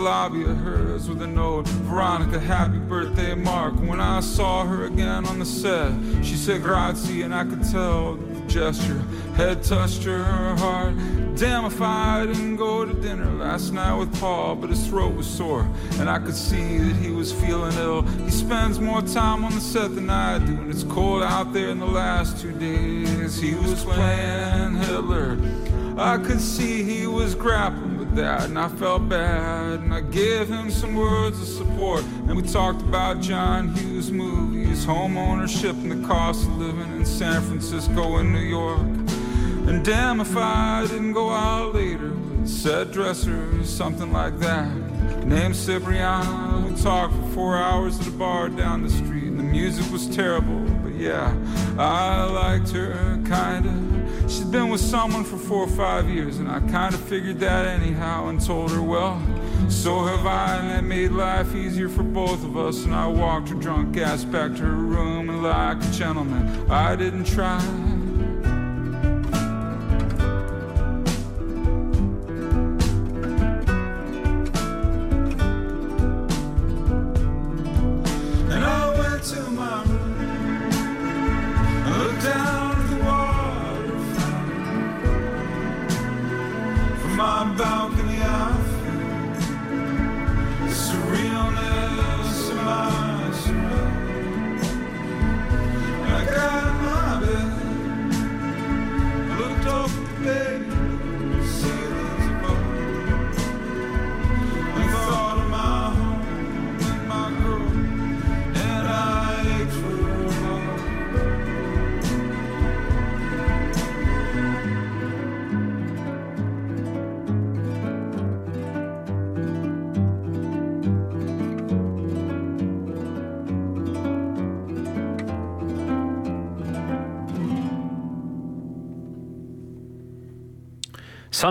[0.01, 3.75] Lobby of hers with a note Veronica, happy birthday, Mark.
[3.75, 8.15] When I saw her again on the set, she said grazie, and I could tell
[8.15, 8.99] the gesture
[9.35, 10.95] Head touched her heart.
[11.35, 15.27] Damn if I didn't go to dinner last night with Paul, but his throat was
[15.27, 15.69] sore,
[15.99, 18.01] and I could see that he was feeling ill.
[18.01, 21.69] He spends more time on the set than I do, and it's cold out there
[21.69, 23.39] in the last two days.
[23.39, 25.37] He was playing Hitler.
[25.97, 29.79] I could see he was grappling that, and I felt bad.
[29.79, 34.85] And I gave him some words of support, and we talked about John Hughes movies,
[34.85, 38.79] home ownership, and the cost of living in San Francisco and New York.
[39.67, 44.69] And damn if I didn't go out later with set dresser or something like that.
[45.25, 49.43] Named Cipriano, we talked for four hours at a bar down the street, and the
[49.43, 51.35] music was terrible, but yeah,
[51.77, 53.90] I liked her kinda.
[54.31, 58.29] She'd been with someone for four or five years, and I kinda figured that anyhow,
[58.29, 59.21] and told her, well,
[59.67, 62.85] so have I, and that made life easier for both of us.
[62.85, 66.95] And I walked her drunk ass back to her room, and like a gentleman, I
[66.95, 67.59] didn't try.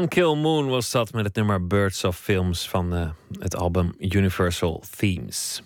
[0.09, 3.09] Kill Moon was dat met het nummer Birds of Films van eh,
[3.39, 5.62] het album Universal Themes.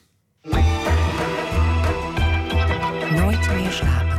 [3.10, 4.14] Nooit meer slapen.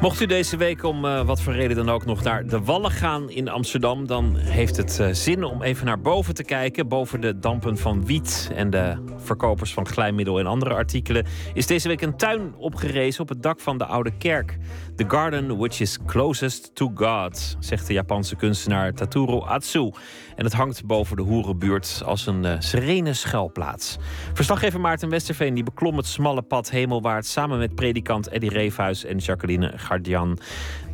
[0.00, 2.90] Mocht u deze week om eh, wat voor reden dan ook nog naar de Wallen
[2.90, 6.88] gaan in Amsterdam, dan heeft het eh, zin om even naar boven te kijken.
[6.88, 11.88] Boven de dampen van wiet en de verkopers van glijmiddel en andere artikelen is deze
[11.88, 14.58] week een tuin opgerezen op het dak van de oude kerk.
[14.96, 19.92] The garden which is closest to God, zegt de Japanse kunstenaar Taturo Atsu.
[20.36, 23.98] En het hangt boven de hoerenbuurt als een eh, serene schuilplaats.
[24.32, 29.18] Verslaggever Maarten Westerveen die beklom het smalle pad hemelwaarts samen met predikant Eddy Reefhuis en
[29.18, 30.38] Jacqueline Gardian,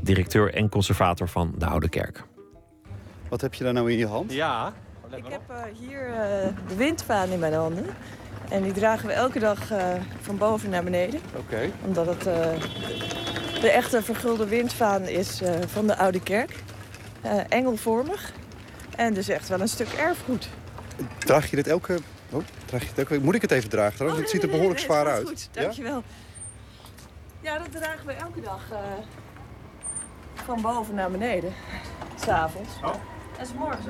[0.02, 2.24] directeur en conservator van de Oude Kerk.
[3.28, 4.32] Wat heb je daar nou in je hand?
[4.32, 4.72] Ja.
[5.10, 7.86] Ik heb eh, hier eh, de windvaan in mijn handen.
[8.48, 11.20] En die dragen we elke dag eh, van boven naar beneden.
[11.36, 11.70] Oké.
[11.84, 12.22] Omdat het
[13.60, 16.62] de echte vergulde windvaan is van de Oude Kerk.
[17.48, 18.32] Engelvormig.
[18.96, 20.48] En dus echt wel een stuk erfgoed.
[21.18, 21.98] Draag je dit elke...
[22.30, 23.20] Oh, draag je het elke...
[23.20, 24.18] Moet ik het even dragen trouwens?
[24.18, 25.28] Oh, het ziet er nee, behoorlijk nee, zwaar uit.
[25.28, 25.60] Goed, Ja?
[25.60, 26.02] dankjewel.
[27.40, 27.58] Ja?
[27.58, 28.62] dat dragen we elke dag
[30.34, 31.52] van boven naar beneden.
[32.16, 32.70] S'avonds.
[32.82, 32.94] Oh.
[33.38, 33.86] En 's morgens.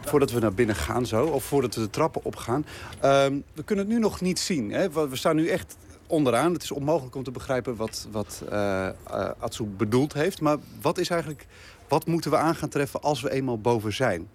[0.00, 2.66] Voordat we naar binnen gaan zo, of voordat we de trappen opgaan.
[3.00, 4.70] ehm, we kunnen het nu nog niet zien.
[4.72, 4.90] Hè?
[4.90, 5.76] We staan nu echt
[6.06, 6.52] onderaan.
[6.52, 8.94] Het is onmogelijk om te begrijpen wat, wat eh eh,
[9.38, 10.40] Atsu bedoeld heeft.
[10.40, 11.46] Maar wat is eigenlijk...
[11.88, 14.28] Wat moeten we aan gaan treffen als we eenmaal boven zijn?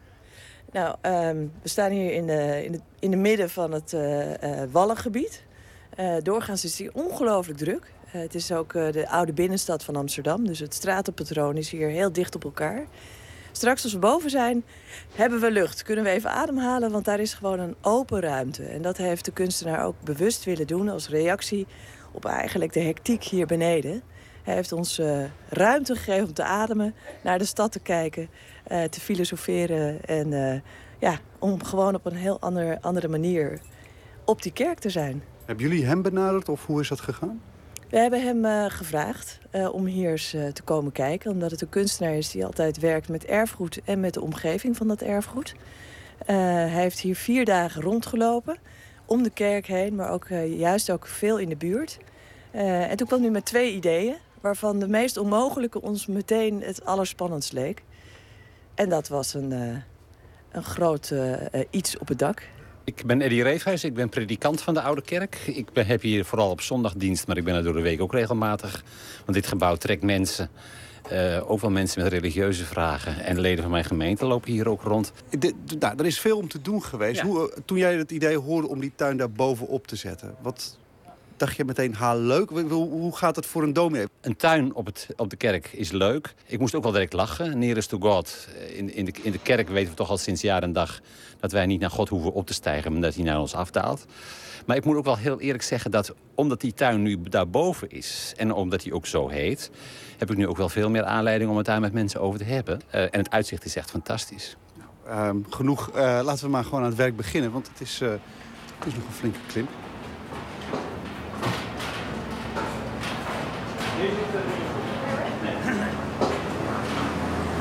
[0.71, 4.61] Nou, ehm, we staan hier in de, in, het, in de midden van het eh,
[4.61, 5.43] eh, Wallengebied.
[5.95, 7.91] Eh, doorgaans is het hier ongelooflijk druk.
[8.05, 10.47] Het is ook eh, de oude binnenstad van Amsterdam.
[10.47, 12.85] Dus het stratenpatroon is hier heel dicht op elkaar.
[13.55, 14.63] Straks als we boven zijn,
[15.15, 15.83] hebben we lucht.
[15.83, 18.63] Kunnen we even ademhalen, want daar is gewoon een open ruimte.
[18.63, 21.67] En dat heeft de kunstenaar ook bewust willen doen als reactie
[22.11, 24.01] op eigenlijk de hectiek hier beneden.
[24.43, 28.29] Hij heeft ons eh, ruimte gegeven om te ademen, naar de stad te kijken,
[28.63, 30.05] eh, te filosoferen.
[30.05, 30.59] En eh,
[30.99, 33.59] ja, om gewoon op een heel ander, andere manier
[34.25, 35.23] op die kerk te zijn.
[35.45, 37.41] Hebben jullie hem benaderd of hoe is dat gegaan?
[37.89, 41.31] We hebben hem eh, gevraagd eh, om hier eens eh, te komen kijken.
[41.31, 44.87] Omdat het een kunstenaar is die altijd werkt met erfgoed en met de omgeving van
[44.87, 45.55] dat erfgoed.
[46.25, 48.57] Hij heeft hier vier dagen rondgelopen,
[49.05, 51.97] om de kerk heen, maar ook juist ook veel in de buurt.
[52.51, 54.15] En toen kwam hij met twee ideeën.
[54.41, 57.83] waarvan de meest onmogelijke ons meteen het allerspannendst leek.
[58.75, 59.51] En dat was een,
[60.51, 61.13] een groot
[61.69, 62.47] iets op het dak.
[62.85, 65.35] Ik ben Eddie Reefhuis, ik ben predikant van de Oude Kerk.
[65.45, 68.13] Ik ben, heb hier vooral op zondagdienst, maar ik ben er door de week ook
[68.13, 68.83] regelmatig.
[69.17, 70.49] Want dit gebouw trekt mensen,
[71.11, 73.23] uh, ook wel mensen met religieuze vragen.
[73.23, 75.11] En leden van mijn gemeente lopen hier ook rond.
[75.39, 77.21] De, nou, er is veel om te doen geweest.
[77.21, 80.35] Hoe, toen jij het idee hoorde om die tuin daar bovenop te zetten...
[80.41, 80.77] wat,
[81.37, 82.49] dacht je meteen, ha, leuk?
[82.69, 84.05] Hoe gaat het voor een dominee?
[84.21, 86.33] Een tuin op, het, op de kerk is leuk.
[86.45, 87.59] Ik moest ook wel direct lachen.
[87.59, 88.47] Nearest to God.
[88.75, 90.99] In, in, de, in de kerk weten we toch al sinds jaar en dag...
[91.39, 94.05] dat wij niet naar God hoeven op te stijgen, maar dat hij naar ons afdaalt.
[94.65, 98.33] Maar ik moet ook wel heel eerlijk zeggen dat omdat die tuin nu daarboven is...
[98.37, 99.71] en omdat hij ook zo heet...
[100.17, 102.45] heb ik nu ook wel veel meer aanleiding om het daar met mensen over te
[102.45, 102.81] hebben.
[102.95, 104.55] Uh, en het uitzicht is echt fantastisch.
[105.07, 105.89] Nou, uh, genoeg.
[105.89, 109.05] Uh, laten we maar gewoon aan het werk beginnen, want het is, het is nog
[109.05, 109.67] een flinke klim.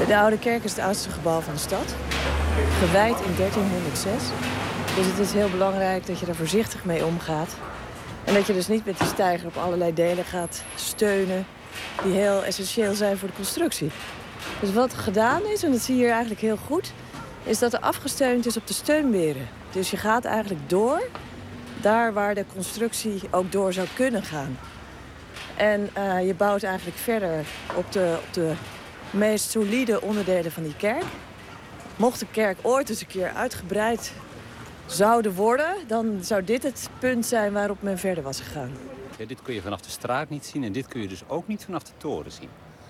[0.07, 1.95] De Oude Kerk is het oudste gebouw van de stad.
[2.79, 4.13] Gewijd in 1306.
[4.97, 7.49] Dus het is heel belangrijk dat je er voorzichtig mee omgaat.
[8.25, 11.47] En dat je dus niet met die stijger op allerlei delen gaat steunen...
[12.03, 13.91] die heel essentieel zijn voor de constructie.
[14.61, 16.93] Dus wat gedaan is, en dat zie je hier eigenlijk heel goed...
[17.43, 19.49] is dat er afgesteund is op de steunberen.
[19.73, 21.03] Dus je gaat eigenlijk door
[21.81, 24.59] daar waar de constructie ook door zou kunnen gaan.
[25.57, 27.45] En uh, je bouwt eigenlijk verder
[27.77, 28.53] op de, op de
[29.11, 31.05] meest solide onderdelen van die kerk.
[31.97, 34.13] Mocht de kerk ooit eens een keer uitgebreid
[34.87, 35.75] zouden worden...
[35.87, 38.73] dan zou dit het punt zijn waarop men verder was gegaan.
[39.27, 41.65] Dit kun je vanaf de straat niet zien en dit kun je dus ook niet
[41.65, 42.49] vanaf de toren zien.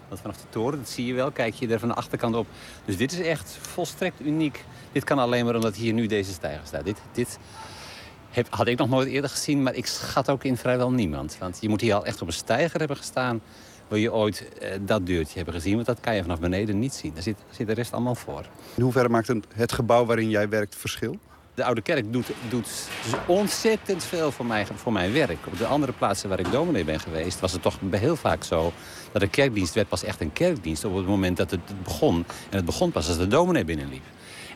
[0.08, 2.46] Want vanaf de toren, dat zie je wel, kijk je er van de achterkant op.
[2.84, 4.64] Dus dit is echt volstrekt uniek.
[4.92, 6.84] Dit kan alleen maar omdat hier nu deze stijger staat.
[6.84, 7.38] Dit, dit
[8.34, 11.36] heb, had ik nog nooit eerder gezien, maar ik schat ook in vrijwel niemand.
[11.38, 13.40] Want je moet hier al echt op een stijger hebben gestaan...
[13.88, 15.74] wil je ooit eh, dat deurtje hebben gezien.
[15.74, 17.14] Want dat kan je vanaf beneden niet zien.
[17.14, 18.46] Daar zit, zit de rest allemaal voor.
[18.74, 21.18] In hoeverre maakt het gebouw waarin jij werkt verschil?
[21.54, 22.88] De Oude Kerk doet, doet
[23.26, 25.46] ontzettend veel voor, mij, voor mijn werk.
[25.46, 27.40] Op de andere plaatsen waar ik dominee ben geweest...
[27.40, 28.72] was het toch heel vaak zo
[29.12, 30.84] dat een kerkdienst werd pas echt een kerkdienst...
[30.84, 32.24] op het moment dat het begon.
[32.50, 34.04] En het begon pas als de dominee binnenliep.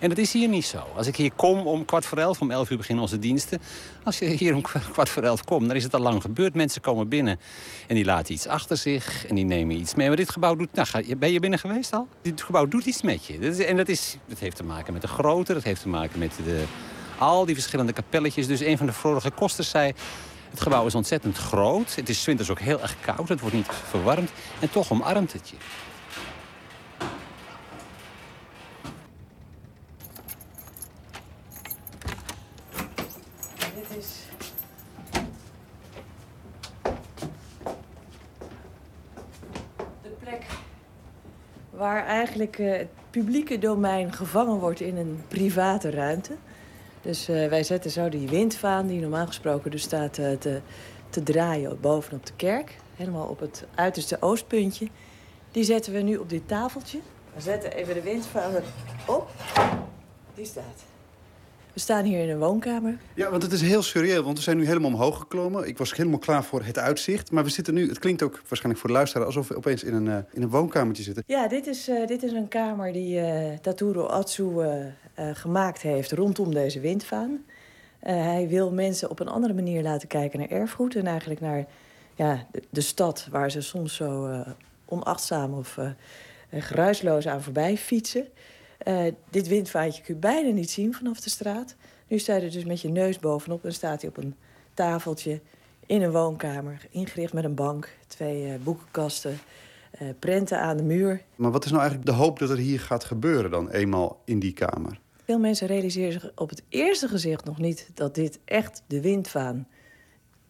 [0.00, 0.82] En dat is hier niet zo.
[0.96, 3.60] Als ik hier kom om kwart voor elf, om elf uur beginnen onze diensten.
[4.02, 4.62] Als je hier om
[4.92, 6.54] kwart voor elf komt, dan is het al lang gebeurd.
[6.54, 7.40] Mensen komen binnen
[7.86, 10.08] en die laten iets achter zich en die nemen iets mee.
[10.08, 10.68] Maar dit gebouw doet...
[10.72, 12.08] Nou, ben je binnen geweest al?
[12.22, 13.64] Dit gebouw doet iets met je.
[13.64, 16.32] en dat, is, dat heeft te maken met de grootte, dat heeft te maken met
[16.44, 16.64] de,
[17.18, 18.46] al die verschillende kapelletjes.
[18.46, 19.92] Dus een van de vorige kosters zei...
[20.50, 21.94] Het gebouw is ontzettend groot.
[21.94, 23.28] Het is winters ook heel erg koud.
[23.28, 24.30] Het wordt niet verwarmd.
[24.60, 25.56] En toch omarmt het je.
[41.78, 46.36] Waar eigenlijk uh, het publieke domein gevangen wordt in een private ruimte.
[47.02, 50.60] Dus uh, wij zetten zo die windvaan, die normaal gesproken dus staat uh, te,
[51.10, 52.76] te draaien bovenop de kerk.
[52.96, 54.88] Helemaal op het uiterste oostpuntje.
[55.50, 56.98] Die zetten we nu op dit tafeltje.
[57.34, 58.52] We zetten even de windvaan
[59.06, 59.30] op.
[60.34, 60.84] Die staat.
[61.78, 62.98] We staan hier in een woonkamer.
[63.14, 65.68] Ja, want het is heel surreëel, want we zijn nu helemaal omhoog geklommen.
[65.68, 67.30] Ik was helemaal klaar voor het uitzicht.
[67.30, 69.26] Maar we zitten nu, het klinkt ook waarschijnlijk voor de luisteraar...
[69.26, 71.24] alsof we opeens in een, uh, in een woonkamertje zitten.
[71.26, 74.50] Ja, dit is, uh, dit is een kamer die uh, Taturo Atsu
[75.16, 77.44] gemaakt heeft rondom deze windvaan.
[78.00, 80.96] hij wil mensen op een andere manier laten kijken naar erfgoed...
[80.96, 81.66] en eigenlijk naar
[82.14, 84.44] ja, de, de stad waar ze soms zo
[84.84, 85.78] onachtzaam of
[86.50, 88.26] geruisloos aan voorbij fietsen...
[88.86, 91.76] Uh, dit windvaartje kun je bijna niet zien vanaf de straat.
[92.06, 94.34] Nu sta je er dus met je neus bovenop en staat hij op een
[94.74, 95.40] tafeltje
[95.86, 96.86] in een woonkamer.
[96.90, 99.38] Ingericht met een bank, twee uh, boekenkasten,
[100.02, 101.22] uh, prenten aan de muur.
[101.36, 104.38] Maar wat is nou eigenlijk de hoop dat er hier gaat gebeuren dan eenmaal in
[104.38, 105.00] die kamer?
[105.24, 109.68] Veel mensen realiseren zich op het eerste gezicht nog niet dat dit echt de windvaan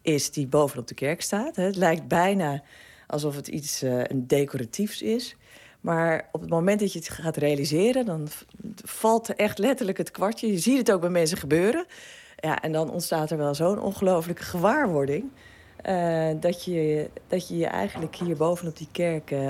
[0.01, 1.55] is die bovenop de kerk staat.
[1.55, 2.63] Het lijkt bijna
[3.07, 5.35] alsof het iets een decoratiefs is.
[5.81, 8.27] Maar op het moment dat je het gaat realiseren, dan
[8.85, 10.51] valt echt letterlijk het kwartje.
[10.51, 11.85] Je ziet het ook bij mensen gebeuren.
[12.35, 15.25] Ja, en dan ontstaat er wel zo'n ongelooflijke gewaarwording.
[15.85, 19.49] Uh, dat, je, dat je je eigenlijk hier bovenop die kerk uh,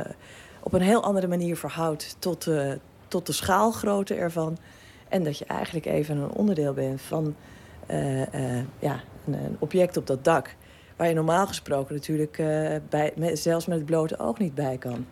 [0.63, 2.71] op een heel andere manier verhoudt tot, uh,
[3.07, 4.57] tot de schaalgrootte ervan.
[5.07, 7.35] En dat je eigenlijk even een onderdeel bent van
[8.79, 10.55] ja, een, object op dat dak.
[10.95, 12.41] Waar je normaal gesproken natuurlijk
[12.89, 15.05] bij, zelfs met het blote oog niet bij kan.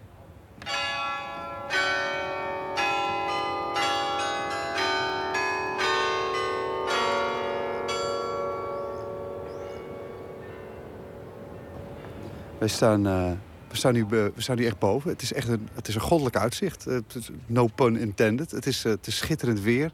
[12.59, 13.31] Wij staan uh,
[13.69, 15.09] We staan nu, we staan nu echt boven.
[15.09, 16.87] Het is echt een, het is een goddelijk uitzicht.
[16.87, 16.97] Eh,
[17.45, 18.51] no pun intended.
[18.51, 19.91] Het is, eh, het schitterend weer.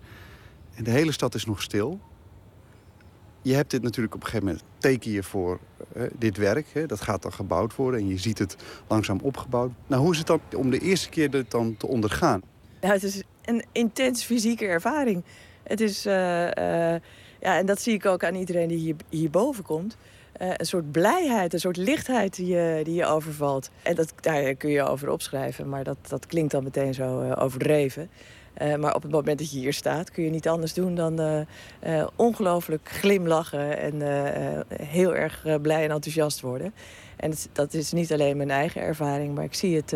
[0.75, 1.99] En de hele stad is nog stil.
[3.43, 5.59] Je hebt dit natuurlijk op een gegeven moment teken je voor
[5.93, 6.67] eh, dit werk.
[6.73, 6.85] Hè.
[6.85, 8.55] Dat gaat dan gebouwd worden en je ziet het
[8.87, 9.71] langzaam opgebouwd.
[9.87, 12.41] Nou, hoe is het dan om de eerste keer dit dan te ondergaan?
[12.81, 15.23] Nou, het is een intens fysieke ervaring.
[15.63, 17.01] Het is, eh, eh,
[17.39, 19.97] ja, en dat zie ik ook aan iedereen die hier, hierboven komt.
[20.33, 23.69] Eh, een soort blijheid, een soort lichtheid die je, die je overvalt.
[23.83, 27.43] En dat, daar kun je over opschrijven, maar dat, dat klinkt dan meteen zo eh,
[27.43, 28.09] overdreven.
[28.53, 31.45] Eh, maar op het moment dat je hier staat, kun je niet anders doen dan
[32.15, 34.01] ongelooflijk glimlachen en
[34.81, 36.73] heel erg blij en enthousiast worden.
[37.17, 39.95] En dat is niet alleen mijn eigen ervaring, maar ik zie het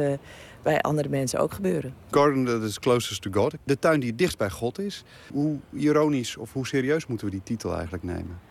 [0.63, 1.93] bij andere mensen ook gebeuren.
[2.11, 3.53] Garden that is closest to God.
[3.63, 5.03] De tuin die dichtst bij God is.
[5.33, 8.46] Hoe ironisch of hoe serieus moeten we die titel eigenlijk nemen?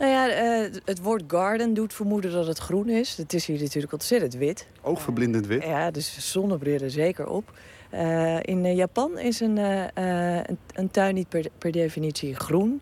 [0.00, 3.16] Nou ja, eh, het woord garden doet vermoeden dat het groen is.
[3.16, 4.66] Het is hier natuurlijk ontzettend wit.
[4.82, 5.64] Oogverblindend wit.
[5.64, 7.52] Ja, dus zonnebrillen zeker op.
[7.90, 12.80] Eh, in eh, Japan is een, een, een tuin niet per, per definitie groen.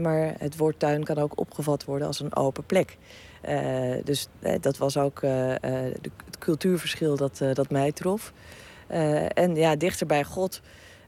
[0.00, 2.96] Maar het woord tuin kan ook opgevat worden als een open plek.
[4.04, 4.28] Dus
[4.60, 5.58] dat was ook de,
[6.24, 8.32] het cultuurverschil dat, dat mij trof.
[9.34, 10.60] En ja, dichter bij God,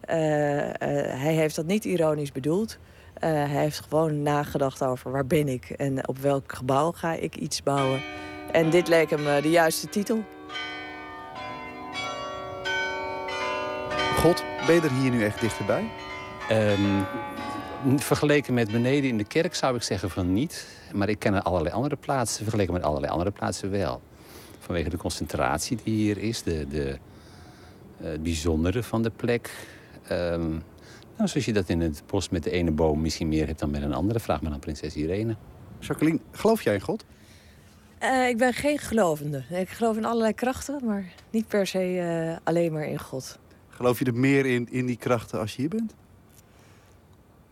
[0.07, 2.79] hij heeft dat niet ironisch bedoeld.
[3.15, 7.37] Eh, hij heeft gewoon nagedacht over waar ben ik en op welk gebouw ga ik
[7.37, 8.03] iets bouwen.
[8.53, 10.25] En dit leek hem eh, de juiste titel.
[14.17, 15.91] God, ben je er hier nu echt dichterbij?
[16.49, 17.03] Ehm,
[17.97, 20.67] vergeleken met beneden in de kerk zou ik zeggen van niet.
[20.93, 24.01] Maar ik ken allerlei andere plaatsen, vergeleken met allerlei andere plaatsen wel.
[24.59, 26.99] Vanwege de concentratie die hier is, de, de,
[28.01, 29.51] eh, het bijzondere van de plek.
[30.09, 30.51] Ehm,
[31.17, 33.71] nou, zoals je dat in het bos met de ene boom misschien meer hebt dan
[33.71, 34.21] met een andere.
[34.21, 35.37] Vraag maar aan prinses Irene.
[35.79, 37.05] Jacqueline, geloof jij in God?
[37.99, 39.45] Eh, ik ben geen gelovende.
[39.51, 43.39] Ik geloof in allerlei krachten, maar niet per se eh, alleen maar in God.
[43.69, 45.95] Geloof je er meer in, in die krachten als je hier bent?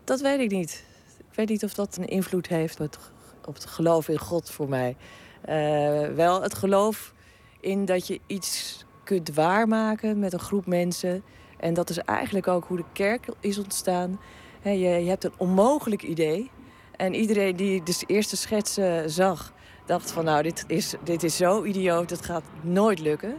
[0.03, 0.83] Dat weet ik niet.
[1.17, 2.99] Ik weet niet of dat een invloed heeft op het,
[3.45, 4.95] op het geloof in God voor mij.
[5.41, 7.13] Eh, wel het geloof
[7.59, 11.23] in dat je iets kunt waarmaken met een groep mensen.
[11.63, 14.19] En dat is eigenlijk ook hoe de kerk is ontstaan.
[14.61, 16.51] Je, hebt een onmogelijk idee.
[16.95, 19.53] En iedereen die de eerste schetsen zag,
[19.85, 23.35] dacht van nou, dit is, dit is zo idioot, dat gaat nooit lukken.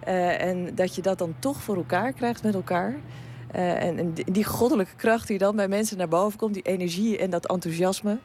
[0.00, 2.94] Eh, en dat je dat dan toch voor elkaar krijgt met elkaar.
[3.50, 7.30] Eh, en, die, goddelijke kracht die dan bij mensen naar boven komt, die energie en
[7.30, 8.18] dat enthousiasme.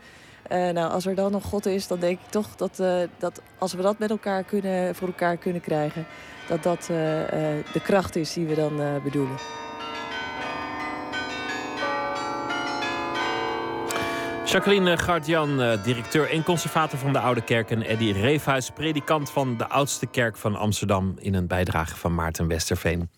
[0.48, 2.84] Eh, nou, als er dan nog God is, dan denk ik toch dat,
[3.18, 6.06] dat als we dat met elkaar kunnen, voor elkaar kunnen krijgen,
[6.52, 7.22] dat dat eh,
[7.58, 9.36] eh, de kracht is die we dan eh, bedoelen.
[14.46, 17.72] Jacqueline Gardian, directeur en conservator van de Oude Kerk.
[17.72, 21.16] En Eddy Reefhuis, predikant van de oudste kerk van Amsterdam.
[21.20, 23.10] In een bijdrage van Maarten Westerveen.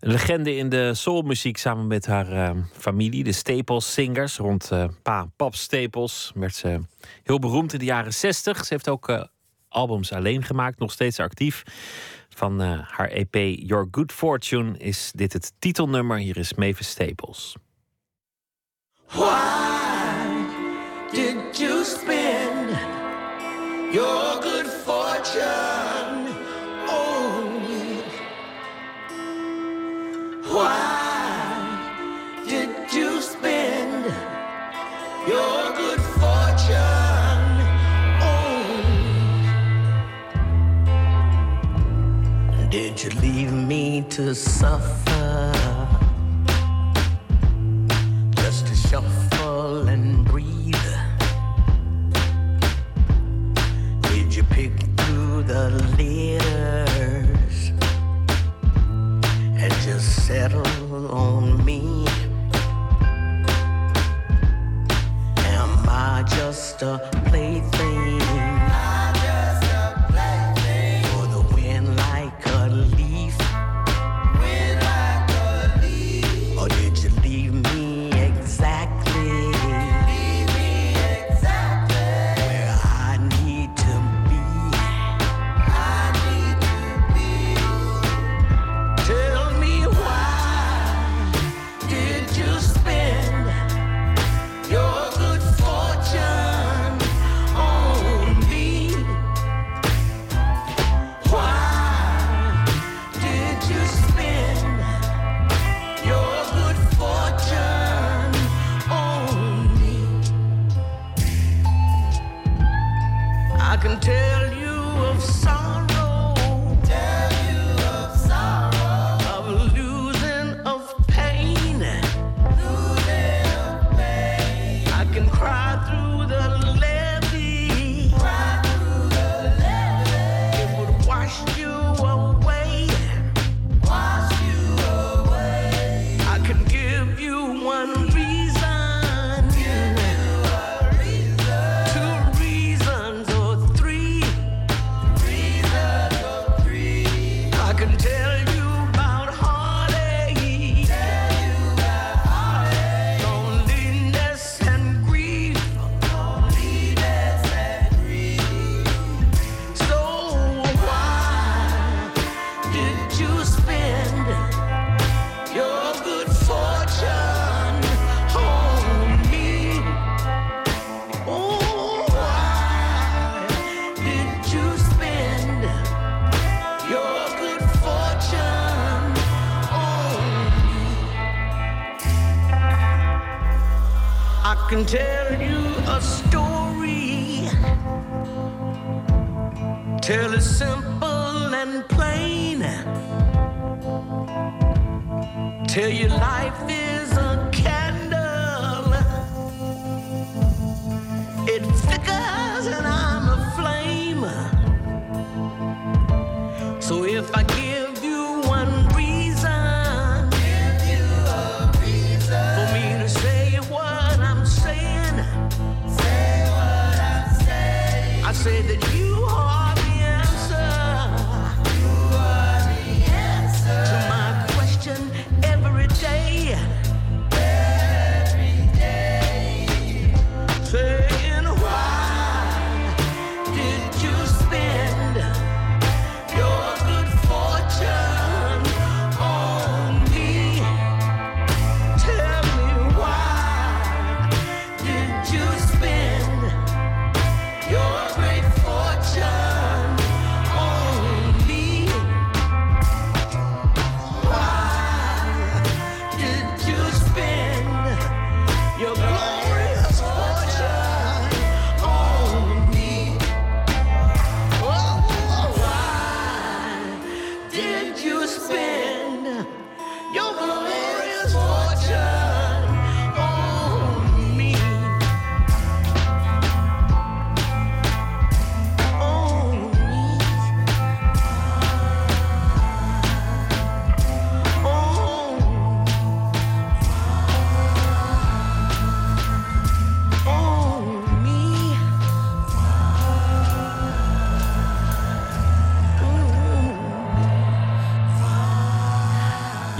[0.00, 4.36] Een legende in de soulmuziek samen met haar familie, de Staples Singers.
[4.36, 6.80] Rond eh, pa Pap Staples werd ze
[7.22, 8.64] heel beroemd in de jaren 60.
[8.64, 9.28] Ze heeft ook
[9.68, 11.62] albums alleen gemaakt, nog steeds actief.
[12.34, 16.18] Van eh, haar EP Your Good Fortune is dit het titelnummer.
[16.18, 17.56] Hier is Mavis Staples.
[19.08, 20.46] Why
[21.12, 22.70] did you spend
[23.92, 26.28] your good fortune
[26.88, 28.02] on me?
[30.48, 31.02] Why
[32.48, 34.04] did you spend
[35.26, 35.61] your
[42.72, 45.52] Did you leave me to suffer?
[48.36, 50.74] just to shuffle and breathe.
[54.08, 55.68] Did you pick through the
[55.98, 57.72] letters
[59.60, 62.06] and just settle on me?
[65.36, 67.71] Am I just a plaything?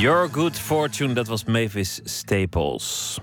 [0.03, 3.19] Your Good Fortune, dat was Mavis Staples.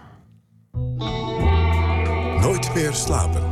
[2.42, 3.49] Nooit meer slapen.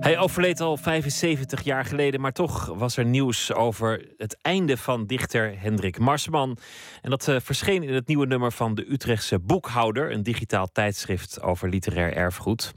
[0.00, 5.06] Hij overleed al 75 jaar geleden, maar toch was er nieuws over het einde van
[5.06, 6.56] dichter Hendrik Marsman.
[7.02, 11.42] En dat eh, verscheen in het nieuwe nummer van de Utrechtse Boekhouder, een digitaal tijdschrift
[11.42, 12.72] over literair erfgoed.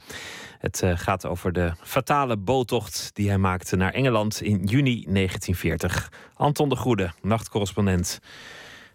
[0.59, 6.11] Het eh, gaat over de fatale boottocht die hij maakte naar Engeland in juni 1940.
[6.33, 8.19] Anton de Goede, nachtcorrespondent.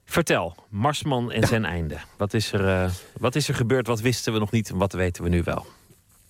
[0.05, 1.97] Vertel, Marsman en zijn einde.
[2.16, 3.86] Wat is, er, eh, wat is er gebeurd?
[3.86, 5.66] Wat wisten we nog niet en wat weten we nu wel?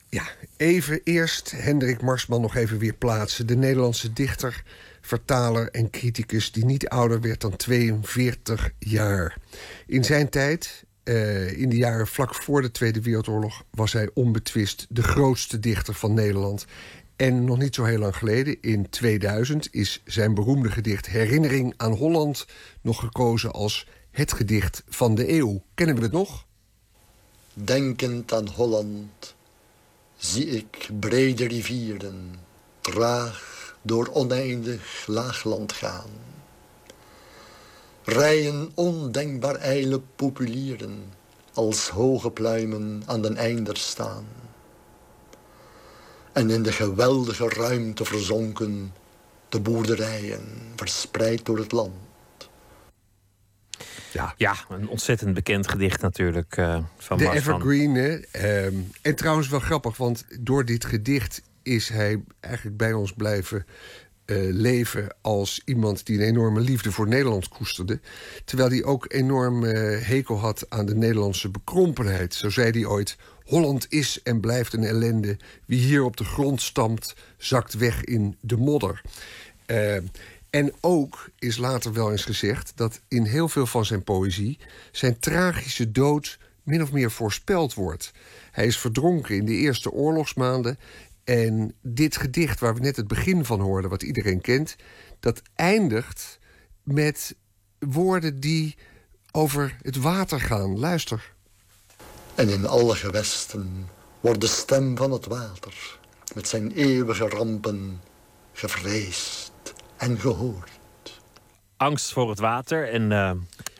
[0.08, 0.26] Ja,
[0.56, 3.46] even eerst Hendrik Marsman nog even weer plaatsen.
[3.46, 4.62] De Nederlandse dichter,
[5.00, 9.36] vertaler en criticus die niet ouder werd dan 42 jaar.
[9.86, 14.86] In zijn tijd, eh, in de jaren vlak voor de Tweede Wereldoorlog, was hij onbetwist
[14.88, 16.66] de grootste dichter van Nederland.
[17.16, 21.92] En nog niet zo heel lang geleden, in 2000, is zijn beroemde gedicht Herinnering aan
[21.92, 22.46] Holland
[22.80, 25.62] nog gekozen als het gedicht van de eeuw.
[25.74, 26.46] Kennen we het nog?
[27.54, 29.35] Denkend aan Holland
[30.26, 32.34] zie ik brede rivieren
[32.80, 36.10] traag door oneindig laagland gaan.
[38.04, 41.12] Rijen ondenkbaar ijle populieren
[41.52, 44.26] als hoge pluimen aan den einder staan.
[46.32, 48.94] En in de geweldige ruimte verzonken
[49.48, 50.44] de boerderijen
[50.76, 52.05] verspreid door het land.
[54.16, 54.34] Ja.
[54.36, 57.30] ja, een ontzettend bekend gedicht natuurlijk eh, van De.
[57.30, 58.16] Evergreen, hè?
[58.16, 63.66] Ehm, en trouwens wel grappig, want door dit gedicht is hij eigenlijk bij ons blijven
[64.26, 68.00] eh, leven als iemand die een enorme liefde voor Nederland koesterde.
[68.44, 72.34] Terwijl hij ook enorm eh, hekel had aan de Nederlandse bekrompenheid.
[72.34, 75.36] Zo zei hij ooit: Holland is en blijft een ellende.
[75.64, 79.02] Wie hier op de grond stampt, zakt weg in de modder.
[79.66, 79.96] Eh,
[80.56, 84.58] en ook is later wel eens gezegd dat in heel veel van zijn poëzie
[84.92, 88.12] zijn tragische dood min of meer voorspeld wordt.
[88.50, 90.78] Hij is verdronken in de eerste oorlogsmaanden.
[91.24, 94.76] En dit gedicht, waar we net het begin van hoorden, wat iedereen kent,
[95.20, 96.38] dat eindigt
[96.82, 97.34] met
[97.78, 98.76] woorden die
[99.30, 100.78] over het water gaan.
[100.78, 101.34] Luister.
[102.34, 103.88] En in alle gewesten
[104.20, 105.98] wordt de stem van het water
[106.34, 108.00] met zijn eeuwige rampen
[108.52, 109.45] gevreesd
[109.96, 110.70] en gehoord.
[111.76, 113.32] Angst voor het water en eh,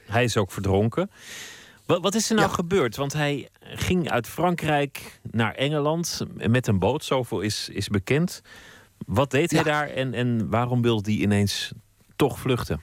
[0.06, 1.10] hij is ook verdronken.
[1.86, 2.96] Wat, wat is er nou gebeurd?
[2.96, 8.42] Want hij ging uit Frankrijk naar Engeland met een boot, zoveel is, is bekend.
[9.06, 11.72] Wat deed hij daar en, en waarom wilde hij ineens
[12.16, 12.80] toch vluchten?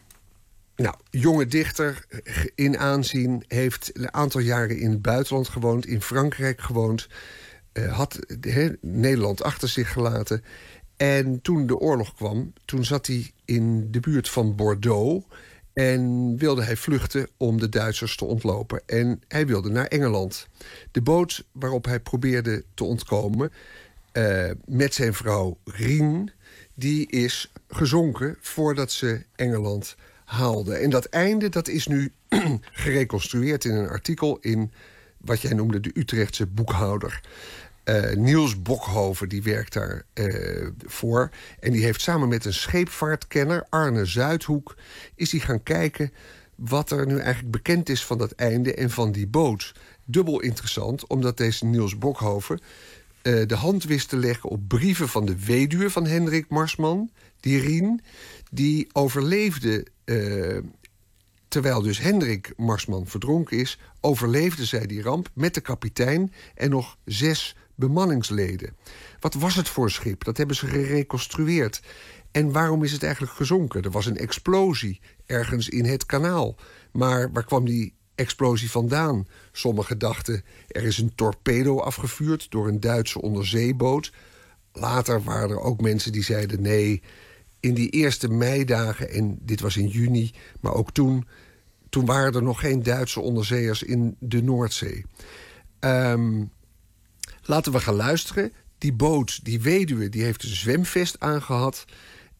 [0.75, 6.01] Nou, jonge dichter eh, in aanzien, heeft een aantal jaren in het buitenland gewoond, in
[6.01, 7.07] Frankrijk gewoond,
[7.71, 10.43] eh, had he, Nederland achter zich gelaten.
[10.97, 15.25] En toen de oorlog kwam, toen zat hij in de buurt van Bordeaux.
[15.73, 18.81] En wilde hij vluchten om de Duitsers te ontlopen.
[18.85, 20.47] En hij wilde naar Engeland.
[20.91, 23.51] De boot waarop hij probeerde te ontkomen
[24.11, 26.31] eh, met zijn vrouw Rien,
[26.73, 29.95] die is gezonken voordat ze Engeland
[30.25, 30.81] haalden.
[30.81, 32.11] En dat einde dat is nu
[32.85, 34.71] gereconstrueerd in een artikel in
[35.17, 37.21] wat jij noemde de Utrechtse boekhouder.
[37.83, 41.29] Eh, Niels Bokhoven die werkt daar eh, voor.
[41.59, 44.75] En die heeft samen met een scheepvaartkenner, Arne Zuidhoek...
[45.15, 46.11] is hij gaan kijken
[46.55, 49.73] wat er nu eigenlijk bekend is van dat einde en van die boot.
[50.05, 52.59] Dubbel interessant, omdat deze Niels Bokhoven...
[53.23, 57.59] Uh, de hand wist te leggen op brieven van de weduwe van Hendrik Marsman, die
[57.59, 58.01] Rien,
[58.51, 59.87] die overleefde
[61.53, 66.97] terwijl dus Hendrik Marsman verdronken is, overleefde zij die ramp met de kapitein en nog
[67.05, 67.55] zes
[67.87, 68.75] bemanningsleden.
[69.19, 70.23] Wat was het voor schip?
[70.23, 71.81] Dat hebben ze gereconstrueerd.
[72.31, 73.81] En waarom is het eigenlijk gezonken?
[73.81, 76.55] Er was een explosie ergens in het kanaal.
[76.91, 79.27] Maar waar kwam die explosie vandaan?
[79.51, 84.11] Sommigen dachten er is een torpedo afgevuurd door een Duitse onderzeeboot.
[84.73, 87.01] Later waren er ook mensen die zeiden nee.
[87.59, 91.27] In die eerste meidagen, en dit was in juni, maar ook toen,
[91.89, 95.05] toen waren er nog geen Duitse onderzeeërs in de Noordzee.
[95.79, 96.51] Um,
[97.45, 98.53] Laten we gaan luisteren.
[98.77, 101.85] Die boot, die weduwe, die heeft een zwemvest aangehad.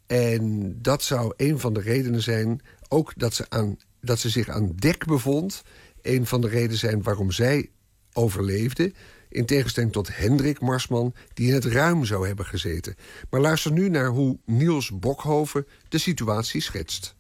[0.08, 4.50] En dat zou een van de redenen zijn, ook dat ze, aan, dat ze zich
[4.50, 5.64] aan dek bevond.
[6.02, 7.70] Een van de redenen zijn waarom zij
[8.14, 8.94] overleefde.
[9.30, 12.96] In tegenstelling tot Hendrik Marsman, die in het ruim zou hebben gezeten.
[13.30, 17.16] Maar luister nu naar hoe Niels Bokhoven de situatie schetst.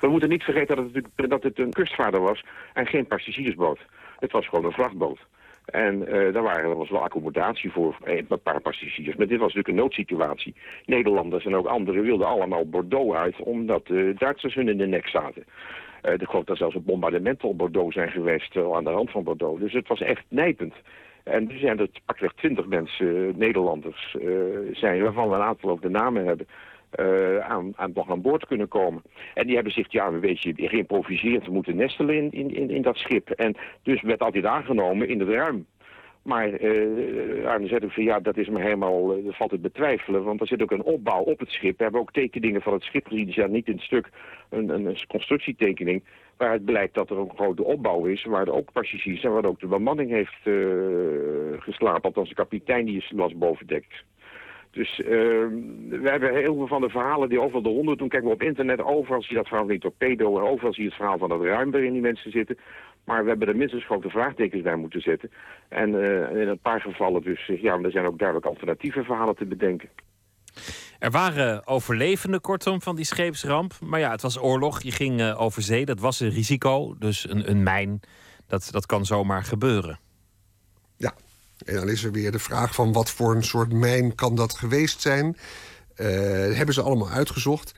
[0.00, 2.44] We moeten niet vergeten dat het, dat het een kustvaarder was
[2.74, 3.78] en geen passagiersboot.
[4.18, 5.18] Het was gewoon een vrachtboot.
[5.66, 9.16] En uh, daar, waren, er was wel accommodatie voor een paar passagiers.
[9.16, 10.54] Maar dit was natuurlijk een noodsituatie.
[10.84, 13.36] Nederlanders en ook anderen wilden allemaal Bordeaux uit...
[13.36, 15.44] omdat de Duitsers hun in de nek zaten.
[16.02, 18.56] Uh, ik geloof zelfs een bombardementen op Bordeaux zijn geweest...
[18.56, 19.60] Uh, aan de rand van Bordeaux.
[19.60, 20.74] Dus het was echt nijpend.
[21.24, 24.16] En er zijn er pakweg twintig mensen, Nederlanders,
[24.72, 26.46] zijn, waarvan we een aantal ook de namen hebben...
[27.00, 29.02] Uh, aan, aan, aan boord kunnen komen.
[29.34, 33.30] En die hebben zich ja, een beetje geïmproviseerd moeten nestelen in, in, in, dat schip.
[33.30, 35.66] En dus werd altijd aangenomen in het ruim.
[36.26, 40.24] Maar uh, zei ook van ja, dat is me helemaal, dat valt te betwijfelen.
[40.24, 41.76] Want er zit ook een opbouw op het schip.
[41.76, 43.24] We hebben ook tekeningen van het schip gezien.
[43.24, 44.10] Die zijn niet in het stuk
[44.50, 46.04] een, een, constructietekening.
[46.36, 48.24] Waar het blijkt dat er een grote opbouw is.
[48.24, 50.64] Waar er ook passagiers en waar ook de bemanning heeft uh,
[51.58, 52.02] geslapen.
[52.02, 54.04] Althans de kapitein die was bovendekt.
[54.76, 55.06] Dus uh,
[55.88, 58.08] we hebben heel veel van de verhalen die overal de ronde doen.
[58.08, 60.38] Kijken we op internet, overal zie je dat verhaal van die torpedo...
[60.38, 62.58] en overal zie je het verhaal van dat ruim waarin die mensen zitten.
[63.04, 65.30] Maar we hebben er minstens grote vraagtekens bij moeten zetten.
[65.68, 69.46] En uh, in een paar gevallen dus, ja, er zijn ook duidelijk alternatieve verhalen te
[69.46, 69.88] bedenken.
[70.98, 73.72] Er waren overlevenden, kortom, van die scheepsramp.
[73.84, 76.94] Maar ja, het was oorlog, je ging uh, over zee, dat was een risico.
[76.98, 78.00] Dus een, een mijn,
[78.46, 79.98] dat, dat kan zomaar gebeuren.
[81.64, 84.54] En dan is er weer de vraag van wat voor een soort mijn kan dat
[84.54, 85.36] geweest zijn.
[85.96, 86.06] Uh,
[86.56, 87.74] hebben ze allemaal uitgezocht.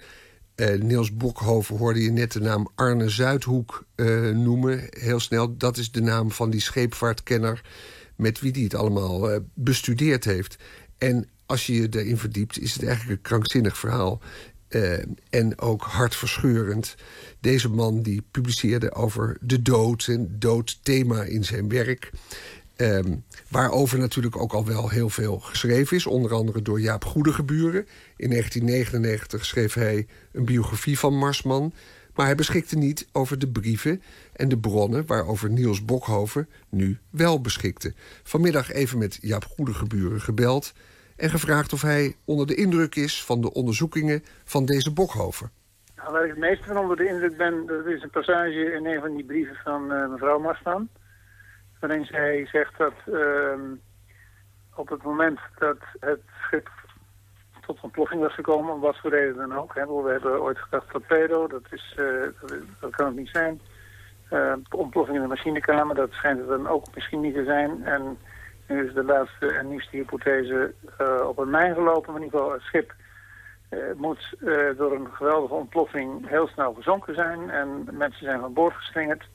[0.57, 4.87] Uh, Niels Bokhoven hoorde je net de naam Arne Zuidhoek uh, noemen.
[4.91, 7.61] Heel snel, dat is de naam van die scheepvaartkenner...
[8.17, 10.57] met wie die het allemaal bestudeerd heeft.
[10.99, 14.21] En als je je erin verdiept, is het eigenlijk een krankzinnig verhaal.
[15.31, 16.95] en ook hartverscheurend.
[17.41, 22.11] Deze man die publiceerde over de dood en doodthema in zijn werk...
[22.81, 26.07] Um, waarover natuurlijk ook al wel heel veel geschreven is.
[26.07, 27.87] Onder andere door Jaap Goedegeburen.
[28.17, 31.73] In 1999 schreef hij een biografie van Marsman.
[32.15, 34.03] Maar hij beschikte niet over de brieven
[34.33, 35.07] en de bronnen...
[35.07, 37.93] waarover Niels Bokhoven nu wel beschikte.
[38.23, 40.73] Vanmiddag even met Jaap Goedegeburen gebeld...
[41.17, 45.51] en gevraagd of hij onder de indruk is van de onderzoekingen van deze Bokhoven.
[45.97, 47.67] Nou, waar ik het meest van onder de indruk ben...
[47.67, 50.89] dat is een passage in een van die brieven van uh, mevrouw Marsman
[51.81, 53.55] waarin zij zegt dat uh,
[54.75, 56.69] op het moment dat het schip
[57.67, 59.75] tot ontploffing was gekomen, om wat voor reden dan ook.
[59.75, 61.95] Hè, we hebben ooit gedacht torpedo, dat, is,
[62.41, 63.61] dat, dat, kan het niet zijn.
[64.33, 67.85] Uh, ontploffing in de machinekamer, dat schijnt het dan ook misschien niet te zijn.
[67.85, 68.19] En
[68.69, 72.13] nu is de laatste en nieuwste hypothese uh, op een mijn gelopen.
[72.13, 72.95] Maar in ieder geval, het schip
[73.97, 74.37] moet
[74.77, 77.51] door een geweldige ontploffing heel snel gezonken zijn.
[77.51, 79.29] En mensen zijn van boord geslingerd.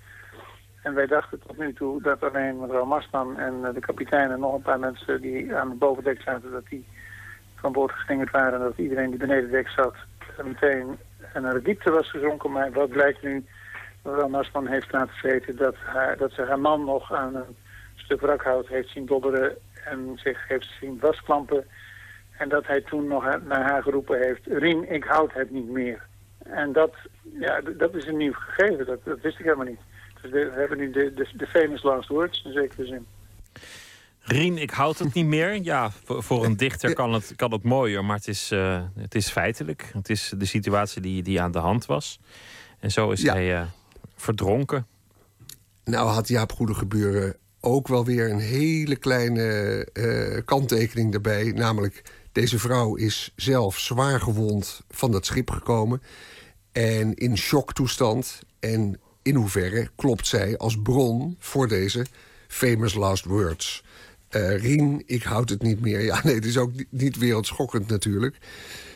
[0.84, 4.40] En wij dachten tot nu toe dat alleen mevrouw Marsman en eh, de kapitein en
[4.40, 6.86] nog een paar mensen die aan het bovendek zaten, dat die
[7.56, 8.54] van boord geslingerd waren.
[8.54, 9.96] En dat iedereen die beneden dek zat
[10.44, 10.98] meteen
[11.42, 12.52] naar de diepte was gezonken.
[12.52, 13.46] Maar wat blijkt nu,
[14.04, 17.56] mevrouw Marsman heeft laten weten dat, haar, dat ze haar man nog aan een
[17.96, 19.56] stuk wrakhout heeft zien dobberen
[19.86, 21.66] en zich heeft zien wasklampen.
[22.38, 26.02] En dat hij toen nog naar haar geroepen heeft, Rien, ik houd het niet meer.
[26.44, 28.86] En dat, ja, dat is een nieuw gegeven.
[28.86, 29.82] Dat wist ik helemaal niet.
[30.32, 33.06] We hebben nu de, de, de famous last words, in zekere zin.
[34.20, 35.62] Rien, ik houd het niet meer.
[35.62, 39.16] Ja, voor, voor een dichter kan het, kan het mooier, maar het is, eh, het
[39.16, 39.90] is feitelijk.
[39.94, 42.20] Het is de situatie die, die aan de hand was.
[42.80, 43.34] En zo is Ja.
[43.34, 43.66] hij eh,
[44.16, 44.88] verdronken.
[45.84, 49.44] Nou had Jaap Goede Gebeuren ook wel weer een hele kleine
[49.94, 51.52] eh, kanttekening daarbij.
[51.52, 56.02] Namelijk, deze vrouw is zelf zwaar gewond van dat schip gekomen.
[56.72, 58.40] En in shocktoestand.
[58.60, 62.06] En in hoeverre klopt zij als bron voor deze
[62.48, 63.84] famous last words.
[64.30, 66.02] Eh, Rien, ik houd het niet meer.
[66.10, 68.38] Ja, nee, het is ook niet wereldschokkend natuurlijk.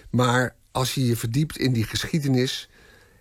[0.10, 2.70] Maar als je je verdiept in die geschiedenis...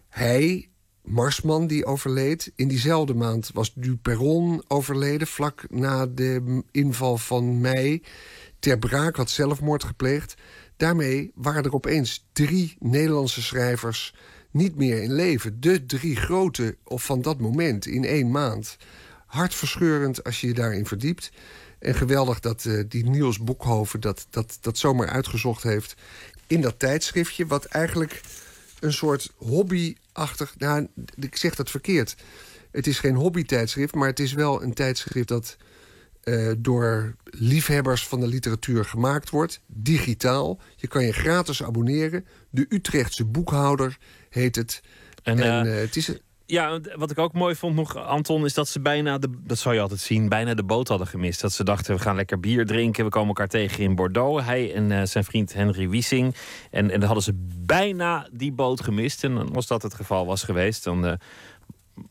[0.08, 0.68] Hij,
[1.02, 2.52] Marsman, die overleed.
[2.54, 8.02] In diezelfde maand was Duperron overleden, vlak na de inval van mei.
[8.58, 10.34] Ter Braak had zelfmoord gepleegd.
[10.76, 14.14] Daarmee waren er opeens drie Nederlandse schrijvers
[14.56, 15.60] niet meer in leven.
[15.60, 18.76] De drie grote of van dat moment in één maand.
[19.26, 21.30] Hartverscheurend als je je daarin verdiept.
[21.78, 25.94] En geweldig dat eh, die Niels Boekhoven dat, dat, dat zomaar uitgezocht heeft
[26.46, 27.46] in dat tijdschriftje.
[27.46, 28.20] Wat eigenlijk
[28.80, 30.54] een soort hobbyachtig.
[30.58, 32.16] Nou, ik zeg dat verkeerd.
[32.70, 35.56] Het is geen hobbytijdschrift, maar het is wel een tijdschrift dat
[36.26, 39.60] eh, door liefhebbers van de literatuur gemaakt wordt.
[39.66, 40.58] Digitaal.
[40.76, 42.26] Je kan je gratis abonneren.
[42.50, 43.96] De Utrechtse boekhouder
[44.30, 44.80] heet het.
[45.22, 48.44] En, En, eh, eh, het is een- Ja, wat ik ook mooi vond nog, Anton,
[48.44, 51.40] is dat ze bijna, de, dat zou je altijd zien, bijna de boot hadden gemist.
[51.40, 54.44] Dat ze dachten, we gaan lekker bier drinken, we komen elkaar tegen in Bordeaux.
[54.44, 56.34] Hij en zijn vriend Henry Wiesing.
[56.70, 57.32] En, en dan hadden ze
[57.66, 59.24] bijna die boot gemist.
[59.24, 61.18] En als dat het geval was geweest, dan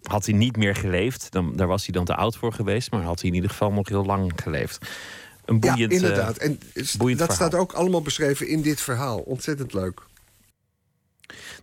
[0.03, 1.31] had hij niet meer geleefd.
[1.31, 3.71] Dan, daar was hij dan te oud voor geweest, maar had hij in ieder geval
[3.71, 4.87] nog heel lang geleefd.
[5.45, 6.37] Een boeiend, ja, eh, inderdaad.
[6.37, 7.31] En dat verhaal.
[7.31, 9.19] staat ook allemaal beschreven in dit verhaal.
[9.19, 10.01] Ontzettend leuk.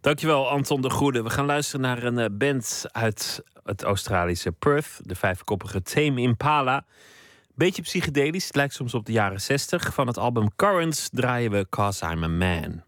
[0.01, 1.23] Dankjewel, Anton de Goede.
[1.23, 6.85] We gaan luisteren naar een eh, band uit het Australische Perth, de vijfkoppige Tame Impala.
[7.55, 9.95] Beetje psychedelisch, het lijkt soms op de jaren 60.
[9.95, 12.83] Van het album Currents draaien we Cause I'm a Man.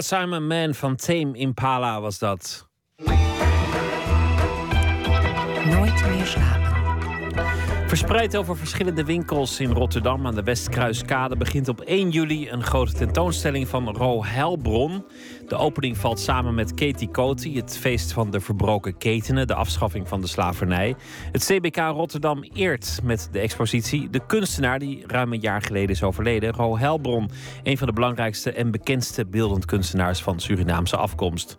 [0.00, 2.68] Cause I'm a Man van Tame Impala was dat.
[5.64, 6.70] Nooit meer slapen.
[7.88, 12.92] Verspreid over verschillende winkels in Rotterdam aan de Westkruiskade begint op 1 juli een grote
[12.92, 15.04] tentoonstelling van Ro Heilbron.
[15.50, 20.08] De opening valt samen met Katie Coty, het feest van de verbroken ketenen, de afschaffing
[20.08, 20.94] van de slavernij.
[21.32, 26.02] Het CBK Rotterdam eert met de expositie de kunstenaar die ruim een jaar geleden is
[26.02, 27.30] overleden, Ro Heilbron,
[27.62, 31.54] een van de belangrijkste en bekendste beeldend kunstenaars van Surinaamse afkomst.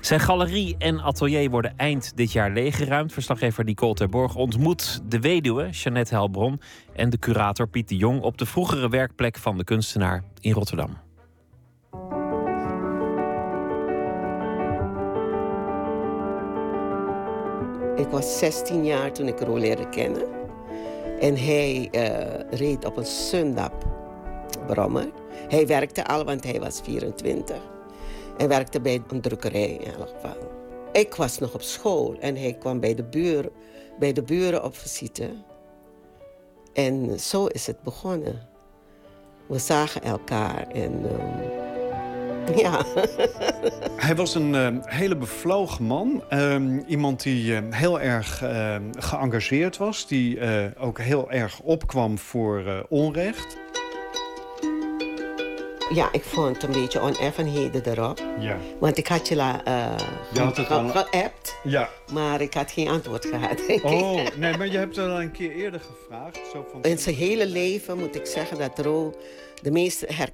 [0.00, 3.12] Zijn galerie en atelier worden eind dit jaar leeggeruimd.
[3.12, 6.60] Verslaggever Nicole Terborg ontmoet de weduwe, Jeannette Helbron,
[6.94, 11.09] en de curator Piet de Jong op de vroegere werkplek van de kunstenaar in Rotterdam.
[18.00, 20.22] Ik was 16 jaar toen ik Ro leerde kennen.
[21.18, 23.86] En hij eh, reed op een Sundap
[24.66, 25.10] brommer.
[25.48, 27.56] Hij werkte al, want hij was 24.
[28.36, 30.36] En werkte bij een drukkerij in elk geval.
[30.92, 33.50] Ik was nog op school en hij kwam bij de, buur,
[33.98, 35.30] bij de buren op visite.
[36.72, 38.48] En zo is het begonnen.
[39.46, 41.59] We zagen elkaar en ehm,
[42.56, 42.84] ja.
[43.96, 46.22] Hij was een eh, hele bevlogen man.
[46.28, 50.06] Ehm, iemand die eh, heel erg eh, geëngageerd was.
[50.06, 50.38] Die
[50.78, 53.56] ook heel erg opkwam voor onrecht.
[55.94, 58.22] Ja, ik vond een beetje oneffenheden erop.
[58.38, 58.56] Ja.
[58.78, 59.60] Want ik had je la,
[60.32, 61.88] Je had het ge- al- geappt, Ja.
[62.12, 63.60] maar ik had geen antwoord gehad.
[63.82, 66.40] Oh, nee, maar je hebt het al een keer eerder gevraagd.
[66.52, 66.82] Zo van...
[66.82, 69.14] In zijn hele leven moet ik zeggen dat Ro
[69.62, 70.28] de meeste her-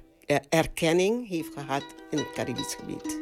[0.49, 3.19] erkenning heeft gehad in het Caribisch gebied.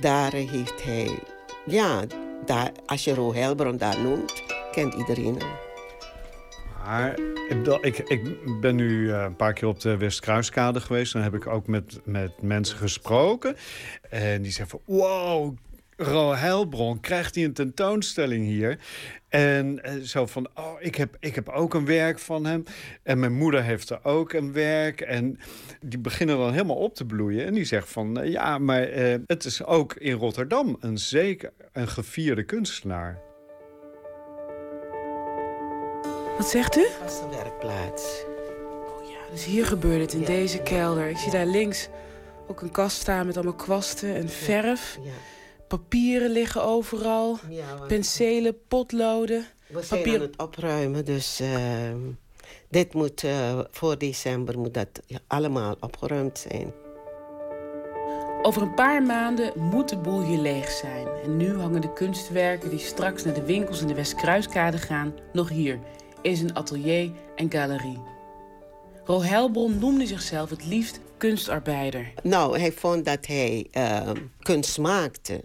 [0.00, 1.18] Daar eh, heeft hij,
[1.66, 2.04] ja,
[2.46, 4.42] daar, als je Ro Helbron daar noemt,
[4.72, 5.48] kent iedereen hem.
[6.84, 7.18] Maar
[7.80, 8.20] ik, ik
[8.60, 11.12] ben nu eh, een paar keer op de Westkruiskade geweest.
[11.12, 13.56] Dan heb ik ook met, met mensen gesproken.
[14.10, 14.96] En die zeggen van...
[14.96, 15.56] Wow,
[16.00, 18.78] Ro Heilbron, krijgt hij een tentoonstelling hier?
[19.28, 22.64] En eh, zo van, oh, ik heb, ik heb ook een werk van hem.
[23.02, 25.00] En mijn moeder heeft er ook een werk.
[25.00, 25.38] En
[25.80, 27.46] die beginnen dan helemaal op te bloeien.
[27.46, 31.52] En die zegt van, eh, ja, maar eh, het is ook in Rotterdam een zeker
[31.72, 33.18] een gevierde kunstenaar.
[36.36, 36.86] Wat zegt u?
[37.00, 38.24] Dat is een werkplaats.
[39.30, 41.08] Dus hier gebeurt het, in deze kelder.
[41.08, 41.88] Ik zie daar links
[42.46, 44.98] ook een kast staan met allemaal kwasten en verf.
[45.68, 47.38] Papieren liggen overal.
[47.86, 49.46] Penselen, potloden.
[49.66, 51.98] We zijn aan het opruimen, dus ehm,
[52.68, 54.88] dit moet eh, voor december moet dat
[55.26, 56.72] allemaal opgeruimd zijn.
[58.42, 61.06] Over een paar maanden moet de boel hier leeg zijn.
[61.24, 65.14] En nu hangen de kunstwerken die straks naar de winkels in de Westkruiskade gaan...
[65.32, 65.78] nog hier,
[66.22, 68.00] in zijn atelier en galerie.
[69.04, 72.12] Ro Heilbron noemde zichzelf het liefst kunstarbeider.
[72.22, 75.44] Nou, hij vond dat hij ehm, kunst maakte.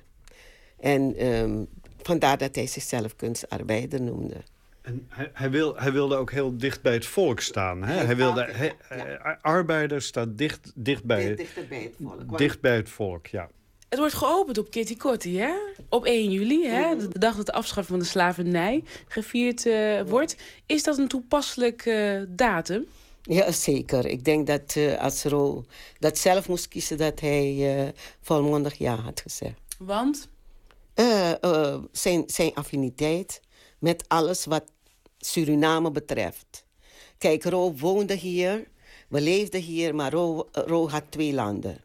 [0.84, 1.64] En ehm,
[2.02, 4.36] vandaar dat hij zichzelf kunstarbeider noemde.
[4.82, 7.84] En hij, hij, wil, hij wilde ook heel dicht bij het volk staan.
[7.84, 7.94] Hè?
[7.94, 12.38] Hij wilde, hij, eh, arbeider staat dicht, dicht, bij, Dichter bij het volk.
[12.38, 13.50] dicht bij het volk, ja.
[13.90, 15.54] Het wordt geopend op Kitty Kotti, hè?
[15.90, 16.98] Op 1 juli, hè?
[16.98, 20.36] de dag dat de afschaffing van de slavernij gevierd eh, wordt.
[20.66, 22.86] Is dat een toepasselijk eh, datum?
[23.24, 24.06] Ja, zeker.
[24.06, 25.66] Ik denk dat eh, als Ro
[26.00, 27.90] dat zelf moest kiezen, dat hij eh,
[28.22, 29.60] volmondig ja had gezegd.
[29.78, 30.28] Want?
[30.94, 33.42] Eh, eh, zijn, zijn affiniteit
[33.80, 34.64] met alles wat
[35.18, 36.66] Suriname betreft.
[37.18, 38.68] Kijk, Ro woonde hier,
[39.10, 41.82] we leefden hier, maar Ro, Ro had twee landen.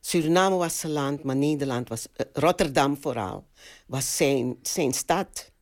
[0.00, 3.46] Suriname was zijn land, maar Nederland was, eh, Rotterdam vooral,
[3.86, 5.52] was zijn, zijn stad.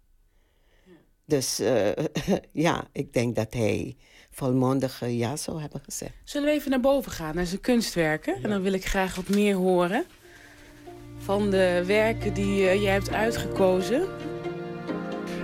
[1.24, 1.56] Dus
[2.52, 3.97] ja, ik denk dat hij
[4.32, 6.14] volmondig eh, ja zou hebben gezegd.
[6.24, 8.34] Zullen we even naar boven gaan, naar zijn kunstwerken?
[8.43, 10.05] En dan wil ik graag wat meer horen
[11.23, 14.07] van de werken die eh, jij hebt uitgekozen.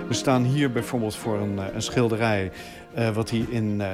[0.07, 2.51] We staan hier bijvoorbeeld voor een, eh, een schilderij...
[2.93, 3.91] eh, wat hij in eh,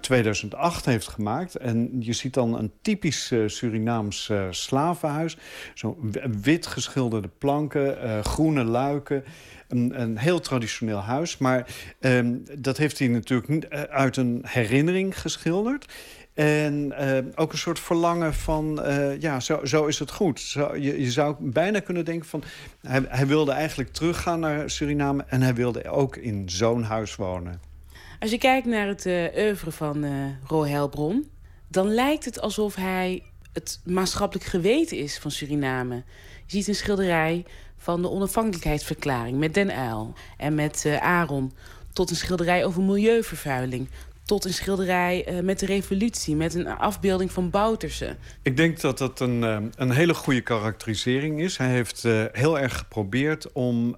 [0.00, 1.56] 2008 heeft gemaakt.
[1.56, 5.36] En je ziet dan een typisch eh, Surinaams slavenhuis.
[5.74, 9.24] Zo'n wit geschilderde planken, groene luiken.
[9.68, 11.38] Een, een heel traditioneel huis.
[11.38, 11.66] Maar
[12.00, 15.92] ehm, dat heeft hij natuurlijk niet, uit een herinnering geschilderd.
[16.38, 20.50] En eh, ook een soort verlangen van, eh, ja, zo, zo is het goed.
[20.50, 22.42] Je, je zou bijna kunnen denken van...
[22.80, 25.24] Hij, hij wilde eigenlijk teruggaan naar Suriname...
[25.26, 27.60] en hij wilde ook in zo'n huis wonen.
[28.18, 30.12] Als je kijkt naar het eh oeuvre van eh
[30.46, 31.30] Ro Helbron...
[31.68, 35.94] dan lijkt het alsof hij het maatschappelijk geweten is van Suriname.
[36.46, 37.44] Je ziet een schilderij
[37.76, 40.14] van de onafhankelijkheidsverklaring met Den Uyl...
[40.36, 41.52] en met Aaron,
[41.92, 43.88] tot een schilderij over milieuvervuiling...
[44.28, 48.16] tot een schilderij eh, met de revolutie, met een afbeelding van Bouterse.
[48.42, 51.56] Ik denk dat dat een, eh, een hele goede karakterisering is.
[51.56, 53.96] Hij heeft eh, heel erg geprobeerd om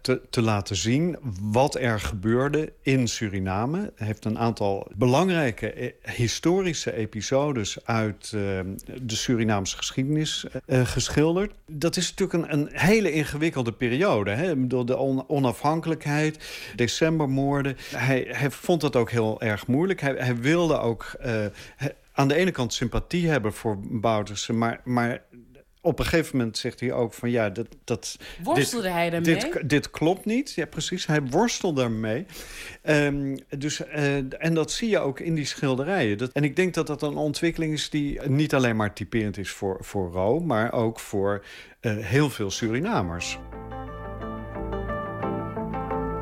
[0.00, 3.92] te, te laten zien wat er gebeurde in Suriname.
[3.96, 11.52] Hij heeft een aantal belangrijke historische episodes uit de Surinaamse geschiedenis geschilderd.
[11.66, 14.30] Dat is natuurlijk een, een hele ingewikkelde periode.
[14.30, 14.66] Hè?
[14.66, 16.44] De on- onafhankelijkheid,
[16.76, 17.76] decembermoorden.
[17.90, 20.00] Hij, hij vond dat ook heel erg moeilijk.
[20.00, 21.44] Hij, hij wilde ook eh,
[22.12, 25.22] aan de ene kant sympathie hebben voor Bouterse, maar, maar
[25.80, 27.66] op een gegeven moment zegt hij ook van ja, dat.
[27.84, 29.34] dat Worstelde dit, hij daarmee?
[29.34, 30.52] Dit, dit klopt niet.
[30.52, 31.06] Ja, precies.
[31.06, 32.26] Hij worstelde ermee.
[32.82, 36.18] Ehm, dus, eh, en dat zie je ook in die schilderijen.
[36.18, 39.50] Dat, en ik denk dat dat een ontwikkeling is die niet alleen maar typerend is
[39.50, 41.44] voor, voor Ro, maar ook voor
[41.80, 43.38] eh, heel veel Surinamers.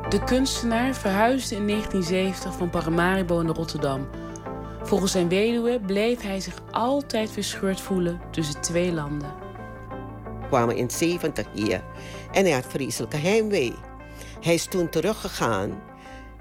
[0.09, 4.07] De kunstenaar verhuisde in 1970 van Paramaribo naar Rotterdam.
[4.83, 9.33] Volgens zijn weduwe bleef hij zich altijd verscheurd voelen tussen twee landen.
[10.47, 11.83] kwamen in 70 hier.
[12.31, 13.73] En hij had vreselijke heimwee.
[14.41, 15.81] Hij is toen teruggegaan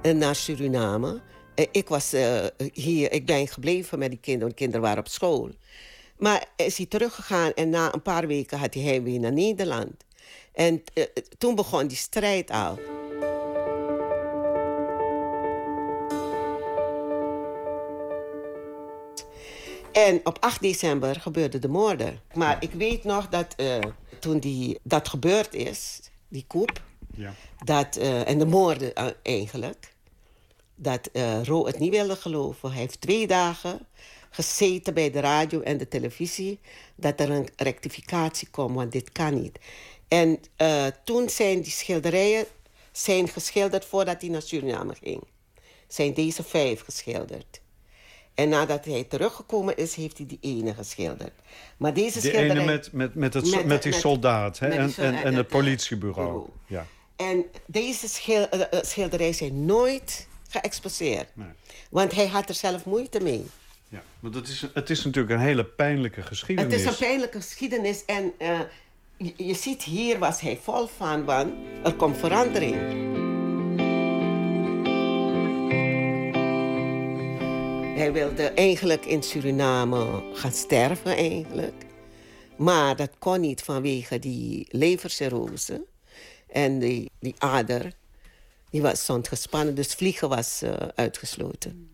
[0.02, 1.20] eh, naar Suriname.
[1.54, 4.48] Eh, Ik was eh, hier, ik ben gebleven met die kinderen.
[4.48, 5.50] De kinderen waren op school.
[6.18, 10.04] Maar is hij teruggegaan en na een paar weken had hij heimwee naar Nederland.
[10.52, 10.82] En
[11.38, 12.78] toen begon die strijd al.
[19.96, 22.20] En op 8 december gebeurde de moorden.
[22.34, 23.78] Maar ik weet nog dat eh,
[24.20, 26.82] toen die, dat gebeurd is, die koep,
[27.14, 27.34] Ja.
[27.64, 29.94] dat, eh, en de moorden eh, eigenlijk,
[30.74, 31.10] dat
[31.42, 32.70] Ro het niet wilde geloven.
[32.70, 33.86] Hij heeft twee dagen
[34.30, 36.58] gezeten bij de radio en de televisie
[36.94, 39.58] dat er een rectificatie komt, want dit kan niet.
[40.08, 40.38] En
[41.04, 42.46] toen zijn die schilderijen
[42.92, 45.22] zijn geschilderd voordat hij naar Suriname ging.
[45.88, 47.60] Zijn deze vijf geschilderd.
[48.36, 51.32] En nadat hij teruggekomen is, heeft hij die ene geschilderd.
[51.76, 52.50] Maar deze De schilderij...
[52.50, 54.68] ene met, met, met, het, Met- met, die soldaat hè?
[54.68, 56.28] met en, en, en eh, het eh, politiebureau.
[56.28, 56.48] bureau.
[56.66, 56.86] Ja.
[57.16, 61.28] En deze schil- eh, eh, schilderijen zijn nooit geëxposeerd.
[61.90, 63.46] Want hij had er zelf moeite mee.
[63.88, 64.02] Ja.
[64.20, 66.72] Want het is, het is natuurlijk een hele pijnlijke geschiedenis.
[66.72, 68.04] Het is een pijnlijke geschiedenis.
[68.04, 68.60] En eh,
[69.16, 71.52] je, je ziet hier was hij vol van, want
[71.84, 72.74] er komt verandering.
[77.96, 81.84] Hij wilde eigenlijk in Suriname gaan sterven eigenlijk.
[82.56, 85.84] Maar dat kon niet vanwege die levercirrose.
[86.48, 87.92] En die, die ader,
[88.70, 89.74] die was stond gespannen.
[89.74, 91.90] Dus vliegen was eh, uitgesloten.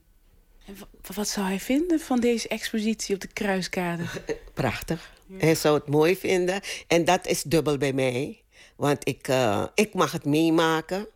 [0.66, 4.04] En wa- wat zou hij vinden van deze expositie op de Kruiskade?
[4.54, 5.12] Prachtig.
[5.32, 6.60] Hij zou het mooi vinden.
[6.86, 8.40] En dat is dubbel bij mij.
[8.76, 11.06] Want ik, eh, ik mag het meemaken.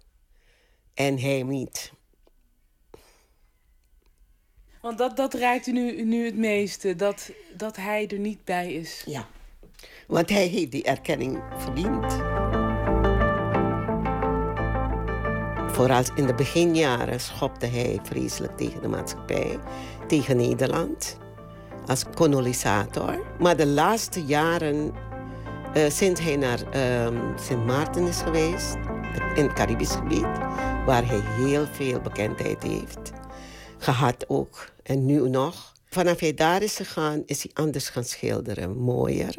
[0.94, 1.92] En hij niet.
[4.86, 8.72] Want dat, dat raakt u nu, nu het meeste, dat, dat hij er niet bij
[8.72, 9.02] is.
[9.06, 9.26] Ja.
[10.06, 12.12] Want hij heeft die erkenning verdiend.
[15.74, 19.58] Vooral in de beginjaren schopte hij vreselijk tegen de maatschappij,
[20.08, 21.16] tegen Nederland,
[21.86, 23.22] als kolonisator.
[23.38, 24.92] Maar de laatste jaren,
[25.74, 28.74] eh, sinds hij naar ehm, Sint Maarten is geweest,
[29.34, 30.38] in het Caribisch gebied,
[30.86, 33.12] waar hij heel veel bekendheid heeft
[33.78, 35.74] gehad ook, en nu nog.
[35.90, 39.34] Vanaf hij daar is gegaan, is hij anders gaan schilderen, mooier.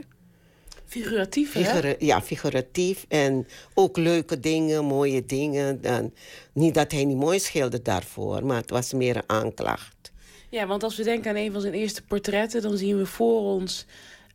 [0.85, 1.63] Figuratief, hè?
[1.63, 5.81] Figura- ja, figuratief en ook leuke dingen, mooie dingen.
[5.81, 6.13] Dan,
[6.53, 10.11] niet dat hij niet mooi schilderde daarvoor, maar het was meer een aanklacht.
[10.49, 13.41] Ja, want als we denken aan een van zijn eerste portretten, dan zien we voor
[13.41, 13.85] ons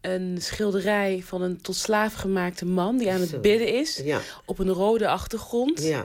[0.01, 3.39] een schilderij van een tot slaaf gemaakte man die aan het Zo.
[3.41, 4.21] bidden is Ja.
[4.45, 5.83] op een rode achtergrond.
[5.83, 6.05] Ja.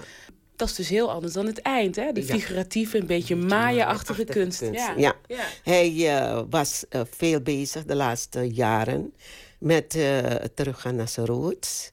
[0.57, 2.11] Dat is dus heel anders dan het eind, hè?
[2.11, 4.59] De figuratieve, een beetje Maya-achtige kunst.
[4.59, 4.91] kunst.
[4.97, 5.15] Ja.
[5.27, 5.43] Ja.
[5.63, 9.13] Hij eh, was eh, veel bezig de laatste jaren
[9.59, 10.19] met eh,
[10.53, 11.91] teruggaan naar zijn roots.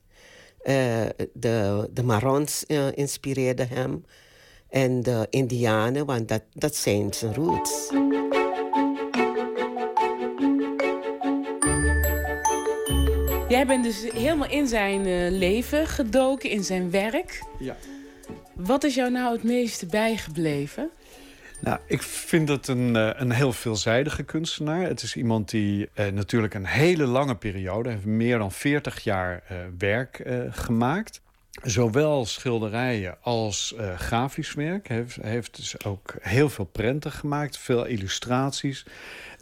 [0.63, 2.65] Eh, de, de Marons
[2.95, 4.05] inspireerden hem.
[4.69, 7.91] En de Indianen, want dat, dat zijn zijn roots.
[13.49, 17.43] Jij bent dus helemaal in zijn eh, leven gedoken, in zijn werk.
[17.59, 17.77] Ja.
[18.55, 20.91] Wat is jou nou het meeste bijgebleven?
[21.61, 24.81] Nou, ik vind het een, eh, een heel veelzijdige kunstenaar.
[24.81, 27.91] Het is iemand die eh, natuurlijk een hele lange periode...
[27.91, 31.23] heeft meer dan 40 jaar eh, werk gemaakt.
[31.63, 34.89] Zowel schilderijen als grafisch werk.
[34.89, 38.85] Hij heeft, heeft dus ook heel veel prenten gemaakt, veel illustraties.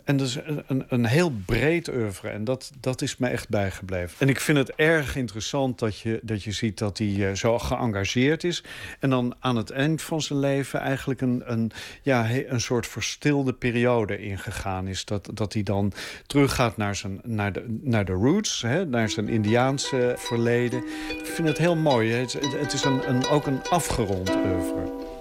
[0.04, 2.28] En dus een, een, heel breed oeuvre.
[2.28, 4.16] En dat, dat is me echt bijgebleven.
[4.18, 7.58] En ik vind het erg interessant dat je, dat je ziet dat hij eh, zo
[7.58, 8.64] geëngageerd is.
[9.00, 11.72] En dan aan het eind van zijn leven eigenlijk een, een,
[12.02, 15.04] ja, een soort verstilde periode ingegaan is.
[15.04, 15.92] Dat, dat hij dan
[16.26, 20.84] teruggaat naar, zijn, naar, de, naar de roots, hè, naar zijn Indiaanse verleden.
[21.18, 22.12] Ik vind het heel mooi.
[22.12, 25.11] het, het is een, een, ook een afgerond oeuvre.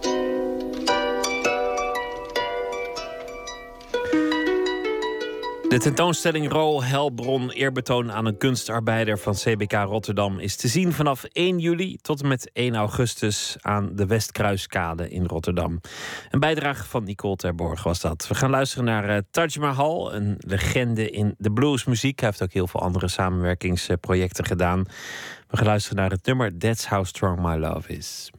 [5.72, 11.24] De tentoonstelling Rol Helbron eerbetoon aan een kunstarbeider van CBK Rotterdam is te zien vanaf
[11.24, 15.82] 1 juli tot en met 1 augustus aan de Westkruiskade in Rotterdam.
[16.30, 18.28] Een bijdrage van Nicole Terborg was dat.
[18.28, 22.20] We gaan luisteren naar eh, Taj Mahal, een legende in de bluesmuziek.
[22.20, 24.84] Hij heeft ook heel veel andere samenwerkingsprojecten gedaan.
[25.48, 28.32] We gaan luisteren naar het nummer That's How Strong My Love Is.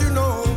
[0.00, 0.47] You know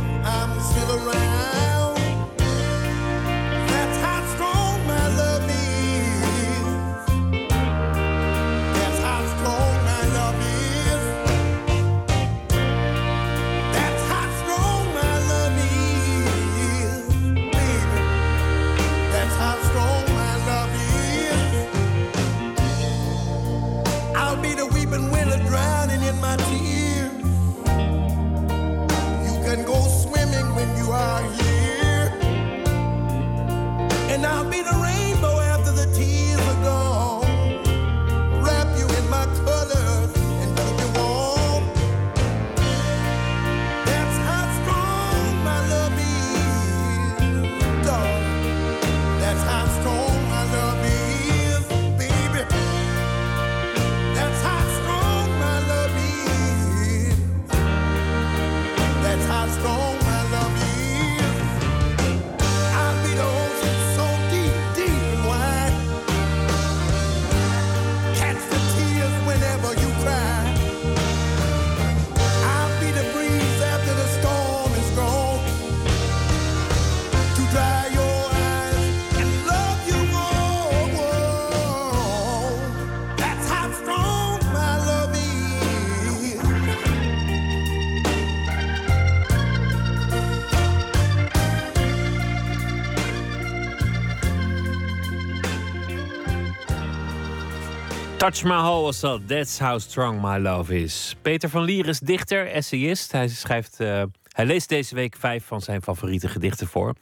[34.52, 35.01] be the rainbow
[98.22, 99.28] Touch Mahal was dat.
[99.28, 101.16] That's how strong my love is.
[101.22, 103.12] Peter van Lier is dichter, essayist.
[103.12, 106.94] Hij, schrijft, eh, hij leest deze week vijf van zijn favoriete gedichten voor.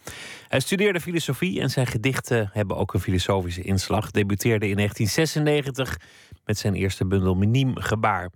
[0.48, 4.10] Hij studeerde filosofie en zijn gedichten hebben ook een filosofische inslag.
[4.10, 5.97] Debuteerde in 1996
[6.44, 8.30] met zijn eerste bundel Miniem Gebaar.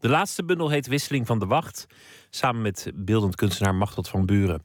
[0.00, 1.86] De laatste bundel heet Wisseling van de Wacht.
[2.30, 4.62] Samen met beeldend kunstenaar Machteld van Buren.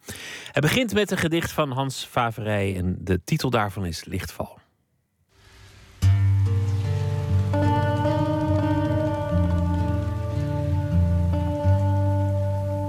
[0.52, 2.76] Hij begint met een gedicht van Hans Faverij.
[2.76, 4.62] En de titel daarvan is Lichtval.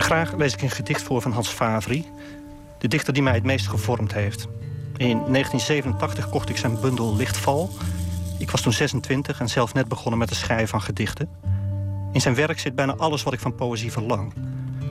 [0.05, 2.06] Graag lees ik een gedicht voor van Hans Favri,
[2.78, 4.48] de dichter die mij het meest gevormd heeft.
[4.97, 7.70] In 1987 kocht ik zijn bundel Lichtval.
[8.39, 11.28] Ik was toen 26 en zelf net begonnen met het schrijven van gedichten.
[12.12, 14.32] In zijn werk zit bijna alles wat ik van poëzie verlang.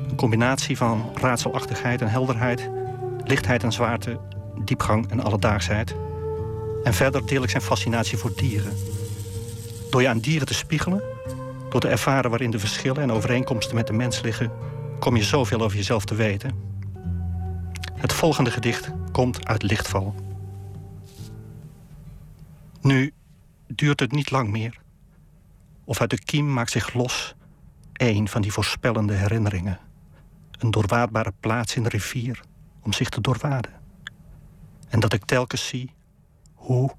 [0.10, 2.70] Een combinatie van raadselachtigheid en helderheid,
[3.24, 4.20] lichtheid en zwaarte,
[4.66, 5.96] diepgang en alledaagsheid.
[6.84, 8.74] En verder deel ik zijn fascinatie voor dieren.
[9.90, 11.04] Door je aan dieren te spiegelen,
[11.70, 14.52] door te ervaren waarin de verschillen en overeenkomsten met de mens liggen,
[15.04, 16.52] kom je zoveel over jezelf te weten.
[17.94, 20.16] Het volgende gedicht komt uit Lichtval.
[22.82, 23.14] Nu
[23.68, 24.80] duurt het niet lang meer.
[25.84, 27.36] Of uit de kiem maakt zich los
[27.94, 29.80] één van die voorspellende herinneringen.
[30.52, 32.40] Een doorwaadbare plaats in de rivier
[32.82, 33.74] om zich te doorwaden.
[34.90, 35.94] En dat ik telkens zie
[36.54, 36.96] hoe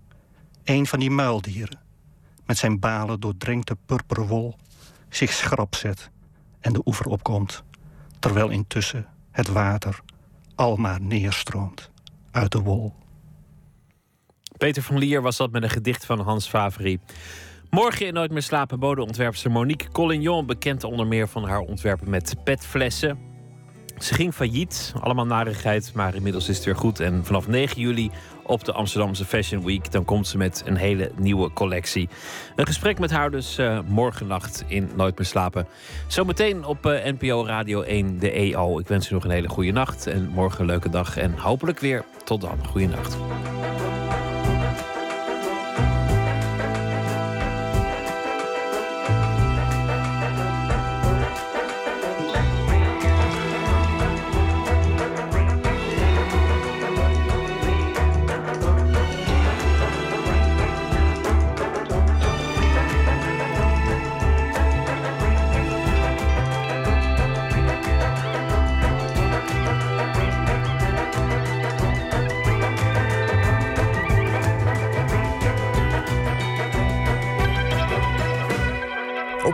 [0.64, 1.80] een van die muildieren
[2.46, 4.56] met zijn balen doordrenkte purperen wol
[5.08, 6.10] zich schrap zet
[6.60, 7.64] en de oever opkomt,
[8.24, 10.00] terwijl intussen het water
[10.54, 11.90] almaar neerstroomt
[12.30, 12.94] uit de wol.
[14.56, 16.98] Peter van Lier was dat met een gedicht van Hans Favri.
[17.70, 20.46] Morgen in Nooit meer slapen modeontwerpster Monique Collignon...
[20.46, 23.18] bekend onder meer van haar ontwerpen met petflessen.
[23.98, 27.00] Ze ging failliet, allemaal narigheid, maar inmiddels is het weer goed.
[27.00, 28.10] En vanaf 9 juli
[28.46, 29.92] op de Amsterdamse Fashion Week.
[29.92, 32.08] Dan komt ze met een hele nieuwe collectie.
[32.56, 35.66] Een gesprek met haar dus uh, morgennacht in Nooit meer slapen.
[36.06, 38.78] Zometeen op uh, NPO Radio 1, de EO.
[38.78, 41.16] Ik wens u nog een hele goede nacht en morgen een leuke dag.
[41.16, 42.66] En hopelijk weer tot dan.
[42.66, 43.16] Goeienacht.